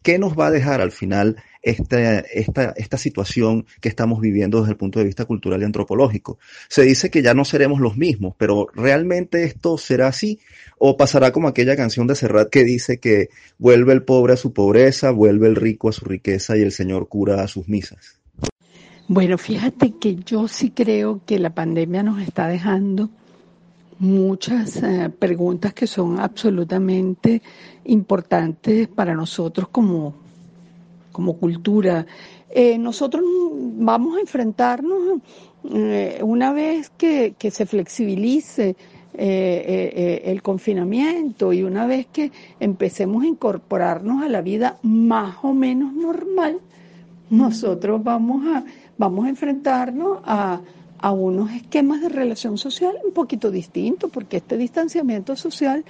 ¿Qué 0.01 0.19
nos 0.19 0.37
va 0.37 0.47
a 0.47 0.51
dejar 0.51 0.81
al 0.81 0.91
final 0.91 1.37
esta, 1.65 2.19
esta, 2.19 2.73
esta 2.77 2.97
situación 2.97 3.65
que 3.81 3.89
estamos 3.89 4.21
viviendo 4.21 4.59
desde 4.59 4.71
el 4.71 4.77
punto 4.77 4.99
de 4.99 5.05
vista 5.05 5.25
cultural 5.25 5.61
y 5.61 5.65
antropológico? 5.65 6.37
Se 6.69 6.83
dice 6.83 7.09
que 7.09 7.23
ya 7.23 7.33
no 7.33 7.43
seremos 7.43 7.81
los 7.81 7.97
mismos, 7.97 8.35
pero 8.37 8.67
¿realmente 8.73 9.43
esto 9.43 9.77
será 9.77 10.07
así? 10.07 10.39
¿O 10.77 10.95
pasará 10.95 11.31
como 11.31 11.47
aquella 11.47 11.75
canción 11.75 12.05
de 12.05 12.15
Serrat 12.15 12.49
que 12.49 12.63
dice 12.63 12.99
que 12.99 13.29
vuelve 13.57 13.93
el 13.93 14.03
pobre 14.03 14.33
a 14.33 14.37
su 14.37 14.53
pobreza, 14.53 15.09
vuelve 15.09 15.47
el 15.47 15.55
rico 15.55 15.89
a 15.89 15.93
su 15.93 16.05
riqueza 16.05 16.55
y 16.55 16.61
el 16.61 16.71
Señor 16.71 17.09
cura 17.09 17.41
a 17.41 17.47
sus 17.47 17.67
misas? 17.67 18.19
Bueno, 19.07 19.37
fíjate 19.37 19.93
que 19.99 20.15
yo 20.15 20.47
sí 20.47 20.69
creo 20.69 21.21
que 21.25 21.39
la 21.39 21.51
pandemia 21.51 22.03
nos 22.03 22.21
está 22.21 22.47
dejando 22.47 23.09
muchas 23.99 24.83
eh, 24.83 25.09
preguntas 25.17 25.73
que 25.73 25.87
son 25.87 26.19
absolutamente 26.19 27.41
importantes 27.85 28.87
para 28.87 29.15
nosotros 29.15 29.67
como, 29.69 30.15
como 31.15 31.37
cultura. 31.37 32.05
Eh, 32.49 32.77
nosotros 32.77 33.23
vamos 33.77 34.17
a 34.17 34.19
enfrentarnos 34.19 35.21
eh, 35.73 36.19
una 36.21 36.51
vez 36.51 36.91
que, 36.97 37.33
se 37.39 37.65
flexibilice 37.65 38.75
eh, 39.13 40.23
el 40.25 40.41
confinamiento 40.41 41.53
y 41.53 41.63
una 41.63 41.87
vez 41.87 42.07
que 42.07 42.33
empecemos 42.59 43.23
a 43.23 43.27
incorporarnos 43.27 44.23
a 44.23 44.27
la 44.27 44.41
vida 44.41 44.77
más 44.83 45.37
o 45.41 45.53
menos 45.53 45.93
normal, 45.93 46.59
nosotros 47.29 48.03
vamos 48.03 48.45
a, 48.47 48.65
vamos 48.97 49.25
a 49.25 49.29
enfrentarnos 49.29 50.19
a, 50.25 50.59
a 50.99 51.11
unos 51.13 51.49
esquemas 51.51 52.01
de 52.01 52.09
relación 52.09 52.57
social 52.57 52.93
un 53.05 53.13
poquito 53.13 53.51
distintos, 53.51 54.11
porque 54.11 54.37
este 54.37 54.57
distanciamiento 54.57 55.37
social 55.37 55.85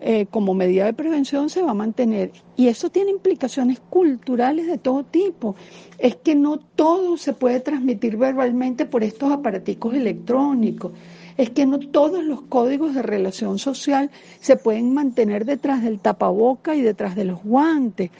eh, 0.00 0.26
como 0.30 0.54
medida 0.54 0.84
de 0.84 0.92
prevención 0.92 1.50
se 1.50 1.62
va 1.62 1.72
a 1.72 1.74
mantener. 1.74 2.32
Y 2.56 2.68
eso 2.68 2.90
tiene 2.90 3.10
implicaciones 3.10 3.80
culturales 3.80 4.66
de 4.66 4.78
todo 4.78 5.04
tipo. 5.04 5.56
Es 5.98 6.16
que 6.16 6.34
no 6.34 6.58
todo 6.58 7.16
se 7.16 7.32
puede 7.32 7.60
transmitir 7.60 8.16
verbalmente 8.16 8.86
por 8.86 9.04
estos 9.04 9.32
aparaticos 9.32 9.94
electrónicos. 9.94 10.92
Es 11.36 11.50
que 11.50 11.66
no 11.66 11.78
todos 11.78 12.24
los 12.24 12.42
códigos 12.42 12.94
de 12.94 13.02
relación 13.02 13.58
social 13.58 14.10
se 14.40 14.56
pueden 14.56 14.92
mantener 14.92 15.44
detrás 15.44 15.82
del 15.82 16.00
tapaboca 16.00 16.74
y 16.74 16.80
detrás 16.80 17.14
de 17.14 17.24
los 17.24 17.42
guantes. 17.42 18.10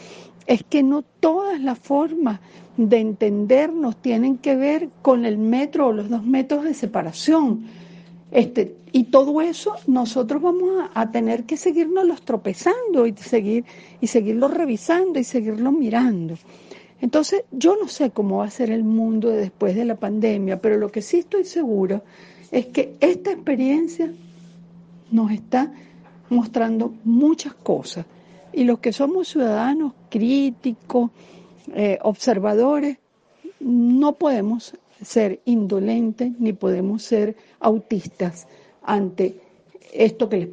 Es 0.46 0.62
que 0.62 0.82
no 0.82 1.02
todas 1.02 1.60
las 1.60 1.78
formas 1.78 2.40
de 2.76 2.98
entendernos 2.98 3.96
tienen 3.96 4.38
que 4.38 4.54
ver 4.54 4.88
con 5.02 5.24
el 5.24 5.36
metro 5.36 5.88
o 5.88 5.92
los 5.92 6.08
dos 6.08 6.24
metros 6.24 6.64
de 6.64 6.74
separación 6.74 7.66
este, 8.30 8.76
y 8.92 9.04
todo 9.04 9.40
eso 9.40 9.74
nosotros 9.86 10.42
vamos 10.42 10.88
a, 10.94 11.10
tener 11.10 11.44
que 11.44 11.56
seguirnos 11.56 12.06
los 12.06 12.22
tropezando 12.22 13.06
y 13.06 13.14
seguir 13.16 13.64
y 14.00 14.06
seguirlo 14.06 14.48
revisando 14.48 15.18
y 15.18 15.24
seguirlo 15.24 15.72
mirando. 15.72 16.34
Entonces, 17.00 17.44
yo 17.52 17.76
no 17.76 17.88
sé 17.88 18.10
cómo 18.10 18.38
va 18.38 18.46
a 18.46 18.50
ser 18.50 18.70
el 18.70 18.82
mundo 18.82 19.30
después 19.30 19.76
de 19.76 19.84
la 19.84 19.96
pandemia, 19.96 20.60
pero 20.60 20.78
lo 20.78 20.90
que 20.90 21.02
sí 21.02 21.18
estoy 21.18 21.44
seguro 21.44 22.02
es 22.50 22.66
que 22.66 22.96
esta 23.00 23.30
experiencia 23.30 24.12
nos 25.10 25.30
está 25.30 25.72
mostrando 26.28 26.94
muchas 27.04 27.54
cosas. 27.54 28.04
Y 28.52 28.64
los 28.64 28.80
que 28.80 28.92
somos 28.92 29.28
ciudadanos 29.28 29.92
críticos, 30.08 31.10
eh, 31.74 31.98
observadores, 32.02 32.98
no 33.60 34.14
podemos 34.14 34.74
ser 35.00 35.40
indolentes 35.44 36.32
ni 36.40 36.52
podemos 36.52 37.02
ser 37.02 37.36
autistas 37.60 38.48
ante 38.88 39.38
esto 39.92 40.28
que 40.28 40.48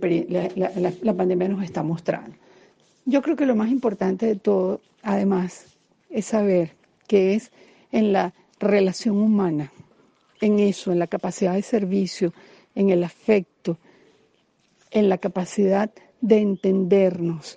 la, 1.02 1.14
pandemia 1.14 1.48
nos 1.48 1.64
está 1.64 1.84
mostrando. 1.84 2.36
Yo 3.06 3.22
creo 3.22 3.36
que 3.36 3.46
lo 3.46 3.56
más 3.56 3.70
importante 3.70 4.26
de 4.26 4.36
todo, 4.36 4.82
además, 5.02 5.66
es 6.10 6.26
saber 6.26 6.74
que 7.08 7.36
es 7.36 7.52
en 7.92 8.12
la 8.12 8.34
relación 8.60 9.18
humana, 9.18 9.72
en 10.42 10.60
eso, 10.60 10.92
en 10.92 11.00
la 11.00 11.08
capacidad 11.08 11.54
de 11.54 11.62
servicio, 11.62 12.34
en 12.76 12.90
el 12.90 13.04
afecto, 13.04 13.78
en 14.92 15.08
la 15.08 15.18
capacidad 15.18 15.90
de 16.20 16.40
entendernos, 16.40 17.56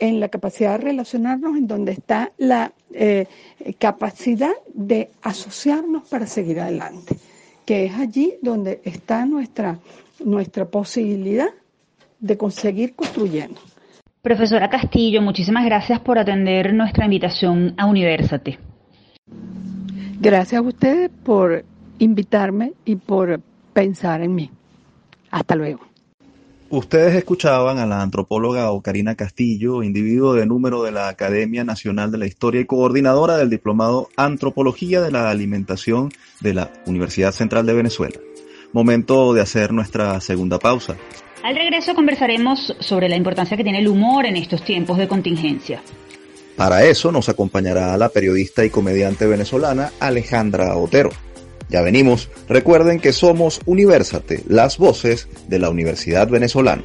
en 0.00 0.18
la 0.18 0.28
capacidad 0.28 0.72
de 0.72 0.84
relacionarnos, 0.84 1.56
en 1.56 1.68
donde 1.68 1.92
está 1.92 2.32
la 2.36 2.72
eh, 2.92 3.26
capacidad 3.78 4.54
de 4.74 5.10
asociarnos 5.22 6.08
para 6.08 6.26
seguir 6.26 6.58
adelante, 6.60 7.16
que 7.64 7.84
es 7.84 7.94
allí 7.94 8.34
donde 8.42 8.80
está 8.84 9.24
nuestra, 9.26 9.78
nuestra 10.24 10.66
posibilidad 10.66 11.48
de 12.20 12.36
conseguir 12.36 12.94
construyendo. 12.94 13.60
Profesora 14.22 14.68
Castillo, 14.68 15.22
muchísimas 15.22 15.64
gracias 15.64 16.00
por 16.00 16.18
atender 16.18 16.74
nuestra 16.74 17.04
invitación 17.04 17.74
a 17.76 17.86
Universate. 17.86 18.58
Gracias 20.20 20.58
a 20.58 20.62
ustedes 20.62 21.10
por 21.24 21.64
invitarme 21.98 22.72
y 22.84 22.96
por 22.96 23.40
pensar 23.72 24.22
en 24.22 24.34
mí. 24.34 24.50
Hasta 25.30 25.54
luego. 25.54 25.80
Ustedes 26.68 27.14
escuchaban 27.14 27.78
a 27.78 27.86
la 27.86 28.02
antropóloga 28.02 28.72
Ocarina 28.72 29.14
Castillo, 29.14 29.84
individuo 29.84 30.34
de 30.34 30.46
número 30.46 30.82
de 30.82 30.90
la 30.90 31.08
Academia 31.08 31.62
Nacional 31.62 32.10
de 32.10 32.18
la 32.18 32.26
Historia 32.26 32.60
y 32.60 32.66
coordinadora 32.66 33.36
del 33.36 33.50
Diplomado 33.50 34.08
Antropología 34.16 35.00
de 35.00 35.12
la 35.12 35.30
Alimentación 35.30 36.10
de 36.40 36.54
la 36.54 36.72
Universidad 36.86 37.30
Central 37.30 37.66
de 37.66 37.74
Venezuela. 37.74 38.18
Momento 38.76 39.32
de 39.32 39.40
hacer 39.40 39.72
nuestra 39.72 40.20
segunda 40.20 40.58
pausa. 40.58 40.96
Al 41.42 41.56
regreso 41.56 41.94
conversaremos 41.94 42.76
sobre 42.78 43.08
la 43.08 43.16
importancia 43.16 43.56
que 43.56 43.62
tiene 43.62 43.78
el 43.78 43.88
humor 43.88 44.26
en 44.26 44.36
estos 44.36 44.62
tiempos 44.62 44.98
de 44.98 45.08
contingencia. 45.08 45.80
Para 46.58 46.84
eso 46.84 47.10
nos 47.10 47.30
acompañará 47.30 47.96
la 47.96 48.10
periodista 48.10 48.66
y 48.66 48.68
comediante 48.68 49.26
venezolana 49.26 49.92
Alejandra 49.98 50.76
Otero. 50.76 51.08
Ya 51.70 51.80
venimos. 51.80 52.28
Recuerden 52.50 53.00
que 53.00 53.14
somos 53.14 53.62
Universate, 53.64 54.44
las 54.46 54.76
voces 54.76 55.26
de 55.48 55.58
la 55.58 55.70
Universidad 55.70 56.28
Venezolana. 56.28 56.82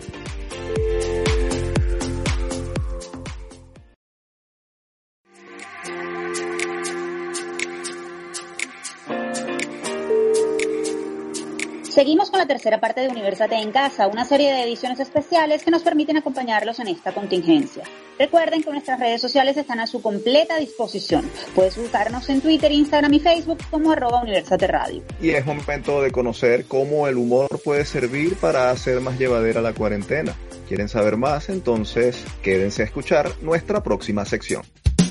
Seguimos 12.02 12.32
con 12.32 12.40
la 12.40 12.48
tercera 12.48 12.80
parte 12.80 13.02
de 13.02 13.10
Universate 13.10 13.58
en 13.58 13.72
Casa, 13.72 14.08
una 14.08 14.26
serie 14.26 14.52
de 14.52 14.64
ediciones 14.64 15.00
especiales 15.00 15.64
que 15.64 15.70
nos 15.70 15.84
permiten 15.84 16.18
acompañarlos 16.18 16.80
en 16.80 16.88
esta 16.88 17.14
contingencia. 17.14 17.84
Recuerden 18.18 18.64
que 18.64 18.72
nuestras 18.72 19.00
redes 19.00 19.22
sociales 19.22 19.56
están 19.56 19.80
a 19.80 19.86
su 19.86 20.02
completa 20.02 20.58
disposición. 20.58 21.30
Puedes 21.54 21.78
buscarnos 21.78 22.28
en 22.30 22.42
Twitter, 22.42 22.72
Instagram 22.72 23.14
y 23.14 23.20
Facebook 23.20 23.60
como 23.70 23.92
arroba 23.92 24.24
Universate 24.24 24.66
Radio. 24.66 25.04
Y 25.22 25.30
es 25.30 25.46
momento 25.46 26.02
de 26.02 26.10
conocer 26.10 26.66
cómo 26.66 27.08
el 27.08 27.18
humor 27.18 27.62
puede 27.64 27.86
servir 27.86 28.36
para 28.38 28.72
hacer 28.72 29.00
más 29.00 29.20
llevadera 29.20 29.62
la 29.62 29.74
cuarentena. 29.74 30.34
¿Quieren 30.68 30.90
saber 30.90 31.18
más? 31.18 31.50
Entonces 31.50 32.26
quédense 32.42 32.82
a 32.82 32.86
escuchar 32.86 33.30
nuestra 33.44 33.84
próxima 33.84 34.26
sección. 34.26 34.64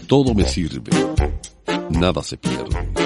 Todo 0.09 0.35
me 0.35 0.43
sirve. 0.43 0.91
Nada 1.89 2.21
se 2.25 2.37
pierde. 2.37 3.00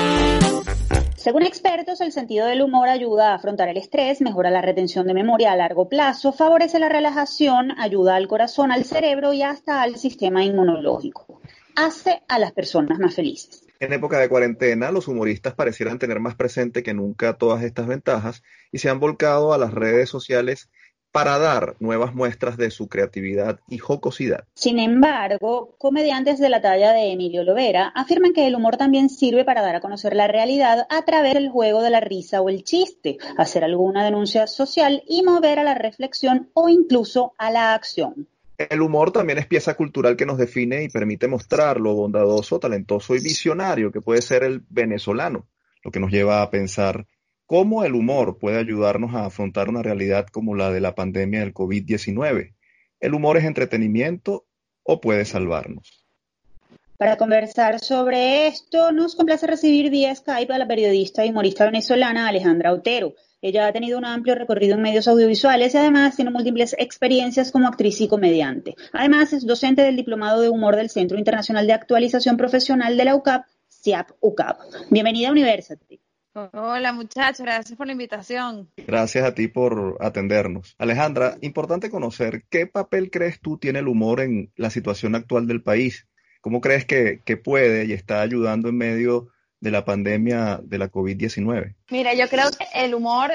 Según 1.24 1.44
expertos, 1.44 2.02
el 2.02 2.12
sentido 2.12 2.46
del 2.46 2.60
humor 2.60 2.90
ayuda 2.90 3.30
a 3.30 3.36
afrontar 3.36 3.70
el 3.70 3.78
estrés, 3.78 4.20
mejora 4.20 4.50
la 4.50 4.60
retención 4.60 5.06
de 5.06 5.14
memoria 5.14 5.52
a 5.52 5.56
largo 5.56 5.88
plazo, 5.88 6.34
favorece 6.34 6.78
la 6.78 6.90
relajación, 6.90 7.72
ayuda 7.78 8.16
al 8.16 8.28
corazón, 8.28 8.70
al 8.70 8.84
cerebro 8.84 9.32
y 9.32 9.42
hasta 9.42 9.80
al 9.80 9.96
sistema 9.96 10.44
inmunológico. 10.44 11.40
Hace 11.76 12.20
a 12.28 12.38
las 12.38 12.52
personas 12.52 12.98
más 12.98 13.14
felices. 13.14 13.64
En 13.80 13.94
época 13.94 14.18
de 14.18 14.28
cuarentena, 14.28 14.90
los 14.90 15.08
humoristas 15.08 15.54
parecieran 15.54 15.98
tener 15.98 16.20
más 16.20 16.34
presente 16.34 16.82
que 16.82 16.92
nunca 16.92 17.38
todas 17.38 17.62
estas 17.62 17.86
ventajas 17.86 18.42
y 18.70 18.80
se 18.80 18.90
han 18.90 19.00
volcado 19.00 19.54
a 19.54 19.58
las 19.58 19.72
redes 19.72 20.10
sociales 20.10 20.68
para 21.14 21.38
dar 21.38 21.76
nuevas 21.78 22.12
muestras 22.12 22.56
de 22.56 22.72
su 22.72 22.88
creatividad 22.88 23.60
y 23.68 23.78
jocosidad. 23.78 24.48
Sin 24.54 24.80
embargo, 24.80 25.76
comediantes 25.78 26.40
de 26.40 26.48
la 26.48 26.60
talla 26.60 26.92
de 26.92 27.12
Emilio 27.12 27.44
Lovera 27.44 27.92
afirman 27.94 28.32
que 28.32 28.48
el 28.48 28.56
humor 28.56 28.76
también 28.76 29.08
sirve 29.08 29.44
para 29.44 29.62
dar 29.62 29.76
a 29.76 29.80
conocer 29.80 30.16
la 30.16 30.26
realidad 30.26 30.88
a 30.90 31.04
través 31.04 31.34
del 31.34 31.50
juego 31.50 31.82
de 31.82 31.90
la 31.90 32.00
risa 32.00 32.40
o 32.40 32.48
el 32.48 32.64
chiste, 32.64 33.18
hacer 33.38 33.62
alguna 33.62 34.04
denuncia 34.04 34.48
social 34.48 35.04
y 35.06 35.22
mover 35.22 35.60
a 35.60 35.62
la 35.62 35.76
reflexión 35.76 36.50
o 36.52 36.68
incluso 36.68 37.32
a 37.38 37.52
la 37.52 37.74
acción. 37.74 38.26
El 38.58 38.82
humor 38.82 39.12
también 39.12 39.38
es 39.38 39.46
pieza 39.46 39.74
cultural 39.74 40.16
que 40.16 40.26
nos 40.26 40.36
define 40.36 40.82
y 40.82 40.88
permite 40.88 41.28
mostrar 41.28 41.78
lo 41.78 41.94
bondadoso, 41.94 42.58
talentoso 42.58 43.14
y 43.14 43.20
visionario 43.20 43.92
que 43.92 44.00
puede 44.00 44.20
ser 44.20 44.42
el 44.42 44.64
venezolano, 44.68 45.46
lo 45.84 45.92
que 45.92 46.00
nos 46.00 46.10
lleva 46.10 46.42
a 46.42 46.50
pensar 46.50 47.06
¿Cómo 47.46 47.84
el 47.84 47.94
humor 47.94 48.38
puede 48.38 48.58
ayudarnos 48.58 49.14
a 49.14 49.26
afrontar 49.26 49.68
una 49.68 49.82
realidad 49.82 50.26
como 50.28 50.54
la 50.54 50.70
de 50.70 50.80
la 50.80 50.94
pandemia 50.94 51.40
del 51.40 51.52
COVID-19? 51.52 52.54
¿El 53.00 53.14
humor 53.14 53.36
es 53.36 53.44
entretenimiento 53.44 54.46
o 54.82 55.02
puede 55.02 55.26
salvarnos? 55.26 56.06
Para 56.96 57.18
conversar 57.18 57.80
sobre 57.80 58.46
esto, 58.46 58.92
nos 58.92 59.14
complace 59.14 59.46
recibir 59.46 59.90
vía 59.90 60.14
Skype 60.14 60.54
a 60.54 60.58
la 60.58 60.66
periodista 60.66 61.26
y 61.26 61.30
humorista 61.30 61.66
venezolana 61.66 62.28
Alejandra 62.28 62.72
Otero. 62.72 63.12
Ella 63.42 63.66
ha 63.66 63.72
tenido 63.74 63.98
un 63.98 64.06
amplio 64.06 64.34
recorrido 64.36 64.76
en 64.76 64.80
medios 64.80 65.06
audiovisuales 65.06 65.74
y 65.74 65.76
además 65.76 66.16
tiene 66.16 66.30
múltiples 66.30 66.74
experiencias 66.78 67.52
como 67.52 67.68
actriz 67.68 68.00
y 68.00 68.08
comediante. 68.08 68.74
Además, 68.94 69.34
es 69.34 69.44
docente 69.44 69.82
del 69.82 69.96
Diplomado 69.96 70.40
de 70.40 70.48
Humor 70.48 70.76
del 70.76 70.88
Centro 70.88 71.18
Internacional 71.18 71.66
de 71.66 71.74
Actualización 71.74 72.38
Profesional 72.38 72.96
de 72.96 73.04
la 73.04 73.16
UCAP, 73.16 73.44
CIAP-UCAP. 73.68 74.60
Bienvenida 74.88 75.28
a 75.28 75.32
University. 75.32 76.00
Hola 76.34 76.92
muchachos, 76.92 77.40
gracias 77.40 77.78
por 77.78 77.86
la 77.86 77.92
invitación. 77.92 78.68
Gracias 78.76 79.24
a 79.24 79.34
ti 79.34 79.46
por 79.46 79.96
atendernos. 80.00 80.74
Alejandra, 80.78 81.38
importante 81.42 81.90
conocer 81.90 82.42
qué 82.50 82.66
papel 82.66 83.12
crees 83.12 83.40
tú 83.40 83.56
tiene 83.56 83.78
el 83.78 83.86
humor 83.86 84.20
en 84.20 84.52
la 84.56 84.70
situación 84.70 85.14
actual 85.14 85.46
del 85.46 85.62
país. 85.62 86.08
¿Cómo 86.40 86.60
crees 86.60 86.86
que, 86.86 87.20
puede 87.36 87.84
y 87.84 87.92
está 87.92 88.20
ayudando 88.20 88.68
en 88.68 88.76
medio 88.76 89.28
de 89.60 89.70
la 89.70 89.84
pandemia 89.84 90.58
de 90.60 90.78
la 90.78 90.90
COVID-19? 90.90 91.76
Mira, 91.90 92.14
yo 92.14 92.28
creo 92.28 92.50
que 92.50 92.66
el 92.74 92.96
humor 92.96 93.30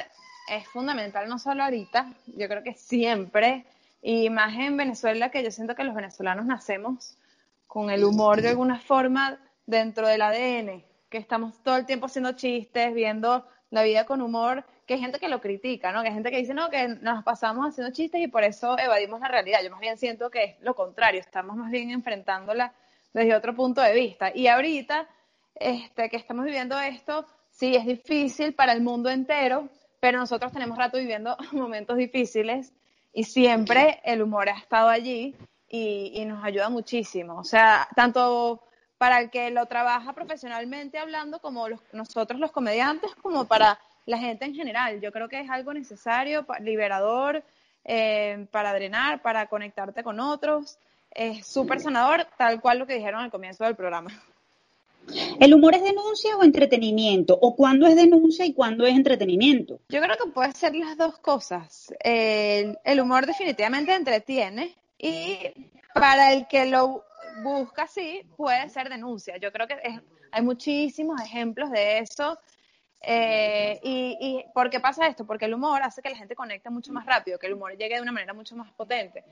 es 0.50 0.68
fundamental 0.68 1.30
no 1.30 1.40
solo 1.40 1.64
ahorita, 1.64 2.14
yo 2.28 2.50
creo 2.50 2.64
que 2.64 2.74
siempre, 2.74 3.66
y 4.02 4.30
más 4.30 4.58
en 4.58 4.76
Venezuela, 4.76 5.32
que 5.32 5.42
yo 5.42 5.52
siento 5.52 5.74
que 5.74 5.86
los 5.86 5.96
venezolanos 5.96 6.46
nacemos 6.46 7.18
con 7.66 7.92
el 7.92 8.04
humor 8.04 8.42
de 8.42 8.50
alguna 8.50 8.78
forma 8.78 9.40
dentro 9.66 10.06
del 10.06 10.22
ADN, 10.22 10.84
que 11.10 11.18
estamos 11.18 11.62
todo 11.64 11.78
el 11.78 11.86
tiempo 11.86 12.06
haciendo 12.06 12.34
chistes, 12.34 12.94
viendo 12.94 13.46
la 13.70 13.84
vida 13.84 14.06
con 14.06 14.22
humor, 14.22 14.66
que 14.86 14.96
hay 14.96 15.00
gente 15.00 15.20
que 15.20 15.30
lo 15.30 15.42
critica, 15.42 15.92
¿no? 15.92 16.02
Que 16.02 16.08
hay 16.08 16.14
gente 16.14 16.32
que 16.32 16.38
dice, 16.38 16.54
no, 16.54 16.70
que 16.70 16.88
nos 16.88 17.24
pasamos 17.24 17.68
haciendo 17.68 17.94
chistes 17.94 18.22
y 18.22 18.28
por 18.28 18.44
eso 18.44 18.78
evadimos 18.78 19.20
la 19.20 19.28
realidad. 19.28 19.60
Yo 19.64 19.70
más 19.70 19.80
bien 19.80 19.98
siento 19.98 20.30
que 20.30 20.44
es 20.44 20.56
lo 20.62 20.74
contrario, 20.74 21.20
estamos 21.20 21.56
más 21.56 21.72
bien 21.72 21.92
enfrentándola 21.92 22.74
desde 23.14 23.36
otro 23.36 23.56
punto 23.56 23.82
de 23.82 23.94
vista. 23.94 24.32
Y 24.34 24.48
ahorita, 24.48 25.08
este, 25.56 26.10
que 26.10 26.18
estamos 26.18 26.46
viviendo 26.46 26.80
esto, 26.80 27.26
sí, 27.52 27.76
es 27.76 27.86
difícil 27.86 28.54
para 28.54 28.74
el 28.74 28.82
mundo 28.82 29.10
entero, 29.10 29.70
pero 30.00 30.18
nosotros 30.18 30.52
tenemos 30.52 30.78
rato 30.78 30.98
viviendo 30.98 31.38
momentos 31.52 31.98
difíciles 31.98 32.74
y 33.14 33.24
siempre 33.24 34.00
el 34.04 34.22
humor 34.22 34.50
ha 34.50 34.58
estado 34.58 34.90
allí 34.90 35.36
y, 35.68 36.26
nos 36.26 36.44
ayuda 36.44 36.70
muchísimo. 36.70 37.38
O 37.40 37.44
sea, 37.44 37.88
tanto 37.96 38.64
para 39.00 39.22
el 39.22 39.30
que 39.30 39.50
lo 39.50 39.66
trabaja 39.66 40.12
profesionalmente 40.14 41.00
hablando 41.00 41.40
como 41.40 41.66
nosotros 41.94 42.38
los 42.40 42.52
comediantes, 42.52 43.16
como 43.22 43.46
para 43.46 43.80
la 44.06 44.18
gente 44.18 44.44
en 44.44 44.54
general. 44.54 45.00
Yo 45.00 45.14
creo 45.14 45.30
que 45.30 45.40
es 45.40 45.50
algo 45.50 45.74
necesario, 45.74 46.46
liberador, 46.60 47.42
eh, 47.86 48.46
para 48.52 48.74
drenar, 48.74 49.22
para 49.22 49.48
conectarte 49.48 50.04
con 50.04 50.20
otros. 50.20 50.78
Es 51.12 51.48
súper 51.48 51.80
sanador, 51.80 52.28
tal 52.38 52.60
cual 52.60 52.80
lo 52.80 52.86
que 52.86 52.96
dijeron 52.96 53.22
al 53.22 53.32
comienzo 53.32 53.64
del 53.64 53.78
programa. 53.78 54.12
¿El 55.40 55.54
humor 55.54 55.76
es 55.76 55.84
denuncia 55.84 56.36
o 56.36 56.44
entretenimiento? 56.44 57.40
¿O 57.42 57.56
cuándo 57.56 57.88
es 57.88 57.96
denuncia 57.96 58.46
y 58.46 58.54
cuándo 58.54 58.86
es 58.86 58.96
entretenimiento? 58.96 59.80
Yo 59.88 60.02
creo 60.02 60.18
que 60.18 60.30
puede 60.30 60.52
ser 60.52 60.76
las 60.76 60.98
dos 60.98 61.18
cosas. 61.20 61.94
El, 62.02 62.78
el 62.84 63.00
humor 63.00 63.26
definitivamente 63.26 63.96
entretiene 63.96 64.76
y 64.98 65.38
para 65.94 66.34
el 66.34 66.48
que 66.48 66.66
lo 66.66 67.06
busca 67.44 67.84
así, 67.84 68.24
puede 68.38 68.70
ser 68.70 68.90
denuncia. 68.90 69.38
Yo 69.38 69.52
creo 69.52 69.68
que 69.68 69.78
hay 70.32 70.42
muchísimos 70.42 71.22
ejemplos 71.22 71.72
de 71.72 72.00
eso. 72.00 72.38
Eh, 73.02 73.80
y, 73.82 74.18
y, 74.20 74.46
¿por 74.54 74.70
qué 74.70 74.80
pasa 74.80 75.08
esto? 75.08 75.26
Porque 75.26 75.46
el 75.46 75.54
humor 75.54 75.82
hace 75.82 76.02
que 76.02 76.10
la 76.10 76.18
gente 76.18 76.36
conecte 76.36 76.70
mucho 76.70 76.92
más 76.92 77.06
rápido, 77.06 77.40
que 77.40 77.48
el 77.48 77.54
humor 77.54 77.78
llegue 77.78 77.96
de 77.96 78.02
una 78.02 78.12
manera 78.12 78.34
mucho 78.34 78.56
más 78.56 78.72
potente. 78.74 79.24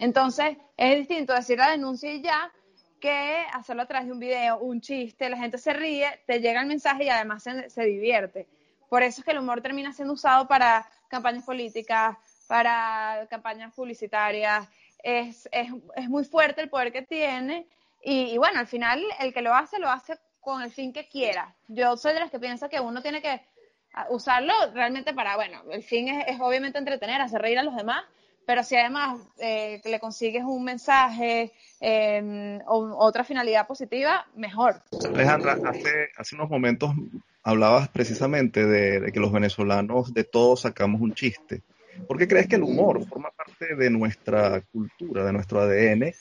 Entonces, 0.00 0.56
es 0.76 0.98
distinto 0.98 1.32
decir 1.32 1.58
la 1.58 1.70
denuncia 1.70 2.12
y 2.12 2.20
ya 2.22 2.52
que 3.00 3.44
hacerlo 3.52 3.82
a 3.82 3.86
través 3.86 4.06
de 4.06 4.12
un 4.12 4.20
video, 4.20 4.58
un 4.58 4.80
chiste, 4.80 5.28
la 5.28 5.36
gente 5.36 5.58
se 5.58 5.72
ríe, 5.72 6.20
te 6.26 6.40
llega 6.40 6.60
el 6.60 6.68
mensaje 6.68 7.04
y 7.04 7.08
además 7.08 7.42
se 7.42 7.84
divierte. 7.84 8.46
Por 8.88 9.02
eso 9.02 9.20
es 9.20 9.24
que 9.24 9.30
el 9.32 9.38
humor 9.38 9.60
termina 9.60 9.92
siendo 9.92 10.14
usado 10.14 10.46
para 10.46 10.86
campañas 11.08 11.44
políticas, 11.44 12.16
para 12.52 13.26
campañas 13.30 13.72
publicitarias. 13.72 14.68
Es, 15.02 15.48
es, 15.50 15.68
es 15.96 16.08
muy 16.10 16.22
fuerte 16.22 16.60
el 16.60 16.68
poder 16.68 16.92
que 16.92 17.00
tiene 17.00 17.66
y, 18.04 18.36
bueno, 18.36 18.58
al 18.58 18.66
final 18.66 19.02
el 19.20 19.32
que 19.32 19.40
lo 19.40 19.54
hace, 19.54 19.78
lo 19.78 19.88
hace 19.88 20.18
con 20.38 20.60
el 20.60 20.70
fin 20.70 20.92
que 20.92 21.08
quiera. 21.08 21.54
Yo 21.68 21.96
soy 21.96 22.12
de 22.12 22.20
las 22.20 22.30
que 22.30 22.38
piensa 22.38 22.68
que 22.68 22.78
uno 22.78 23.00
tiene 23.00 23.22
que 23.22 23.40
ah, 23.94 24.06
usarlo 24.10 24.52
realmente 24.74 25.14
para, 25.14 25.34
bueno, 25.36 25.62
el 25.70 25.82
fin 25.82 26.08
es, 26.08 26.38
obviamente 26.40 26.78
entretener, 26.78 27.22
hacer 27.22 27.40
reír 27.40 27.58
a 27.58 27.62
los 27.62 27.74
demás, 27.74 28.04
pero 28.44 28.62
si 28.62 28.76
además 28.76 29.18
eh, 29.38 29.80
le 29.82 29.98
consigues 29.98 30.44
un 30.44 30.62
mensaje 30.62 31.52
eh, 31.80 32.58
o 32.66 32.96
otra 32.98 33.24
finalidad 33.24 33.66
positiva, 33.66 34.26
mejor. 34.34 34.82
Alejandra, 35.06 35.56
hace, 35.64 36.10
hace 36.18 36.34
unos 36.34 36.50
momentos 36.50 36.92
hablabas 37.42 37.88
precisamente 37.88 38.66
de, 38.66 39.10
que 39.10 39.20
los 39.20 39.32
venezolanos 39.32 40.12
de 40.14 40.24
todos 40.24 40.60
sacamos 40.60 41.00
un 41.00 41.14
chiste. 41.14 41.62
¿Por 42.06 42.18
qué 42.18 42.28
crees 42.28 42.46
que 42.46 42.56
el 42.56 42.62
humor 42.62 43.06
forma 43.06 43.30
parte 43.30 43.74
de 43.74 43.90
nuestra 43.90 44.60
cultura, 44.72 45.24
de 45.24 45.32
nuestro 45.32 45.60
ADN? 45.60 46.12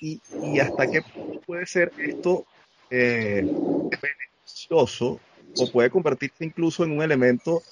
¿Y, 0.00 0.20
y 0.42 0.58
hasta 0.58 0.86
qué 0.88 1.02
puede 1.46 1.66
ser 1.66 1.92
esto 1.98 2.44
eh, 2.90 3.42
beneficioso 3.42 5.20
o 5.56 5.70
puede 5.70 5.90
convertirse 5.90 6.44
incluso 6.44 6.84
en 6.84 6.92
un 6.92 7.02
elemento 7.02 7.62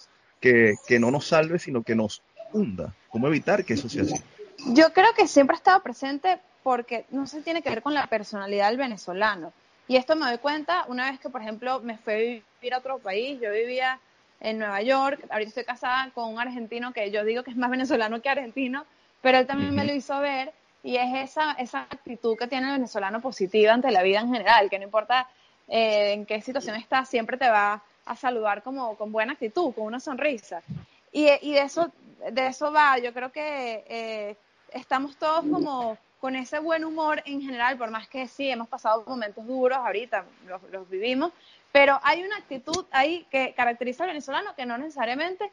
que, 0.40 0.74
que 0.86 0.98
no 0.98 1.10
nos 1.10 1.26
salve, 1.26 1.58
sino 1.58 1.82
que 1.82 1.94
nos 1.94 2.22
hunda? 2.52 2.94
¿Cómo 3.08 3.26
evitar 3.26 3.64
que 3.64 3.74
eso 3.74 3.88
sea 3.88 4.02
así? 4.02 4.14
Yo 4.74 4.92
creo 4.92 5.12
que 5.16 5.26
siempre 5.26 5.54
ha 5.54 5.58
estado 5.58 5.82
presente 5.82 6.38
porque 6.62 7.06
no 7.10 7.26
se 7.26 7.42
tiene 7.42 7.62
que 7.62 7.70
ver 7.70 7.82
con 7.82 7.94
la 7.94 8.06
personalidad 8.06 8.68
del 8.68 8.78
venezolano. 8.78 9.52
Y 9.88 9.96
esto 9.96 10.14
me 10.14 10.26
doy 10.26 10.38
cuenta 10.38 10.84
una 10.88 11.10
vez 11.10 11.18
que, 11.18 11.30
por 11.30 11.40
ejemplo, 11.42 11.80
me 11.80 11.98
fui 11.98 12.12
a 12.12 12.16
vivir 12.16 12.74
a 12.74 12.78
otro 12.78 12.98
país. 12.98 13.40
Yo 13.40 13.50
vivía 13.50 13.98
en 14.40 14.59
Nueva 14.59 14.83
York, 14.83 15.24
ahorita 15.31 15.48
estoy 15.48 15.64
casada 15.64 16.11
con 16.14 16.33
un 16.33 16.40
argentino 16.40 16.92
que 16.92 17.11
yo 17.11 17.24
digo 17.24 17.42
que 17.42 17.50
es 17.50 17.57
más 17.57 17.70
venezolano 17.70 18.20
que 18.20 18.29
argentino, 18.29 18.85
pero 19.20 19.38
él 19.38 19.46
también 19.46 19.74
me 19.74 19.85
lo 19.85 19.94
hizo 19.94 20.18
ver 20.20 20.53
y 20.83 20.96
es 20.96 21.31
esa, 21.31 21.53
esa 21.53 21.83
actitud 21.83 22.37
que 22.38 22.46
tiene 22.46 22.68
el 22.68 22.72
venezolano 22.74 23.20
positiva 23.20 23.72
ante 23.72 23.90
la 23.90 24.03
vida 24.03 24.20
en 24.20 24.33
general, 24.33 24.70
que 24.70 24.79
no 24.79 24.85
importa 24.85 25.29
eh, 25.68 26.12
en 26.12 26.26
qué 26.26 26.40
situación 26.40 26.76
estás, 26.76 27.09
siempre 27.09 27.37
te 27.37 27.48
va 27.48 27.83
a 28.07 28.16
saludar 28.16 28.62
como 28.62 28.96
con 28.96 29.12
buena 29.12 29.35
actitud, 29.35 29.74
con 29.74 29.85
una 29.85 30.00
sonrisa. 30.00 30.62
Y, 31.12 31.26
y 31.42 31.53
de 31.53 31.62
eso 31.62 31.92
de 32.31 32.46
eso 32.46 32.72
va. 32.72 32.98
Yo 32.98 33.12
creo 33.12 33.33
que 33.33 33.85
eh, 33.88 34.37
estamos 34.72 35.16
todos 35.16 35.44
como 35.50 35.96
con 36.20 36.37
ese 36.37 36.59
buen 36.59 36.85
humor 36.85 37.22
en 37.24 37.40
general, 37.40 37.79
por 37.79 37.90
más 37.90 38.07
que 38.09 38.29
sí, 38.29 38.50
hemos 38.50 38.68
pasado 38.68 39.05
momentos 39.07 39.46
duros 39.46 39.79
ahorita, 39.79 40.24
los, 40.70 40.88
vivimos, 40.88 41.33
pero 41.72 41.98
hay 42.02 42.22
una 42.22 42.37
actitud 42.37 42.85
ahí 42.90 43.26
que 43.30 43.54
caracteriza 43.54 44.04
al 44.04 44.11
venezolano 44.11 44.54
que 44.54 44.66
no 44.66 44.76
necesariamente 44.78 45.50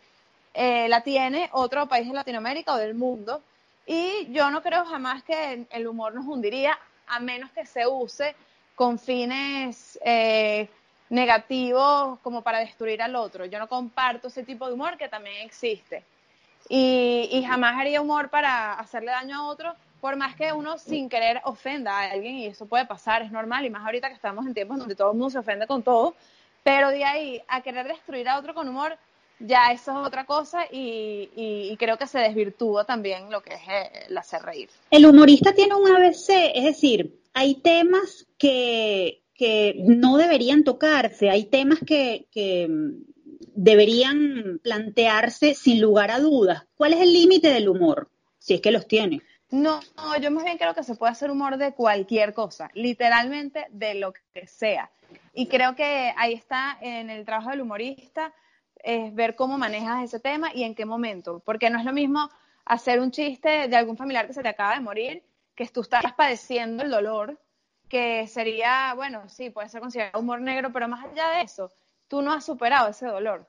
eh, 0.53 0.88
la 0.89 1.01
tiene 1.01 1.49
otro 1.53 1.88
país 1.88 2.08
de 2.08 2.13
Latinoamérica 2.13 2.73
o 2.73 2.77
del 2.77 2.95
mundo. 2.95 3.41
Y 3.86 4.27
yo 4.32 4.49
no 4.49 4.62
creo 4.62 4.86
jamás 4.86 5.23
que 5.23 5.65
el 5.69 5.88
humor 5.88 6.13
nos 6.13 6.25
hundiría, 6.25 6.77
a 7.08 7.19
menos 7.19 7.51
que 7.51 7.65
se 7.65 7.88
use 7.88 8.36
con 8.75 8.99
fines 8.99 9.97
eh, 10.03 10.67
negativos 11.10 12.19
como 12.19 12.41
para 12.41 12.60
destruir 12.60 13.01
al 13.01 13.15
otro. 13.15 13.45
Yo 13.45 13.60
no 13.60 13.67
comparto 13.67 14.27
ese 14.27 14.43
tipo 14.43 14.67
de 14.67 14.73
humor 14.73 14.97
que 14.97 15.08
también 15.08 15.45
existe 15.45 16.03
y, 16.69 17.43
jamás 17.47 17.75
haría 17.77 18.01
humor 18.01 18.30
para 18.30 18.73
hacerle 18.73 19.12
daño 19.12 19.38
a 19.38 19.47
otro, 19.47 19.75
por 19.99 20.15
más 20.15 20.36
que 20.36 20.53
uno 20.53 20.77
sin 20.77 21.10
querer 21.10 21.41
ofenda 21.45 21.97
a 21.97 22.12
alguien, 22.12 22.36
y 22.36 22.47
eso 22.47 22.65
puede 22.65 22.86
pasar, 22.86 23.21
es 23.21 23.31
normal, 23.31 23.65
y 23.65 23.69
más 23.69 23.86
ahorita 23.86 24.10
que 24.10 24.15
estamos 24.15 24.45
en 24.45 24.53
tiempos 24.53 24.79
donde 24.79 24.95
todo 24.95 25.12
el 25.12 25.17
mundo 25.17 25.31
se 25.31 25.39
ofende 25.39 25.67
con 25.67 25.83
todo, 25.83 26.15
pero 26.63 26.89
de 26.89 27.03
ahí 27.03 27.41
a 27.47 27.62
querer 27.62 27.88
destruir 27.88 28.27
a 28.27 28.38
otro 28.38 28.53
con 28.53 28.67
humor, 28.67 28.97
ya 29.39 29.71
eso 29.71 29.91
es 29.91 30.07
otra 30.07 30.25
cosa 30.25 30.65
y, 30.71 31.75
creo 31.77 31.97
que 31.97 32.07
se 32.07 32.19
desvirtúa 32.19 32.86
también 32.86 33.29
lo 33.29 33.41
que 33.41 33.53
es 33.53 33.62
eh, 33.69 34.05
el 34.10 34.17
hacer 34.17 34.41
reír. 34.41 34.69
El 34.89 35.05
humorista 35.05 35.53
tiene 35.53 35.75
un 35.75 35.88
ABC, 35.88 36.29
es 36.55 36.63
decir, 36.63 37.19
hay 37.33 37.55
temas 37.55 38.25
que, 38.38 39.21
que 39.36 39.75
no 39.77 40.17
deberían 40.17 40.63
tocarse, 40.63 41.29
hay 41.29 41.45
temas 41.45 41.79
que, 41.86 42.25
que 42.31 42.67
deberían 43.39 44.60
plantearse 44.63 45.53
sin 45.53 45.81
lugar 45.81 46.12
a 46.12 46.19
dudas. 46.19 46.63
¿Cuál 46.75 46.93
es 46.93 47.01
el 47.01 47.13
límite 47.13 47.49
del 47.49 47.69
humor? 47.69 48.10
Si 48.39 48.53
es 48.53 48.62
que 48.62 48.71
los 48.71 48.88
tiene. 48.88 49.21
No, 49.49 49.79
yo 50.19 50.29
más 50.31 50.43
bien 50.43 50.57
creo 50.57 50.73
que 50.73 50.83
se 50.83 50.95
puede 50.95 51.13
hacer 51.13 51.31
humor 51.31 51.57
de 51.57 51.73
cualquier 51.73 52.33
cosa, 52.33 52.69
literalmente 52.73 53.67
de 53.69 53.95
lo 53.95 54.12
que 54.12 54.45
sea. 54.45 54.91
Y 55.33 55.47
creo 55.47 55.75
que 55.75 56.13
ahí 56.17 56.33
está 56.33 56.77
en 56.81 57.10
el 57.10 57.23
trabajo 57.23 57.51
del 57.51 57.62
humorista, 57.62 58.33
es 58.75 59.13
ver 59.15 59.36
cómo 59.36 59.57
manejas 59.57 60.03
ese 60.03 60.19
tema 60.19 60.53
y 60.53 60.63
en 60.63 60.75
qué 60.75 60.86
momento. 60.86 61.39
Porque 61.45 61.69
no 61.69 61.79
es 61.79 61.86
lo 61.86 61.93
mismo 61.93 62.29
hacer 62.65 62.99
un 62.99 63.12
chiste 63.12 63.69
de 63.69 63.75
algún 63.75 63.95
familiar 63.95 64.27
que 64.27 64.33
se 64.33 64.43
te 64.43 64.49
acaba 64.49 64.73
de 64.73 64.81
morir, 64.81 65.23
que 65.55 65.67
tú 65.67 65.81
estás 65.81 66.13
padeciendo 66.13 66.83
el 66.83 66.91
dolor, 66.91 67.39
que 67.88 68.27
sería, 68.27 68.93
bueno, 68.95 69.29
sí, 69.29 69.49
puede 69.49 69.69
ser 69.69 69.79
considerado 69.79 70.19
humor 70.19 70.41
negro, 70.41 70.73
pero 70.73 70.89
más 70.89 71.05
allá 71.05 71.29
de 71.29 71.41
eso, 71.43 71.71
tú 72.10 72.21
no 72.21 72.33
has 72.33 72.45
superado 72.45 72.89
ese 72.89 73.07
dolor. 73.07 73.47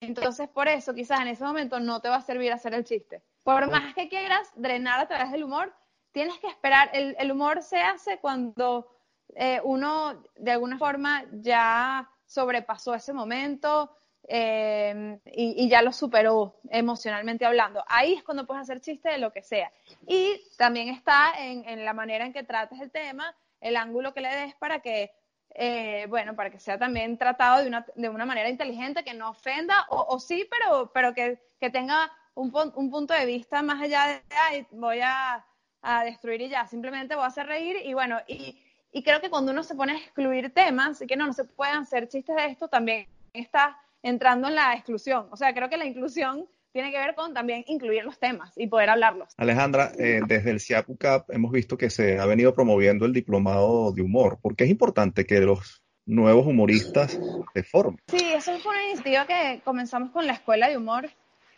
Entonces, 0.00 0.48
por 0.48 0.68
eso, 0.68 0.94
quizás 0.94 1.20
en 1.20 1.28
ese 1.28 1.42
momento 1.42 1.80
no 1.80 2.00
te 2.00 2.08
va 2.08 2.16
a 2.16 2.22
servir 2.22 2.52
hacer 2.52 2.74
el 2.74 2.84
chiste. 2.84 3.22
Por 3.42 3.70
más 3.70 3.94
que 3.94 4.08
quieras 4.08 4.50
drenar 4.54 5.00
a 5.00 5.08
través 5.08 5.32
del 5.32 5.44
humor, 5.44 5.74
tienes 6.12 6.38
que 6.38 6.46
esperar. 6.46 6.90
El, 6.92 7.32
humor 7.32 7.62
se 7.62 7.80
hace 7.80 8.18
cuando 8.18 8.88
eh, 9.34 9.60
uno, 9.64 10.22
de 10.36 10.52
alguna 10.52 10.78
forma, 10.78 11.24
ya 11.32 12.08
sobrepasó 12.26 12.94
ese 12.94 13.12
momento 13.12 13.96
eh, 14.28 15.18
y, 15.26 15.68
ya 15.68 15.82
lo 15.82 15.92
superó 15.92 16.60
emocionalmente 16.70 17.44
hablando. 17.44 17.84
Ahí 17.88 18.14
es 18.14 18.22
cuando 18.22 18.46
puedes 18.46 18.62
hacer 18.62 18.80
chiste 18.80 19.08
de 19.08 19.18
lo 19.18 19.32
que 19.32 19.42
sea. 19.42 19.72
Y 20.06 20.40
también 20.56 20.88
está 20.88 21.32
en, 21.38 21.68
en 21.68 21.84
la 21.84 21.94
manera 21.94 22.24
en 22.24 22.32
que 22.32 22.44
trates 22.44 22.80
el 22.80 22.90
tema, 22.90 23.34
el 23.60 23.76
ángulo 23.76 24.14
que 24.14 24.20
le 24.20 24.28
des 24.28 24.54
para 24.54 24.80
que 24.80 25.12
eh, 25.54 26.06
bueno, 26.08 26.34
para 26.34 26.50
que 26.50 26.58
sea 26.58 26.78
también 26.78 27.18
tratado 27.18 27.60
de 27.60 27.68
una, 27.68 27.84
de 27.94 28.08
una 28.08 28.24
manera 28.24 28.48
inteligente, 28.48 29.04
que 29.04 29.12
no 29.12 29.30
ofenda, 29.30 29.86
o, 29.90 30.18
sí, 30.18 30.48
pero, 30.50 30.90
pero 30.94 31.12
que, 31.12 31.38
que 31.60 31.68
tenga 31.68 32.10
un, 32.34 32.52
un, 32.74 32.90
punto 32.90 33.14
de 33.14 33.26
vista 33.26 33.62
más 33.62 33.80
allá 33.80 34.06
de, 34.06 34.22
ay, 34.48 34.66
voy 34.70 35.00
a, 35.02 35.44
a, 35.82 36.04
destruir 36.04 36.40
y 36.42 36.48
ya, 36.48 36.66
simplemente 36.66 37.14
voy 37.14 37.24
a 37.24 37.28
hacer 37.28 37.46
reír 37.46 37.76
y 37.84 37.94
bueno, 37.94 38.18
y, 38.26 38.58
y 38.92 39.02
creo 39.02 39.20
que 39.20 39.30
cuando 39.30 39.52
uno 39.52 39.62
se 39.62 39.74
pone 39.74 39.92
a 39.92 39.96
excluir 39.96 40.52
temas 40.52 41.00
y 41.02 41.06
que 41.06 41.16
no, 41.16 41.26
no 41.26 41.32
se 41.32 41.44
pueden 41.44 41.76
hacer 41.76 42.08
chistes 42.08 42.36
de 42.36 42.46
esto, 42.46 42.68
también 42.68 43.06
está 43.32 43.78
entrando 44.02 44.48
en 44.48 44.54
la 44.54 44.74
exclusión. 44.74 45.28
O 45.30 45.36
sea, 45.36 45.54
creo 45.54 45.68
que 45.68 45.76
la 45.76 45.86
inclusión 45.86 46.46
tiene 46.72 46.90
que 46.90 46.98
ver 46.98 47.14
con 47.14 47.34
también 47.34 47.64
incluir 47.66 48.04
los 48.04 48.18
temas 48.18 48.52
y 48.56 48.66
poder 48.66 48.90
hablarlos. 48.90 49.28
Alejandra, 49.36 49.92
eh, 49.98 50.20
desde 50.26 50.50
el 50.50 50.60
CIAPUCAP 50.60 51.30
hemos 51.30 51.52
visto 51.52 51.76
que 51.76 51.90
se 51.90 52.18
ha 52.18 52.26
venido 52.26 52.54
promoviendo 52.54 53.04
el 53.04 53.12
diplomado 53.12 53.92
de 53.92 54.02
humor. 54.02 54.38
¿Por 54.40 54.56
qué 54.56 54.64
es 54.64 54.70
importante 54.70 55.26
que 55.26 55.40
los 55.40 55.82
nuevos 56.06 56.46
humoristas 56.46 57.20
se 57.54 57.62
formen? 57.62 58.00
Sí, 58.08 58.32
eso 58.34 58.58
fue 58.58 58.72
una 58.74 58.84
iniciativa 58.86 59.26
que 59.26 59.60
comenzamos 59.64 60.10
con 60.10 60.26
la 60.26 60.32
Escuela 60.32 60.68
de 60.68 60.78
Humor, 60.78 61.10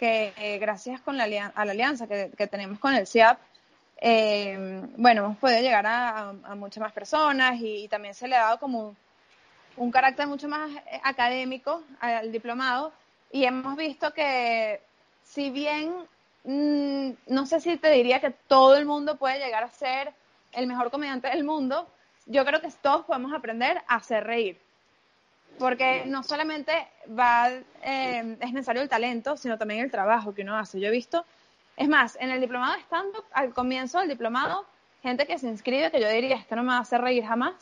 que 0.05 0.35
eh, 0.37 0.59
gracias 0.59 1.01
con 1.01 1.17
la, 1.17 1.25
a 1.25 1.65
la 1.65 1.73
alianza 1.73 2.07
que, 2.07 2.47
tenemos 2.47 2.79
con 2.79 2.95
el 2.95 3.07
CIAP, 3.07 3.39
eh, 3.97 4.83
bueno, 4.99 5.25
hemos 5.25 5.39
podido 5.39 5.63
llegar 5.63 5.87
a, 5.87 6.35
muchas 6.57 6.83
más 6.83 6.93
personas 6.93 7.59
y, 7.59 7.89
también 7.89 8.13
se 8.13 8.29
le 8.29 8.37
ha 8.37 8.43
dado 8.43 8.59
como 8.59 8.95
un 9.79 9.91
carácter 9.91 10.27
mucho 10.27 10.47
más 10.47 10.71
académico 11.03 11.83
al 12.01 12.31
diplomado 12.31 12.93
y 13.33 13.45
hemos 13.45 13.77
visto 13.79 14.13
que 14.13 14.83
si 15.23 15.49
bien 15.49 15.95
mm, 16.45 17.11
no 17.29 17.47
sé 17.47 17.61
si 17.61 17.79
te 17.79 17.91
diría 17.91 18.21
que 18.21 18.31
todo 18.31 18.77
el 18.77 18.85
mundo 18.85 19.17
puede 19.17 19.39
llegar 19.39 19.65
a 19.65 19.71
ser 19.71 20.13
el 20.53 20.67
mejor 20.67 20.91
comediante 20.91 21.29
del 21.29 21.45
mundo, 21.45 21.89
yo 22.27 22.45
creo 22.45 22.61
que 22.61 22.69
todos 22.83 23.07
podemos 23.07 23.33
aprender 23.33 23.79
a 23.89 23.95
hacer 23.95 24.23
reír. 24.25 24.61
Porque 25.59 26.05
no 26.07 26.23
solamente 26.23 26.73
va, 27.19 27.51
eh, 27.83 28.37
es 28.41 28.53
necesario 28.53 28.83
el 28.83 28.89
talento, 28.89 29.37
sino 29.37 29.57
también 29.59 29.81
el 29.81 29.91
trabajo 29.91 30.35
que 30.35 30.43
uno 30.43 30.57
hace. 30.57 30.81
Yo 30.81 30.89
he 30.89 30.91
visto, 30.91 31.25
es 31.77 31.89
más, 31.89 32.17
en 32.21 32.31
el 32.31 32.41
diplomado 32.41 32.75
de 32.75 32.81
stand-up, 32.81 33.25
al 33.33 33.53
comienzo 33.53 33.99
del 34.01 34.09
diplomado, 34.09 34.65
gente 35.03 35.27
que 35.27 35.39
se 35.39 35.49
inscribe 35.49 35.91
que 35.91 36.01
yo 36.01 36.09
diría, 36.09 36.37
esto 36.37 36.57
no 36.57 36.63
me 36.63 36.71
va 36.71 36.79
a 36.79 36.81
hacer 36.81 37.01
reír 37.01 37.25
jamás. 37.25 37.55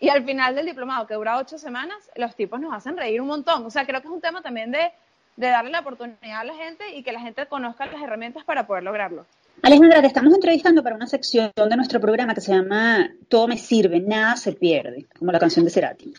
Y 0.00 0.08
al 0.08 0.24
final 0.24 0.54
del 0.54 0.66
diplomado, 0.66 1.06
que 1.06 1.14
dura 1.14 1.38
ocho 1.38 1.58
semanas, 1.58 2.10
los 2.16 2.34
tipos 2.34 2.60
nos 2.60 2.74
hacen 2.74 2.96
reír 2.96 3.20
un 3.20 3.28
montón. 3.28 3.64
O 3.66 3.70
sea, 3.70 3.86
creo 3.86 4.00
que 4.00 4.08
es 4.08 4.12
un 4.12 4.20
tema 4.20 4.42
también 4.42 4.70
de 4.70 4.90
de 5.36 5.48
darle 5.48 5.70
la 5.70 5.80
oportunidad 5.80 6.40
a 6.40 6.44
la 6.44 6.54
gente 6.54 6.84
y 6.94 7.02
que 7.02 7.12
la 7.12 7.20
gente 7.20 7.46
conozca 7.46 7.86
las 7.86 8.02
herramientas 8.02 8.44
para 8.44 8.66
poder 8.66 8.84
lograrlo. 8.84 9.26
Alejandra, 9.62 10.00
te 10.00 10.08
estamos 10.08 10.34
entrevistando 10.34 10.82
para 10.82 10.96
una 10.96 11.06
sección 11.06 11.50
de 11.54 11.76
nuestro 11.76 12.00
programa 12.00 12.34
que 12.34 12.40
se 12.40 12.52
llama 12.52 13.10
Todo 13.28 13.48
me 13.48 13.56
sirve, 13.56 14.00
nada 14.00 14.36
se 14.36 14.52
pierde, 14.52 15.06
como 15.18 15.32
la 15.32 15.38
canción 15.38 15.64
de 15.64 15.70
Cerati. 15.70 16.12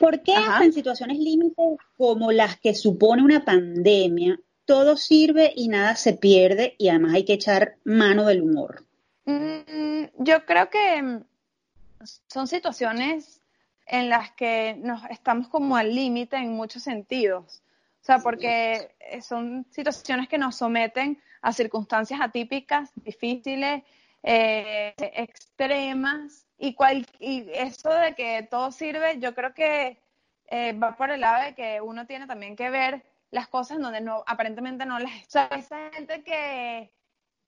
¿Por 0.00 0.22
qué 0.22 0.34
en 0.62 0.72
situaciones 0.72 1.18
límites 1.18 1.76
como 1.98 2.32
las 2.32 2.58
que 2.58 2.74
supone 2.74 3.22
una 3.22 3.44
pandemia, 3.44 4.40
todo 4.64 4.96
sirve 4.96 5.52
y 5.54 5.68
nada 5.68 5.94
se 5.94 6.14
pierde 6.14 6.74
y 6.78 6.88
además 6.88 7.12
hay 7.12 7.26
que 7.26 7.34
echar 7.34 7.76
mano 7.84 8.24
del 8.24 8.40
humor? 8.40 8.86
Mm, 9.26 10.04
yo 10.16 10.46
creo 10.46 10.70
que 10.70 11.20
son 12.28 12.46
situaciones 12.46 13.42
en 13.86 14.08
las 14.08 14.32
que 14.32 14.74
nos 14.78 15.02
estamos 15.10 15.48
como 15.48 15.76
al 15.76 15.94
límite 15.94 16.36
en 16.36 16.54
muchos 16.54 16.82
sentidos. 16.82 17.62
O 18.00 18.04
sea, 18.04 18.20
porque 18.20 18.92
eh, 19.00 19.20
son 19.20 19.66
situaciones 19.70 20.28
que 20.28 20.38
nos 20.38 20.56
someten 20.56 21.20
a 21.42 21.52
circunstancias 21.52 22.20
atípicas, 22.22 22.90
difíciles, 22.94 23.82
eh, 24.22 24.94
extremas, 24.96 26.46
y, 26.60 26.74
cual, 26.74 27.06
y 27.18 27.48
eso 27.52 27.90
de 27.90 28.14
que 28.14 28.46
todo 28.50 28.70
sirve, 28.70 29.18
yo 29.18 29.34
creo 29.34 29.54
que 29.54 30.00
eh, 30.46 30.72
va 30.74 30.96
por 30.96 31.10
el 31.10 31.20
lado 31.20 31.44
de 31.44 31.54
que 31.54 31.80
uno 31.80 32.06
tiene 32.06 32.26
también 32.26 32.54
que 32.54 32.70
ver 32.70 33.02
las 33.30 33.48
cosas 33.48 33.78
donde 33.78 34.00
no 34.00 34.22
aparentemente 34.26 34.86
no 34.86 34.98
las... 34.98 35.12
O 35.12 35.30
sea, 35.30 35.46
esa 35.46 35.90
gente 35.90 36.22
que, 36.22 36.92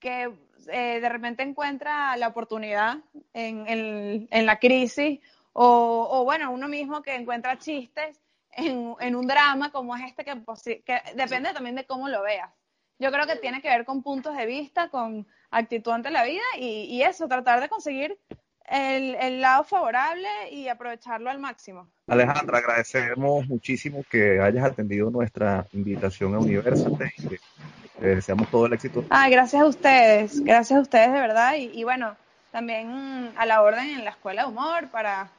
que 0.01 0.33
de 0.67 1.09
repente 1.09 1.43
encuentra 1.43 2.17
la 2.17 2.29
oportunidad 2.29 2.99
en, 3.33 3.69
en, 3.69 4.29
en 4.31 4.47
la 4.47 4.59
crisis, 4.59 5.21
o, 5.53 6.09
o 6.11 6.25
bueno, 6.25 6.51
uno 6.51 6.67
mismo 6.69 7.03
que 7.03 7.15
encuentra 7.15 7.59
chistes 7.59 8.19
en, 8.53 9.17
un 9.17 9.27
drama 9.27 9.71
como 9.71 9.97
es 9.97 10.03
este, 10.05 10.25
que, 10.25 10.83
que 10.85 11.01
depende 11.15 11.53
también 11.53 11.77
de 11.77 11.87
cómo 11.87 12.09
lo 12.09 12.23
veas. 12.23 12.51
Yo 12.99 13.11
creo 13.11 13.27
que 13.27 13.37
tiene 13.37 13.61
que 13.61 13.69
ver 13.69 13.85
con 13.85 14.03
puntos 14.03 14.37
de 14.37 14.47
vista, 14.47 14.89
con 14.89 15.27
actitud 15.51 15.93
ante 15.93 16.11
la 16.11 16.25
vida 16.25 16.43
y, 16.57 17.03
eso, 17.03 17.27
tratar 17.27 17.61
de 17.61 17.69
conseguir 17.69 18.19
el, 18.69 19.41
lado 19.41 19.65
favorable 19.65 20.29
y 20.51 20.69
aprovecharlo 20.69 21.31
al 21.31 21.39
máximo. 21.39 21.89
Alejandra, 22.07 22.59
agradecemos 22.59 23.47
muchísimo 23.47 24.05
que 24.11 24.41
hayas 24.41 24.65
atendido 24.65 25.11
nuestra 25.11 25.67
invitación 25.73 26.35
a 26.35 26.39
Universate 26.39 27.13
y 27.19 28.01
te 28.01 28.07
deseamos 28.07 28.51
todo 28.51 28.67
el 28.67 28.73
éxito. 28.73 29.05
Ah, 29.11 29.29
gracias 29.29 29.63
a 29.63 29.67
ustedes, 29.67 30.41
gracias 30.45 30.79
a 30.79 30.83
ustedes 30.83 31.13
de 31.13 31.21
verdad 31.21 31.55
y, 31.57 31.71
y 31.73 31.85
bueno, 31.85 32.17
también 32.51 33.33
a 33.37 33.47
la 33.47 33.63
orden 33.63 33.91
en 33.91 34.05
la 34.05 34.11
Escuela 34.11 34.43
de 34.43 34.49
Humor 34.49 34.89
para 34.89 35.31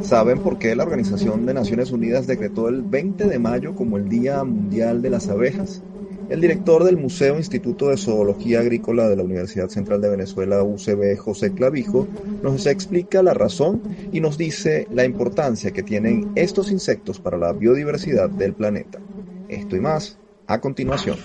¿Saben 0.09 0.39
por 0.39 0.57
qué 0.57 0.75
la 0.75 0.85
Organización 0.85 1.45
de 1.45 1.53
Naciones 1.53 1.91
Unidas 1.91 2.25
decretó 2.25 2.67
el 2.67 2.81
20 2.81 3.25
de 3.25 3.37
mayo 3.37 3.75
como 3.75 3.95
el 3.95 4.09
Día 4.09 4.43
Mundial 4.43 5.03
de 5.03 5.11
las 5.11 5.29
Abejas? 5.29 5.83
El 6.29 6.41
director 6.41 6.83
del 6.83 6.97
Museo 6.97 7.37
Instituto 7.37 7.89
de 7.89 7.97
Zoología 7.97 8.61
Agrícola 8.61 9.07
de 9.07 9.15
la 9.15 9.21
Universidad 9.21 9.69
Central 9.69 10.01
de 10.01 10.09
Venezuela, 10.09 10.63
UCB, 10.63 11.15
José 11.15 11.53
Clavijo, 11.53 12.07
nos 12.41 12.65
explica 12.65 13.21
la 13.21 13.35
razón 13.35 13.83
y 14.11 14.19
nos 14.19 14.35
dice 14.35 14.87
la 14.91 15.05
importancia 15.05 15.69
que 15.69 15.83
tienen 15.83 16.31
estos 16.33 16.71
insectos 16.71 17.19
para 17.19 17.37
la 17.37 17.53
biodiversidad 17.53 18.31
del 18.31 18.53
planeta. 18.53 18.99
Esto 19.47 19.75
y 19.75 19.79
más 19.79 20.17
a 20.47 20.59
continuación. 20.59 21.17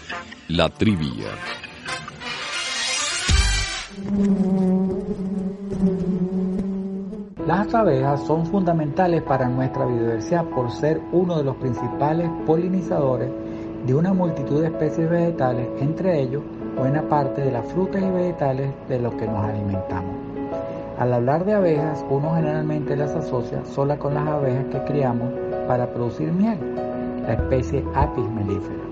La 0.49 0.68
trivia. 0.68 1.30
Las 7.47 7.74
abejas 7.74 8.22
son 8.22 8.47
fundamentales 8.47 9.22
para 9.22 9.47
nuestra 9.47 9.84
biodiversidad 9.84 10.47
por 10.47 10.70
ser 10.70 11.03
uno 11.12 11.36
de 11.36 11.45
los 11.45 11.57
principales 11.57 12.30
polinizadores 12.47 13.30
de 13.84 13.95
una 13.95 14.14
multitud 14.14 14.62
de 14.62 14.68
especies 14.68 15.11
vegetales, 15.11 15.68
entre 15.78 16.22
ellos 16.22 16.42
buena 16.74 17.07
parte 17.07 17.42
de 17.42 17.53
las 17.53 17.70
frutas 17.70 18.03
y 18.03 18.11
vegetales 18.11 18.72
de 18.88 18.99
los 18.99 19.14
que 19.16 19.26
nos 19.26 19.45
alimentamos. 19.45 20.16
Al 20.99 21.12
hablar 21.12 21.45
de 21.45 21.53
abejas, 21.53 22.03
uno 22.09 22.34
generalmente 22.34 22.97
las 22.97 23.14
asocia 23.14 23.62
sola 23.66 23.99
con 23.99 24.14
las 24.14 24.26
abejas 24.26 24.64
que 24.70 24.82
criamos 24.84 25.28
para 25.68 25.92
producir 25.92 26.32
miel, 26.32 26.59
la 27.26 27.34
especie 27.34 27.84
Apis 27.95 28.26
mellifera, 28.30 28.84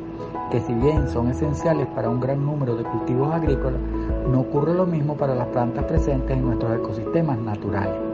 que 0.50 0.60
si 0.60 0.74
bien 0.74 1.08
son 1.08 1.30
esenciales 1.30 1.86
para 1.94 2.10
un 2.10 2.20
gran 2.20 2.44
número 2.44 2.76
de 2.76 2.84
cultivos 2.84 3.32
agrícolas, 3.32 3.80
no 4.28 4.40
ocurre 4.40 4.74
lo 4.74 4.84
mismo 4.84 5.16
para 5.16 5.34
las 5.34 5.46
plantas 5.46 5.86
presentes 5.86 6.36
en 6.36 6.44
nuestros 6.44 6.76
ecosistemas 6.76 7.38
naturales 7.38 8.11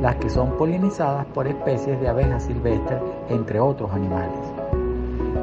las 0.00 0.16
que 0.16 0.30
son 0.30 0.56
polinizadas 0.56 1.26
por 1.26 1.46
especies 1.46 2.00
de 2.00 2.08
abejas 2.08 2.44
silvestres, 2.44 3.00
entre 3.28 3.60
otros 3.60 3.90
animales. 3.92 4.38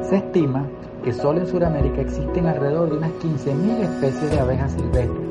Se 0.02 0.16
estima 0.16 0.64
que 1.02 1.12
solo 1.12 1.40
en 1.40 1.46
Sudamérica 1.46 2.00
existen 2.00 2.46
alrededor 2.46 2.90
de 2.90 2.96
unas 2.96 3.10
15.000 3.12 3.80
especies 3.80 4.30
de 4.30 4.40
abejas 4.40 4.72
silvestres, 4.72 5.26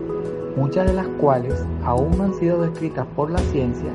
muchas 0.56 0.88
de 0.88 0.94
las 0.94 1.08
cuales 1.20 1.66
aún 1.84 2.18
no 2.18 2.26
han 2.26 2.34
sido 2.36 2.62
descritas 2.62 3.06
por 3.16 3.30
la 3.30 3.40
ciencia 3.40 3.92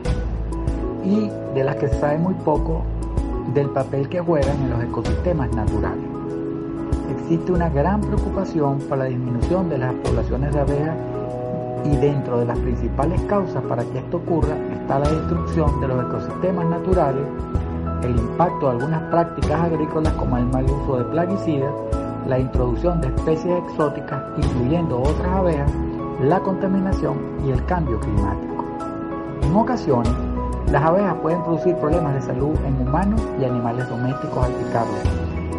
y 1.05 1.31
de 1.55 1.65
las 1.65 1.77
que 1.77 1.89
se 1.89 1.99
sabe 1.99 2.19
muy 2.19 2.35
poco 2.35 2.83
del 3.55 3.71
papel 3.71 4.09
que 4.09 4.21
juegan 4.21 4.57
en 4.63 4.71
los 4.71 4.83
ecosistemas 4.83 5.53
naturales. 5.55 6.05
Existe 7.11 7.53
una 7.53 7.69
gran 7.69 8.01
preocupación 8.01 8.79
por 8.81 8.99
la 8.99 9.05
disminución 9.05 9.69
de 9.69 9.79
las 9.79 9.95
poblaciones 9.95 10.53
de 10.53 10.61
abejas 10.61 10.97
y 11.85 11.97
dentro 11.97 12.39
de 12.39 12.47
las 12.47 12.59
principales 12.59 13.20
causas 13.22 13.62
para 13.64 13.85
que 13.85 13.99
esto 13.99 14.18
ocurra 14.18 14.57
está 14.72 14.99
la 14.99 15.09
destrucción 15.09 15.81
de 15.81 15.89
los 15.89 16.05
ecosistemas 16.05 16.66
naturales, 16.66 17.24
el 18.03 18.16
impacto 18.16 18.66
de 18.66 18.72
algunas 18.72 19.03
prácticas 19.11 19.61
agrícolas 19.61 20.12
como 20.14 20.37
el 20.37 20.47
mal 20.47 20.64
uso 20.64 20.99
de 20.99 21.05
plaguicidas, 21.05 21.72
la 22.26 22.39
introducción 22.39 23.01
de 23.01 23.09
especies 23.09 23.62
exóticas, 23.64 24.22
incluyendo 24.37 25.01
otras 25.01 25.33
abejas, 25.33 25.72
la 26.22 26.41
contaminación 26.41 27.18
y 27.47 27.51
el 27.51 27.64
cambio 27.64 27.99
climático. 28.01 28.64
En 29.43 29.57
ocasiones, 29.57 30.12
las 30.70 30.83
abejas 30.83 31.14
pueden 31.22 31.43
producir 31.43 31.74
problemas 31.76 32.14
de 32.14 32.22
salud 32.22 32.55
en 32.64 32.87
humanos 32.87 33.20
y 33.41 33.45
animales 33.45 33.89
domésticos 33.89 34.45
al 34.45 34.53
picarlas, 34.53 35.03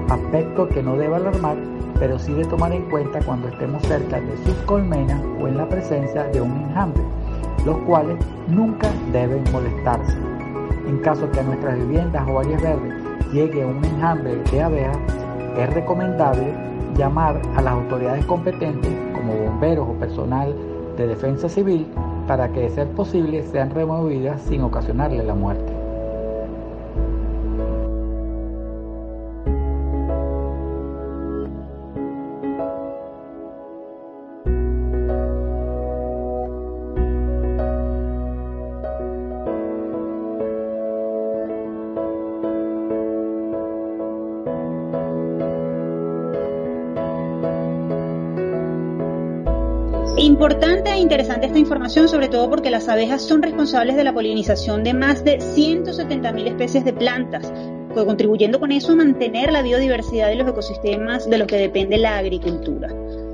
aspecto 0.10 0.70
que 0.70 0.84
no 0.84 0.96
debe 0.96 1.16
alarmar 1.16 1.58
pero 2.02 2.18
sí 2.18 2.34
de 2.34 2.44
tomar 2.46 2.74
en 2.74 2.90
cuenta 2.90 3.20
cuando 3.24 3.48
estemos 3.48 3.80
cerca 3.84 4.20
de 4.20 4.36
sus 4.38 4.56
colmenas 4.66 5.22
o 5.40 5.48
en 5.48 5.56
la 5.56 5.70
presencia 5.70 6.24
de 6.24 6.42
un 6.42 6.52
enjambre, 6.52 7.04
los 7.64 7.78
cuales 7.84 8.18
nunca 8.48 8.90
deben 9.14 9.44
molestarse. 9.52 10.18
En 10.88 10.98
caso 10.98 11.30
que 11.30 11.42
a 11.42 11.44
nuestras 11.44 11.78
viviendas 11.78 12.28
o 12.28 12.40
áreas 12.40 12.60
verdes 12.60 12.94
llegue 13.32 13.64
un 13.64 13.86
enjambre 13.86 14.36
de 14.52 14.64
abejas, 14.64 14.98
es 15.56 15.74
recomendable 15.76 16.52
llamar 16.98 17.40
a 17.56 17.62
las 17.62 17.74
autoridades 17.74 18.26
competentes 18.26 18.92
como 19.14 19.36
bomberos 19.36 19.88
o 19.88 19.94
personal 19.94 20.56
de 20.98 21.06
defensa 21.06 21.48
civil 21.50 21.86
para 22.28 22.52
que 22.52 22.62
de 22.62 22.70
ser 22.72 22.88
posible 22.94 23.44
sean 23.44 23.70
removidas 23.70 24.42
sin 24.42 24.64
ocasionarle 24.64 25.24
la 25.24 25.36
muerte. 25.36 25.71
Interesante 51.12 51.48
esta 51.48 51.60
información, 51.60 52.08
sobre 52.08 52.30
todo 52.30 52.50
porque 52.50 52.70
las 52.70 52.88
abejas 52.88 53.22
son 53.22 53.42
responsables 53.42 53.98
de 53.98 54.06
la 54.06 54.14
polinización 54.14 54.82
de 54.82 54.94
más 54.94 55.26
de 55.26 55.40
170.000 55.40 56.48
especies 56.48 56.86
de 56.86 56.94
plantas, 56.94 57.52
contribuyendo 57.94 58.62
con 58.62 58.72
eso 58.72 58.94
a 58.94 58.96
mantener 58.96 59.52
la 59.52 59.62
biodiversidad 59.62 60.30
de 60.30 60.36
los 60.36 60.48
ecosistemas 60.48 61.30
de 61.30 61.38
los 61.38 61.48
que 61.48 61.58
depende 61.58 61.98
la 61.98 62.18
agricultura. 62.18 62.88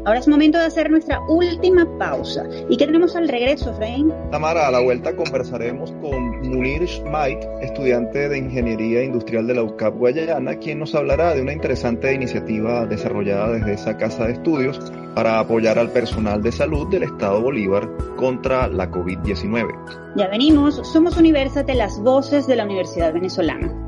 Ahora 0.05 0.19
es 0.19 0.27
momento 0.27 0.57
de 0.57 0.65
hacer 0.65 0.89
nuestra 0.89 1.19
última 1.27 1.85
pausa. 1.97 2.45
¿Y 2.69 2.77
qué 2.77 2.85
tenemos 2.85 3.15
al 3.15 3.27
regreso, 3.27 3.71
Efraín? 3.71 4.13
Tamara, 4.31 4.67
a 4.67 4.71
la 4.71 4.79
vuelta 4.79 5.15
conversaremos 5.15 5.91
con 6.01 6.39
Munir 6.41 6.87
Schmait, 6.87 7.39
estudiante 7.61 8.29
de 8.29 8.37
Ingeniería 8.37 9.03
Industrial 9.03 9.45
de 9.45 9.55
la 9.55 9.63
UCAP 9.63 9.95
Guayana, 9.95 10.55
quien 10.55 10.79
nos 10.79 10.95
hablará 10.95 11.33
de 11.33 11.41
una 11.41 11.53
interesante 11.53 12.13
iniciativa 12.13 12.85
desarrollada 12.85 13.53
desde 13.53 13.73
esa 13.73 13.97
casa 13.97 14.25
de 14.25 14.33
estudios 14.33 14.79
para 15.15 15.39
apoyar 15.39 15.79
al 15.79 15.89
personal 15.89 16.41
de 16.41 16.51
salud 16.51 16.87
del 16.89 17.03
Estado 17.03 17.41
Bolívar 17.41 17.89
contra 18.15 18.67
la 18.67 18.89
COVID-19. 18.91 20.13
Ya 20.15 20.27
venimos, 20.27 20.75
somos 20.91 21.17
Universate, 21.17 21.73
las 21.75 21.99
voces 21.99 22.47
de 22.47 22.55
la 22.55 22.65
Universidad 22.65 23.13
Venezolana. 23.13 23.86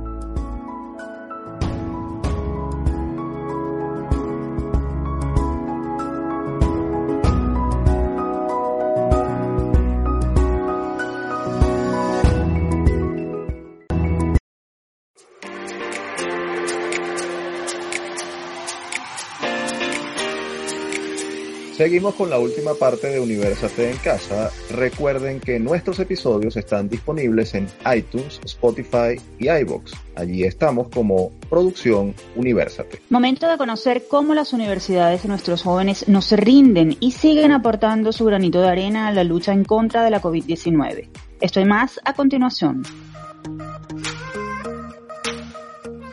Seguimos 21.79 22.15
con 22.15 22.29
la 22.29 22.37
última 22.37 22.73
parte 22.73 23.07
de 23.07 23.21
Universate 23.21 23.91
en 23.91 23.97
Casa. 23.99 24.51
Recuerden 24.69 25.39
que 25.39 25.61
nuestros 25.61 25.97
episodios 25.99 26.57
están 26.57 26.89
disponibles 26.89 27.55
en 27.55 27.67
iTunes, 27.95 28.41
Spotify 28.43 29.15
y 29.39 29.49
iBox. 29.49 29.93
Allí 30.17 30.43
estamos 30.43 30.89
como 30.89 31.31
Producción 31.49 32.13
Universate. 32.35 33.01
Momento 33.09 33.47
de 33.47 33.57
conocer 33.57 34.03
cómo 34.09 34.33
las 34.33 34.51
universidades 34.51 35.23
de 35.23 35.29
nuestros 35.29 35.63
jóvenes 35.63 36.05
no 36.09 36.21
se 36.21 36.35
rinden 36.35 36.97
y 36.99 37.11
siguen 37.11 37.53
aportando 37.53 38.11
su 38.11 38.25
granito 38.25 38.59
de 38.59 38.67
arena 38.67 39.07
a 39.07 39.13
la 39.13 39.23
lucha 39.23 39.53
en 39.53 39.63
contra 39.63 40.03
de 40.03 40.09
la 40.09 40.21
COVID-19. 40.21 41.07
Esto 41.39 41.61
y 41.61 41.65
más 41.65 42.01
a 42.03 42.11
continuación. 42.11 42.83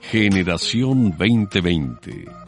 Generación 0.01 1.11
2020 1.19 2.46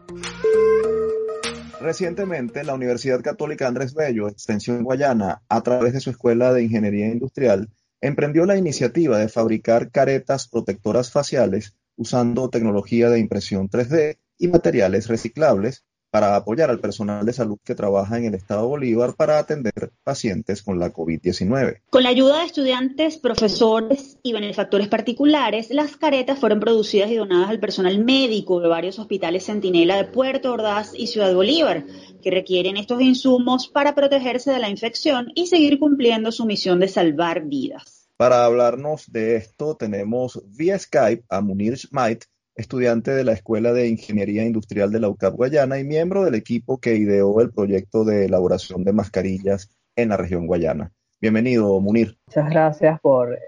Recientemente, 1.81 2.64
la 2.64 2.74
Universidad 2.74 3.20
Católica 3.20 3.68
Andrés 3.68 3.95
Bello, 3.95 4.29
Extensión 4.29 4.83
Guayana, 4.83 5.43
a 5.49 5.61
través 5.62 5.93
de 5.93 6.01
su 6.01 6.11
Escuela 6.11 6.53
de 6.53 6.64
Ingeniería 6.64 7.07
Industrial, 7.07 7.68
emprendió 8.01 8.47
la 8.47 8.57
iniciativa 8.57 9.18
de 9.18 9.29
fabricar 9.29 9.91
caretas 9.91 10.49
protectoras 10.49 11.11
faciales 11.11 11.74
usando 11.97 12.51
tecnología 12.51 13.11
de 13.11 13.20
impresión 13.20 13.68
3D 13.68 14.18
y 14.39 14.49
materiales 14.49 15.09
reciclables 15.09 15.85
para 16.11 16.37
apoyar 16.37 16.71
al 16.71 16.81
personal 16.81 17.25
de 17.25 17.33
salud 17.33 17.59
que 17.65 17.75
trabaja 17.75 18.17
en 18.19 18.25
el 18.25 18.35
Estado 18.35 18.67
Bolívar 18.67 19.15
para 19.15 19.39
atender 19.39 19.93
pacientes 20.05 20.63
con 20.63 20.79
la 20.79 20.93
COVID-19. 20.93 21.83
Con 21.91 22.03
la 22.03 22.09
ayuda 22.09 22.39
de 22.39 22.47
estudiantes, 22.47 23.19
profesores 23.19 24.19
y 24.23 24.33
benefactores 24.33 24.89
particulares, 24.89 25.71
las 25.71 25.97
caretas 25.97 26.39
fueron 26.39 26.61
producidas 26.61 27.11
y 27.11 27.17
donadas 27.17 27.51
al 27.51 27.61
personal 27.61 28.05
médico 28.05 28.61
de 28.61 28.69
varios 28.69 28.99
hospitales 28.99 29.47
Centinela 29.47 29.97
de 29.97 30.05
Puerto 30.05 30.53
Ordaz 30.53 30.93
y 30.95 31.09
Ciudad 31.09 31.35
Bolívar, 31.35 31.85
que 32.23 32.31
requieren 32.31 32.77
estos 32.77 33.01
insumos 33.01 33.69
para 33.69 33.95
protegerse 33.95 34.51
de 34.51 34.59
la 34.59 34.71
infección 34.71 35.33
y 35.35 35.47
seguir 35.47 35.79
cumpliendo 35.79 36.33
su 36.33 36.47
misión 36.47 36.81
de 36.81 36.89
salvar 36.89 37.43
vidas. 37.43 38.09
Para 38.17 38.45
hablarnos 38.45 39.13
de 39.13 39.37
esto, 39.37 39.77
tenemos 39.77 40.43
vía 40.47 40.77
Skype 40.77 41.25
a 41.29 41.41
Munir 41.41 41.79
Schmait, 41.79 42.25
estudiante 42.59 43.13
de 43.13 43.23
la 43.23 43.33
Escuela 43.33 43.73
de 43.73 43.89
Ingeniería 43.89 44.45
Industrial 44.45 44.91
de 44.91 44.99
la 44.99 45.09
UCAP 45.09 45.35
Guayana 45.37 45.79
y 45.79 45.85
miembro 45.85 46.25
del 46.25 46.35
equipo 46.35 46.79
que 46.79 46.97
ideó 46.97 47.41
el 47.41 47.53
proyecto 47.53 48.05
de 48.05 48.27
elaboración 48.27 48.83
de 48.83 48.93
mascarillas 48.93 49.71
en 49.95 50.09
la 50.09 50.17
región 50.17 50.47
guayana. 50.47 50.93
Bienvenido, 51.21 51.81
Munir. 51.81 52.19
Muchas 52.27 52.51
gracias 52.51 53.01
por 53.01 53.33
eh, 53.35 53.39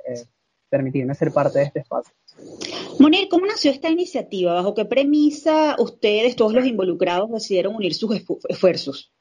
permitirme 0.68 1.16
ser 1.16 1.32
parte 1.32 1.58
de 1.58 1.64
este 1.64 1.80
espacio. 1.80 2.14
Munir, 3.00 3.28
¿cómo 3.28 3.46
nació 3.46 3.72
esta 3.72 3.90
iniciativa? 3.90 4.54
¿Bajo 4.54 4.74
qué 4.74 4.84
premisa 4.84 5.74
ustedes, 5.80 6.36
todos 6.36 6.54
los 6.54 6.64
involucrados, 6.64 7.32
decidieron 7.32 7.74
unir 7.74 7.94
sus 7.94 8.24
esfuerzos? 8.48 9.12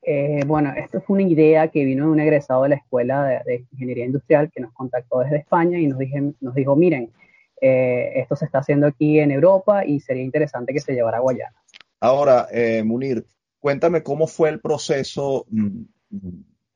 Eh, 0.00 0.44
bueno, 0.46 0.72
esto 0.74 1.02
fue 1.02 1.20
una 1.20 1.28
idea 1.28 1.68
que 1.68 1.84
vino 1.84 2.06
de 2.06 2.12
un 2.12 2.20
egresado 2.20 2.62
de 2.62 2.70
la 2.70 2.76
Escuela 2.76 3.42
de, 3.44 3.66
Ingeniería 3.72 4.06
Industrial 4.06 4.50
que 4.50 4.62
nos 4.62 4.72
contactó 4.72 5.18
desde 5.18 5.36
España 5.36 5.78
y 5.78 5.88
nos, 5.88 5.98
nos 6.40 6.54
dijo, 6.54 6.74
miren, 6.74 7.12
eh, 7.60 8.12
esto 8.20 8.36
se 8.36 8.44
está 8.44 8.58
haciendo 8.58 8.86
aquí 8.86 9.18
en 9.18 9.30
Europa 9.30 9.84
y 9.84 10.00
sería 10.00 10.22
interesante 10.22 10.72
que 10.72 10.80
se 10.80 10.92
llevara 10.92 11.18
a 11.18 11.20
Guayana. 11.20 11.56
Ahora, 12.00 12.46
eh, 12.52 12.82
Munir, 12.84 13.26
cuéntame 13.58 14.02
cómo 14.02 14.26
fue 14.26 14.50
el 14.50 14.60
proceso 14.60 15.46
mm, 15.50 15.82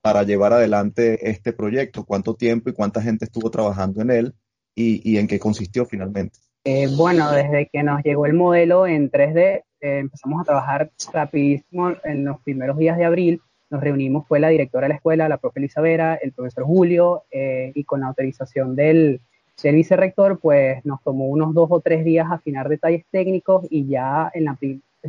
para 0.01 0.24
llevar 0.24 0.53
adelante 0.53 1.30
este 1.30 1.53
proyecto, 1.53 2.05
cuánto 2.05 2.35
tiempo 2.35 2.70
y 2.70 2.72
cuánta 2.72 3.01
gente 3.01 3.26
estuvo 3.26 3.51
trabajando 3.51 4.03
en 4.03 4.11
él 4.11 4.35
y, 4.74 5.18
en 5.18 5.26
qué 5.26 5.39
consistió 5.39 5.85
finalmente. 5.85 6.39
Eh, 6.64 6.89
bueno, 6.97 7.30
desde 7.30 7.68
que 7.72 7.83
nos 7.83 8.03
llegó 8.03 8.26
el 8.26 8.33
modelo 8.33 8.87
en 8.87 9.11
3D, 9.11 9.62
empezamos 9.80 10.41
a 10.41 10.45
trabajar 10.45 10.91
rapidísimo 11.12 11.93
en 12.05 12.24
los 12.24 12.41
primeros 12.41 12.78
días 12.78 12.97
de 12.97 13.05
abril. 13.05 13.41
Nos 13.68 13.83
reunimos, 13.83 14.26
fue 14.26 14.41
la 14.41 14.49
directora 14.49 14.87
de 14.87 14.91
la 14.91 14.95
escuela, 14.97 15.28
la 15.28 15.39
profe 15.39 15.61
Elisabera, 15.61 16.14
el 16.14 16.33
profesor 16.33 16.64
Julio, 16.64 17.24
y 17.30 17.85
con 17.85 18.01
la 18.01 18.09
autorización 18.09 18.74
del, 18.74 19.20
el 19.69 19.77
vicerrector, 19.77 20.39
pues 20.39 20.85
nos 20.85 21.03
tomó 21.03 21.27
unos 21.27 21.55
dos 21.55 21.69
o 21.71 21.81
tres 21.81 22.05
días 22.05 22.27
afinar 22.31 22.69
detalles 22.69 23.05
técnicos 23.11 23.67
y 23.71 23.87
ya 23.87 24.31
en 24.35 24.45
la, 24.45 24.59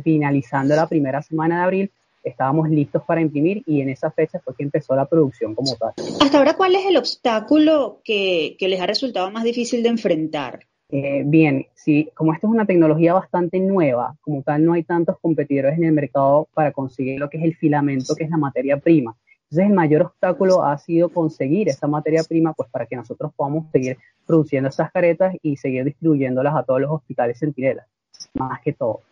finalizando 0.02 0.74
la 0.74 0.88
primera 0.88 1.22
semana 1.22 1.58
de 1.58 1.62
abril 1.64 1.90
estábamos 2.24 2.70
listos 2.70 3.02
para 3.04 3.20
imprimir 3.20 3.62
y 3.66 3.80
en 3.80 3.90
esa 3.90 4.10
fecha 4.10 4.40
fue 4.40 4.54
que 4.56 4.64
empezó 4.64 4.96
la 4.96 5.06
producción 5.06 5.54
como 5.54 5.76
tal. 5.76 5.92
Hasta 6.20 6.38
ahora, 6.38 6.54
¿cuál 6.56 6.74
es 6.74 6.86
el 6.86 6.96
obstáculo 6.96 8.00
que, 8.02 8.56
les 8.58 8.80
ha 8.80 8.86
resultado 8.86 9.30
más 9.30 9.44
difícil 9.44 9.82
de 9.82 9.90
enfrentar? 9.90 10.60
Eh, 10.88 11.22
bien, 11.24 11.66
sí, 11.74 12.08
como 12.14 12.32
esto 12.32 12.46
es 12.46 12.52
una 12.52 12.66
tecnología 12.66 13.14
bastante 13.14 13.58
nueva, 13.60 14.16
como 14.20 14.42
tal 14.42 14.64
no 14.64 14.72
hay 14.72 14.84
tantos 14.84 15.18
competidores 15.20 15.76
en 15.76 15.84
el 15.84 15.92
mercado 15.92 16.48
para 16.54 16.72
conseguir 16.72 17.18
lo 17.18 17.28
que 17.28 17.38
es 17.38 17.44
el 17.44 17.56
filamento, 17.56 18.14
que 18.14 18.24
es 18.24 18.30
la 18.30 18.36
materia 18.36 18.78
prima. 18.78 19.16
Entonces 19.54 19.70
el 19.70 19.76
mayor 19.76 20.02
obstáculo 20.02 20.64
ha 20.64 20.76
sido 20.78 21.10
conseguir 21.10 21.68
esa 21.68 21.86
materia 21.86 22.24
prima 22.24 22.52
pues 22.54 22.68
para 22.70 22.86
que 22.86 22.96
nosotros 22.96 23.32
podamos 23.36 23.70
seguir 23.70 23.98
produciendo 24.26 24.68
esas 24.68 24.90
caretas 24.90 25.36
y 25.42 25.56
seguir 25.56 25.84
distribuyéndolas 25.84 26.56
a 26.56 26.64
todos 26.64 26.80
los 26.80 26.90
hospitales 26.90 27.38
centinelas, 27.38 27.86
más 28.32 28.60
que 28.64 28.72
todo. 28.72 29.02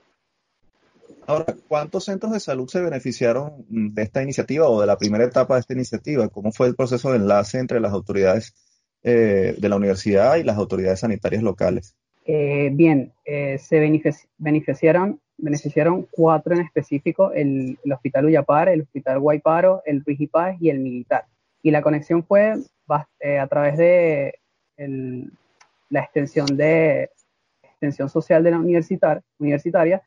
Ahora, 1.28 1.54
¿cuántos 1.68 2.06
centros 2.06 2.32
de 2.32 2.40
salud 2.40 2.68
se 2.68 2.80
beneficiaron 2.80 3.64
de 3.68 4.02
esta 4.02 4.20
iniciativa 4.20 4.68
o 4.68 4.80
de 4.80 4.88
la 4.88 4.98
primera 4.98 5.22
etapa 5.22 5.54
de 5.54 5.60
esta 5.60 5.74
iniciativa? 5.74 6.28
¿Cómo 6.28 6.50
fue 6.50 6.66
el 6.66 6.74
proceso 6.74 7.12
de 7.12 7.18
enlace 7.18 7.60
entre 7.60 7.78
las 7.78 7.92
autoridades 7.92 8.52
eh, 9.04 9.54
de 9.56 9.68
la 9.68 9.76
universidad 9.76 10.34
y 10.38 10.42
las 10.42 10.56
autoridades 10.56 10.98
sanitarias 10.98 11.44
locales? 11.44 11.94
Eh, 12.24 12.70
bien, 12.72 13.12
eh, 13.24 13.58
se 13.58 13.78
beneficiaron 14.38 15.20
beneficiaron 15.38 16.06
cuatro 16.10 16.54
en 16.54 16.60
específico, 16.62 17.32
el, 17.32 17.78
Hospital 17.92 18.26
Uyapar, 18.26 18.68
el 18.68 18.82
Hospital 18.82 19.18
Guayparo, 19.20 19.82
el 19.84 20.04
Ruiz 20.04 20.18
y 20.60 20.70
el 20.70 20.78
Militar. 20.78 21.26
Y 21.62 21.70
la 21.70 21.82
conexión 21.82 22.24
fue 22.24 22.54
eh, 23.20 23.38
a 23.38 23.46
través 23.46 23.76
de 23.76 24.34
la 25.90 26.00
extensión 26.00 26.46
de 26.56 27.10
extensión 27.62 28.08
social 28.08 28.42
de 28.42 28.50
la 28.50 28.58
universitar, 28.58 29.22
universitaria 29.38 30.02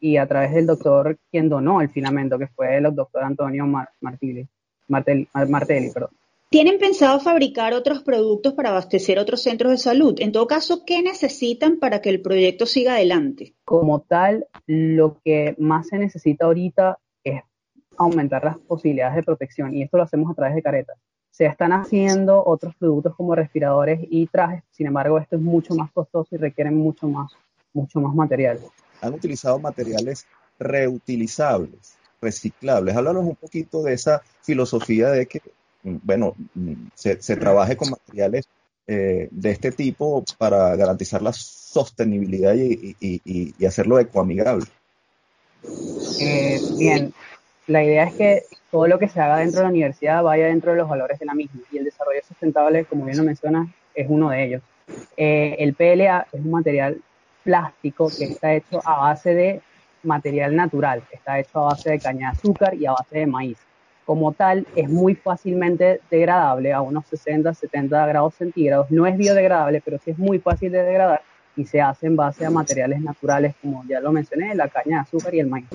y 0.00 0.16
a 0.18 0.26
través 0.26 0.52
del 0.52 0.66
doctor 0.66 1.18
quien 1.30 1.48
donó 1.48 1.80
el 1.80 1.88
filamento, 1.88 2.38
que 2.38 2.46
fue 2.48 2.76
el 2.76 2.94
doctor 2.94 3.24
Antonio 3.24 3.66
Martelli, 4.00 4.46
Martelli. 4.88 5.90
¿Tienen 6.50 6.78
pensado 6.78 7.18
fabricar 7.18 7.74
otros 7.74 8.02
productos 8.02 8.54
para 8.54 8.70
abastecer 8.70 9.18
otros 9.18 9.42
centros 9.42 9.72
de 9.72 9.78
salud? 9.78 10.14
En 10.18 10.30
todo 10.30 10.46
caso, 10.46 10.84
¿qué 10.86 11.02
necesitan 11.02 11.78
para 11.78 12.00
que 12.00 12.10
el 12.10 12.22
proyecto 12.22 12.64
siga 12.64 12.94
adelante? 12.94 13.54
Como 13.64 14.02
tal, 14.02 14.46
lo 14.66 15.20
que 15.24 15.56
más 15.58 15.88
se 15.88 15.98
necesita 15.98 16.46
ahorita 16.46 16.98
es 17.24 17.42
aumentar 17.96 18.44
las 18.44 18.58
posibilidades 18.58 19.16
de 19.16 19.22
protección 19.24 19.74
y 19.74 19.82
esto 19.82 19.96
lo 19.96 20.04
hacemos 20.04 20.30
a 20.30 20.34
través 20.34 20.54
de 20.54 20.62
caretas. 20.62 20.96
Se 21.30 21.46
están 21.46 21.72
haciendo 21.72 22.44
otros 22.46 22.76
productos 22.76 23.16
como 23.16 23.34
respiradores 23.34 24.00
y 24.08 24.26
trajes, 24.28 24.62
sin 24.70 24.86
embargo, 24.86 25.18
esto 25.18 25.34
es 25.34 25.42
mucho 25.42 25.74
más 25.74 25.90
costoso 25.90 26.36
y 26.36 26.38
requiere 26.38 26.70
mucho 26.70 27.08
más, 27.08 27.32
mucho 27.72 28.00
más 28.00 28.14
material. 28.14 28.60
Han 29.00 29.14
utilizado 29.14 29.58
materiales 29.58 30.26
reutilizables, 30.60 31.96
reciclables. 32.20 32.94
Háblanos 32.94 33.24
un 33.24 33.34
poquito 33.34 33.82
de 33.82 33.94
esa 33.94 34.22
filosofía 34.42 35.10
de 35.10 35.26
que, 35.26 35.42
bueno, 35.84 36.34
se, 36.94 37.16
trabaje 37.36 37.76
con 37.76 37.90
materiales 37.90 38.48
eh, 38.86 39.28
de 39.30 39.50
este 39.50 39.70
tipo 39.70 40.24
para 40.38 40.74
garantizar 40.76 41.22
la 41.22 41.32
sostenibilidad 41.32 42.54
y, 42.54 43.54
hacerlo 43.66 43.98
ecoamigable. 43.98 44.66
Eh, 46.20 46.58
bien, 46.78 47.12
la 47.66 47.84
idea 47.84 48.04
es 48.04 48.14
que 48.14 48.42
todo 48.70 48.86
lo 48.86 48.98
que 48.98 49.08
se 49.08 49.20
haga 49.20 49.38
dentro 49.38 49.60
de 49.60 49.64
la 49.64 49.70
universidad 49.70 50.22
vaya 50.22 50.46
dentro 50.46 50.72
de 50.72 50.78
los 50.78 50.88
valores 50.88 51.18
de 51.18 51.26
la 51.26 51.34
misma 51.34 51.60
y 51.70 51.78
el 51.78 51.84
desarrollo 51.84 52.20
sustentable, 52.26 52.84
como 52.86 53.04
bien 53.04 53.18
lo 53.18 53.24
mencionas, 53.24 53.68
es 53.94 54.06
uno 54.08 54.30
de 54.30 54.44
ellos. 54.44 54.62
Eh, 55.16 55.56
el 55.58 55.74
PLA 55.74 56.26
es 56.32 56.40
un 56.40 56.50
material 56.50 57.00
plástico 57.42 58.08
que 58.08 58.24
está 58.24 58.54
hecho 58.54 58.80
a 58.84 59.00
base 59.00 59.34
de 59.34 59.60
material 60.02 60.54
natural, 60.54 61.02
está 61.10 61.38
hecho 61.38 61.58
a 61.60 61.64
base 61.66 61.90
de 61.90 61.98
caña 61.98 62.30
de 62.30 62.38
azúcar 62.38 62.74
y 62.74 62.86
a 62.86 62.92
base 62.92 63.18
de 63.18 63.26
maíz. 63.26 63.58
Como 64.04 64.32
tal, 64.32 64.66
es 64.76 64.88
muy 64.88 65.14
fácilmente 65.14 66.00
degradable 66.10 66.72
a 66.72 66.82
unos 66.82 67.06
60, 67.06 67.54
70 67.54 68.06
grados 68.06 68.34
centígrados. 68.34 68.90
No 68.90 69.06
es 69.06 69.16
biodegradable, 69.16 69.82
pero 69.84 69.98
sí 69.98 70.10
es 70.10 70.18
muy 70.18 70.38
fácil 70.38 70.72
de 70.72 70.82
degradar 70.82 71.22
y 71.56 71.64
se 71.64 71.80
hace 71.80 72.06
en 72.06 72.16
base 72.16 72.44
a 72.44 72.50
materiales 72.50 73.00
naturales, 73.00 73.54
como 73.60 73.84
ya 73.88 74.00
lo 74.00 74.10
mencioné, 74.12 74.54
la 74.54 74.68
caña 74.68 74.96
de 74.96 75.02
azúcar 75.02 75.34
y 75.34 75.40
el 75.40 75.48
maíz. 75.48 75.66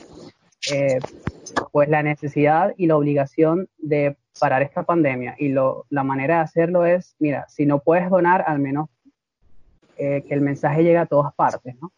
eh, 0.69 0.99
pues 1.71 1.87
la 1.87 2.03
necesidad 2.03 2.73
y 2.75 2.87
la 2.87 2.97
obligación 2.97 3.69
de 3.77 4.17
parar 4.37 4.63
esta 4.63 4.83
pandemia. 4.83 5.35
Y 5.39 5.47
lo, 5.47 5.85
la 5.89 6.03
manera 6.03 6.35
de 6.35 6.41
hacerlo 6.41 6.85
es, 6.85 7.15
mira, 7.19 7.45
si 7.47 7.65
no 7.65 7.79
puedes 7.79 8.09
donar, 8.09 8.43
al 8.45 8.59
menos 8.59 8.89
eh, 9.95 10.25
que 10.27 10.33
el 10.33 10.41
mensaje 10.41 10.83
llegue 10.83 10.97
a 10.97 11.05
todas 11.05 11.33
partes, 11.35 11.73
¿no? 11.81 11.93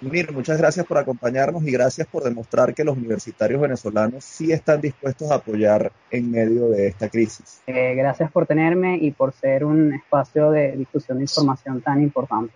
Mir, 0.00 0.32
muchas 0.32 0.58
gracias 0.58 0.86
por 0.86 0.98
acompañarnos 0.98 1.62
y 1.64 1.70
gracias 1.70 2.06
por 2.06 2.24
demostrar 2.24 2.74
que 2.74 2.84
los 2.84 2.96
universitarios 2.96 3.60
venezolanos 3.60 4.24
sí 4.24 4.52
están 4.52 4.80
dispuestos 4.80 5.30
a 5.30 5.36
apoyar 5.36 5.92
en 6.10 6.30
medio 6.30 6.68
de 6.68 6.88
esta 6.88 7.08
crisis. 7.08 7.62
Eh, 7.66 7.94
gracias 7.94 8.30
por 8.30 8.46
tenerme 8.46 8.98
y 8.98 9.10
por 9.10 9.32
ser 9.32 9.64
un 9.64 9.92
espacio 9.92 10.50
de 10.50 10.76
difusión 10.76 11.18
de 11.18 11.24
información 11.24 11.80
tan 11.80 12.02
importante. 12.02 12.52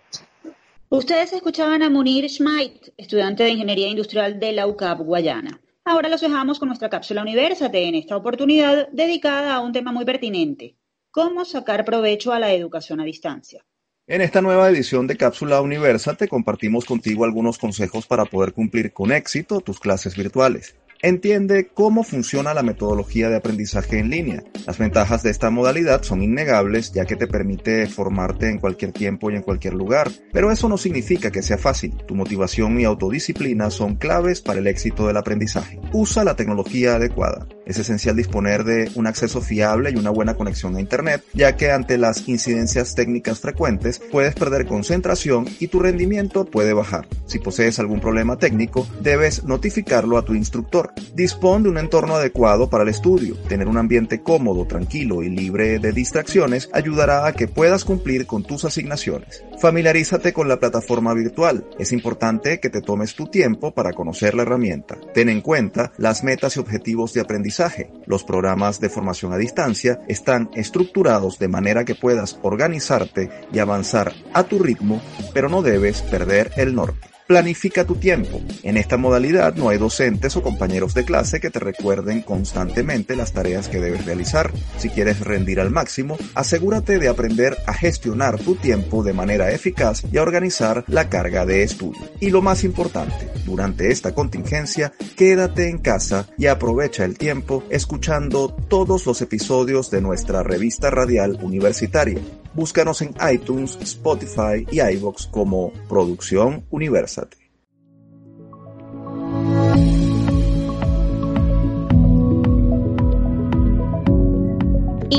Ustedes 0.89 1.33
escuchaban 1.33 1.83
a 1.83 1.89
Munir 1.89 2.27
Schmeit, 2.29 2.89
estudiante 2.97 3.43
de 3.43 3.51
Ingeniería 3.51 3.87
Industrial 3.87 4.39
de 4.39 4.51
la 4.53 4.65
UCAP 4.65 5.01
Guayana. 5.01 5.61
Ahora 5.85 6.09
los 6.09 6.21
dejamos 6.21 6.59
con 6.59 6.67
nuestra 6.67 6.89
cápsula 6.89 7.21
Universate, 7.21 7.87
en 7.87 7.95
esta 7.95 8.17
oportunidad 8.17 8.89
dedicada 8.91 9.55
a 9.55 9.59
un 9.59 9.71
tema 9.71 9.91
muy 9.91 10.05
pertinente, 10.05 10.75
cómo 11.11 11.45
sacar 11.45 11.85
provecho 11.85 12.31
a 12.31 12.39
la 12.39 12.53
educación 12.53 12.99
a 12.99 13.03
distancia. 13.03 13.63
En 14.09 14.21
esta 14.21 14.41
nueva 14.41 14.67
edición 14.67 15.05
de 15.05 15.17
Cápsula 15.17 15.61
Universate 15.61 16.27
compartimos 16.27 16.83
contigo 16.83 17.25
algunos 17.25 17.59
consejos 17.59 18.07
para 18.07 18.25
poder 18.25 18.53
cumplir 18.53 18.91
con 18.91 19.11
éxito 19.11 19.61
tus 19.61 19.79
clases 19.79 20.15
virtuales. 20.15 20.75
Entiende 21.01 21.69
cómo 21.73 22.03
funciona 22.03 22.53
la 22.53 22.61
metodología 22.61 23.29
de 23.29 23.37
aprendizaje 23.37 23.99
en 23.99 24.09
línea. 24.09 24.43
Las 24.67 24.77
ventajas 24.77 25.23
de 25.23 25.29
esta 25.29 25.49
modalidad 25.49 26.03
son 26.03 26.21
innegables 26.21 26.91
ya 26.91 27.05
que 27.05 27.15
te 27.15 27.25
permite 27.25 27.87
formarte 27.87 28.49
en 28.49 28.57
cualquier 28.57 28.91
tiempo 28.91 29.31
y 29.31 29.35
en 29.35 29.41
cualquier 29.41 29.75
lugar, 29.75 30.11
pero 30.33 30.51
eso 30.51 30.67
no 30.67 30.77
significa 30.77 31.31
que 31.31 31.41
sea 31.41 31.57
fácil. 31.57 31.95
Tu 32.05 32.15
motivación 32.15 32.81
y 32.81 32.83
autodisciplina 32.83 33.69
son 33.69 33.95
claves 33.95 34.41
para 34.41 34.59
el 34.59 34.67
éxito 34.67 35.07
del 35.07 35.15
aprendizaje. 35.15 35.79
Usa 35.93 36.25
la 36.25 36.35
tecnología 36.35 36.95
adecuada. 36.95 37.47
Es 37.65 37.77
esencial 37.77 38.17
disponer 38.17 38.65
de 38.65 38.91
un 38.95 39.07
acceso 39.07 39.39
fiable 39.41 39.91
y 39.91 39.95
una 39.95 40.09
buena 40.09 40.33
conexión 40.33 40.75
a 40.75 40.81
Internet, 40.81 41.23
ya 41.33 41.55
que 41.55 41.71
ante 41.71 41.97
las 41.97 42.27
incidencias 42.27 42.95
técnicas 42.95 43.39
frecuentes 43.39 44.01
puedes 44.11 44.35
perder 44.35 44.65
concentración 44.65 45.45
y 45.59 45.67
tu 45.67 45.79
rendimiento 45.79 46.43
puede 46.43 46.73
bajar. 46.73 47.07
Si 47.25 47.39
posees 47.39 47.79
algún 47.79 48.01
problema 48.01 48.37
técnico, 48.37 48.85
debes 49.01 49.45
notificarlo 49.45 50.17
a 50.17 50.25
tu 50.25 50.33
instructor 50.33 50.88
Dispón 51.13 51.63
de 51.63 51.69
un 51.69 51.77
entorno 51.77 52.15
adecuado 52.15 52.69
para 52.69 52.83
el 52.83 52.89
estudio. 52.89 53.35
Tener 53.47 53.67
un 53.67 53.77
ambiente 53.77 54.21
cómodo, 54.21 54.65
tranquilo 54.65 55.23
y 55.23 55.29
libre 55.29 55.79
de 55.79 55.91
distracciones 55.91 56.69
ayudará 56.73 57.25
a 57.25 57.33
que 57.33 57.47
puedas 57.47 57.83
cumplir 57.83 58.25
con 58.25 58.43
tus 58.43 58.65
asignaciones. 58.65 59.43
Familiarízate 59.59 60.31
con 60.31 60.47
la 60.47 60.59
plataforma 60.59 61.13
virtual. 61.13 61.65
Es 61.77 61.91
importante 61.91 62.59
que 62.59 62.69
te 62.69 62.81
tomes 62.81 63.15
tu 63.15 63.27
tiempo 63.27 63.73
para 63.73 63.93
conocer 63.93 64.35
la 64.35 64.43
herramienta. 64.43 64.97
Ten 65.13 65.29
en 65.29 65.41
cuenta 65.41 65.91
las 65.97 66.23
metas 66.23 66.55
y 66.55 66.59
objetivos 66.59 67.13
de 67.13 67.21
aprendizaje. 67.21 67.91
Los 68.05 68.23
programas 68.23 68.79
de 68.79 68.89
formación 68.89 69.33
a 69.33 69.37
distancia 69.37 69.99
están 70.07 70.49
estructurados 70.53 71.39
de 71.39 71.47
manera 71.47 71.85
que 71.85 71.95
puedas 71.95 72.39
organizarte 72.41 73.29
y 73.51 73.59
avanzar 73.59 74.13
a 74.33 74.43
tu 74.43 74.59
ritmo, 74.59 75.01
pero 75.33 75.49
no 75.49 75.61
debes 75.61 76.01
perder 76.03 76.51
el 76.55 76.75
norte. 76.75 77.08
Planifica 77.29 77.85
tu 77.85 77.97
tiempo. 77.97 78.41
En 78.63 78.75
esta 78.75 78.97
modalidad 78.97 79.53
no 79.53 79.69
hay 79.69 79.77
docentes 79.77 80.35
o 80.35 80.41
compañeros 80.41 80.95
de 80.95 81.05
clase 81.05 81.39
que 81.39 81.51
te 81.51 81.59
recuerden 81.59 82.23
constantemente 82.23 83.15
las 83.15 83.33
tareas 83.33 83.69
que 83.69 83.79
debes 83.79 84.03
realizar. 84.03 84.51
Si 84.79 84.89
quieres 84.89 85.19
rendir 85.19 85.59
al 85.59 85.69
máximo, 85.69 86.17
asegúrate 86.33 86.97
de 86.97 87.07
aprender 87.07 87.55
a 87.67 87.73
gestionar 87.75 88.39
tu 88.39 88.55
tiempo 88.55 89.03
de 89.03 89.13
manera 89.13 89.51
eficaz 89.51 90.01
y 90.11 90.17
a 90.17 90.23
organizar 90.23 90.83
la 90.87 91.07
carga 91.07 91.45
de 91.45 91.61
estudio. 91.61 92.01
Y 92.19 92.31
lo 92.31 92.41
más 92.41 92.63
importante, 92.63 93.29
durante 93.45 93.91
esta 93.91 94.15
contingencia, 94.15 94.91
quédate 95.15 95.69
en 95.69 95.77
casa 95.77 96.25
y 96.35 96.47
aprovecha 96.47 97.05
el 97.05 97.15
tiempo 97.15 97.63
escuchando 97.69 98.49
todos 98.49 99.05
los 99.05 99.21
episodios 99.21 99.91
de 99.91 100.01
nuestra 100.01 100.41
revista 100.41 100.89
radial 100.89 101.37
universitaria. 101.43 102.17
Búscanos 102.55 103.03
en 103.03 103.13
iTunes, 103.31 103.77
Spotify 103.79 104.65
y 104.71 104.81
iVoox 104.81 105.27
como 105.27 105.71
Producción 105.87 106.65
Universate. 106.71 107.18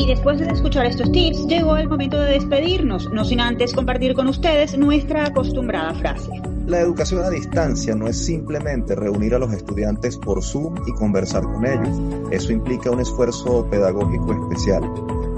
Y 0.01 0.07
después 0.07 0.39
de 0.39 0.47
escuchar 0.47 0.87
estos 0.87 1.13
tips, 1.13 1.47
llegó 1.47 1.77
el 1.77 1.87
momento 1.87 2.19
de 2.19 2.33
despedirnos, 2.33 3.11
no 3.13 3.23
sin 3.23 3.39
antes 3.39 3.75
compartir 3.75 4.15
con 4.15 4.29
ustedes 4.29 4.79
nuestra 4.79 5.27
acostumbrada 5.27 5.93
frase. 5.93 6.31
La 6.67 6.81
educación 6.81 7.23
a 7.23 7.29
distancia 7.29 7.95
no 7.95 8.09
es 8.09 8.17
simplemente 8.17 8.95
reunir 8.95 9.35
a 9.35 9.39
los 9.39 9.53
estudiantes 9.53 10.17
por 10.17 10.43
Zoom 10.43 10.77
y 10.87 10.93
conversar 10.93 11.43
con 11.43 11.67
ellos. 11.67 12.01
Eso 12.31 12.51
implica 12.51 12.91
un 12.91 13.01
esfuerzo 13.01 13.69
pedagógico 13.69 14.33
especial 14.33 14.83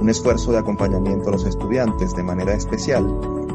un 0.02 0.10
esfuerzo 0.10 0.50
de 0.50 0.58
acompañamiento 0.58 1.28
a 1.28 1.32
los 1.32 1.46
estudiantes 1.46 2.12
de 2.16 2.24
manera 2.24 2.54
especial 2.54 3.06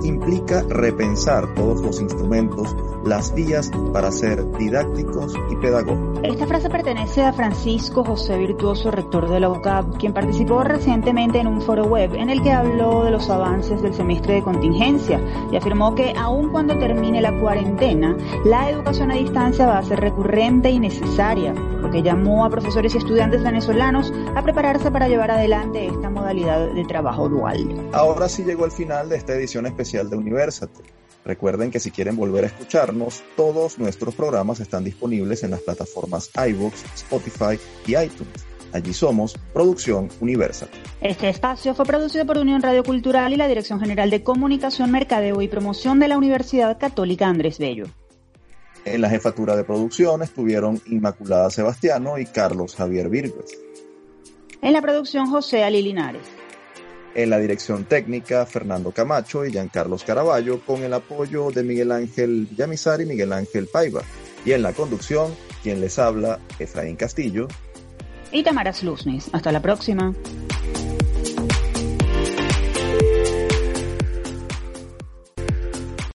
implica 0.03 0.63
repensar 0.69 1.53
todos 1.55 1.81
los 1.81 1.99
instrumentos, 1.99 2.75
las 3.05 3.33
vías 3.33 3.71
para 3.93 4.11
ser 4.11 4.49
didácticos 4.57 5.33
y 5.51 5.55
pedagógicos. 5.55 6.19
Esta 6.23 6.47
frase 6.47 6.69
pertenece 6.69 7.23
a 7.23 7.33
Francisco 7.33 8.03
José 8.03 8.37
Virtuoso, 8.37 8.91
rector 8.91 9.29
de 9.29 9.39
la 9.39 9.49
UCAP, 9.49 9.97
quien 9.97 10.13
participó 10.13 10.63
recientemente 10.63 11.39
en 11.39 11.47
un 11.47 11.61
foro 11.61 11.85
web 11.85 12.13
en 12.15 12.29
el 12.29 12.41
que 12.41 12.51
habló 12.51 13.03
de 13.03 13.11
los 13.11 13.29
avances 13.29 13.81
del 13.81 13.93
semestre 13.93 14.35
de 14.35 14.43
contingencia 14.43 15.19
y 15.51 15.55
afirmó 15.55 15.95
que 15.95 16.13
aun 16.17 16.51
cuando 16.51 16.77
termine 16.77 17.21
la 17.21 17.39
cuarentena, 17.39 18.15
la 18.45 18.69
educación 18.69 19.11
a 19.11 19.15
distancia 19.15 19.65
va 19.65 19.79
a 19.79 19.83
ser 19.83 19.99
recurrente 19.99 20.69
y 20.69 20.79
necesaria, 20.79 21.53
lo 21.53 21.89
que 21.89 22.01
llamó 22.01 22.45
a 22.45 22.49
profesores 22.49 22.93
y 22.93 22.97
estudiantes 22.97 23.43
venezolanos 23.43 24.13
a 24.35 24.41
prepararse 24.41 24.91
para 24.91 25.07
llevar 25.07 25.31
adelante 25.31 25.87
esta 25.87 26.09
modalidad 26.09 26.71
de 26.73 26.85
trabajo 26.85 27.29
dual. 27.29 27.89
Ahora 27.93 28.29
sí 28.29 28.43
llegó 28.43 28.65
el 28.65 28.71
final 28.71 29.09
de 29.09 29.17
esta 29.17 29.33
edición 29.33 29.65
especial 29.65 29.86
de 29.91 30.17
Universate. 30.17 30.83
Recuerden 31.23 31.71
que 31.71 31.79
si 31.79 31.91
quieren 31.91 32.15
volver 32.15 32.43
a 32.43 32.47
escucharnos, 32.47 33.23
todos 33.35 33.79
nuestros 33.79 34.15
programas 34.15 34.59
están 34.59 34.83
disponibles 34.83 35.43
en 35.43 35.51
las 35.51 35.61
plataformas 35.61 36.29
iVoox, 36.35 36.73
Spotify 36.95 37.59
y 37.85 37.97
iTunes. 37.97 38.45
Allí 38.73 38.93
somos, 38.93 39.35
Producción 39.53 40.09
Universal. 40.19 40.69
Este 41.01 41.29
espacio 41.29 41.73
fue 41.73 41.85
producido 41.85 42.25
por 42.25 42.37
Unión 42.37 42.61
Radio 42.61 42.83
Cultural 42.83 43.31
y 43.33 43.37
la 43.37 43.47
Dirección 43.47 43.79
General 43.79 44.09
de 44.09 44.23
Comunicación, 44.23 44.91
Mercadeo 44.91 45.41
y 45.41 45.47
Promoción 45.47 45.99
de 45.99 46.09
la 46.09 46.17
Universidad 46.17 46.77
Católica 46.77 47.27
Andrés 47.27 47.59
Bello. 47.59 47.85
En 48.85 49.01
la 49.01 49.09
jefatura 49.09 49.55
de 49.55 49.63
producción 49.63 50.21
estuvieron 50.21 50.81
Inmaculada 50.85 51.49
Sebastiano 51.49 52.17
y 52.19 52.25
Carlos 52.25 52.75
Javier 52.75 53.09
Virgües. 53.09 53.57
En 54.61 54.73
la 54.73 54.81
producción, 54.81 55.29
José 55.29 55.63
Ali 55.63 55.81
Linares. 55.81 56.36
En 57.17 57.29
la 57.29 57.39
dirección 57.39 57.83
técnica, 57.83 58.45
Fernando 58.45 58.91
Camacho 58.91 59.43
y 59.43 59.51
Giancarlos 59.51 60.05
Caraballo, 60.05 60.61
con 60.63 60.83
el 60.83 60.93
apoyo 60.93 61.49
de 61.49 61.63
Miguel 61.63 61.91
Ángel 61.91 62.47
Yamizar 62.55 63.01
y 63.01 63.05
Miguel 63.05 63.33
Ángel 63.33 63.67
Paiva. 63.67 64.03
Y 64.45 64.53
en 64.53 64.61
la 64.61 64.71
conducción, 64.71 65.35
quien 65.63 65.81
les 65.81 65.99
habla, 65.99 66.39
Efraín 66.59 66.95
Castillo 66.95 67.49
y 68.31 68.43
Tamara 68.43 68.73
Slusnis. 68.73 69.29
Hasta 69.33 69.51
la 69.51 69.61
próxima. 69.61 70.13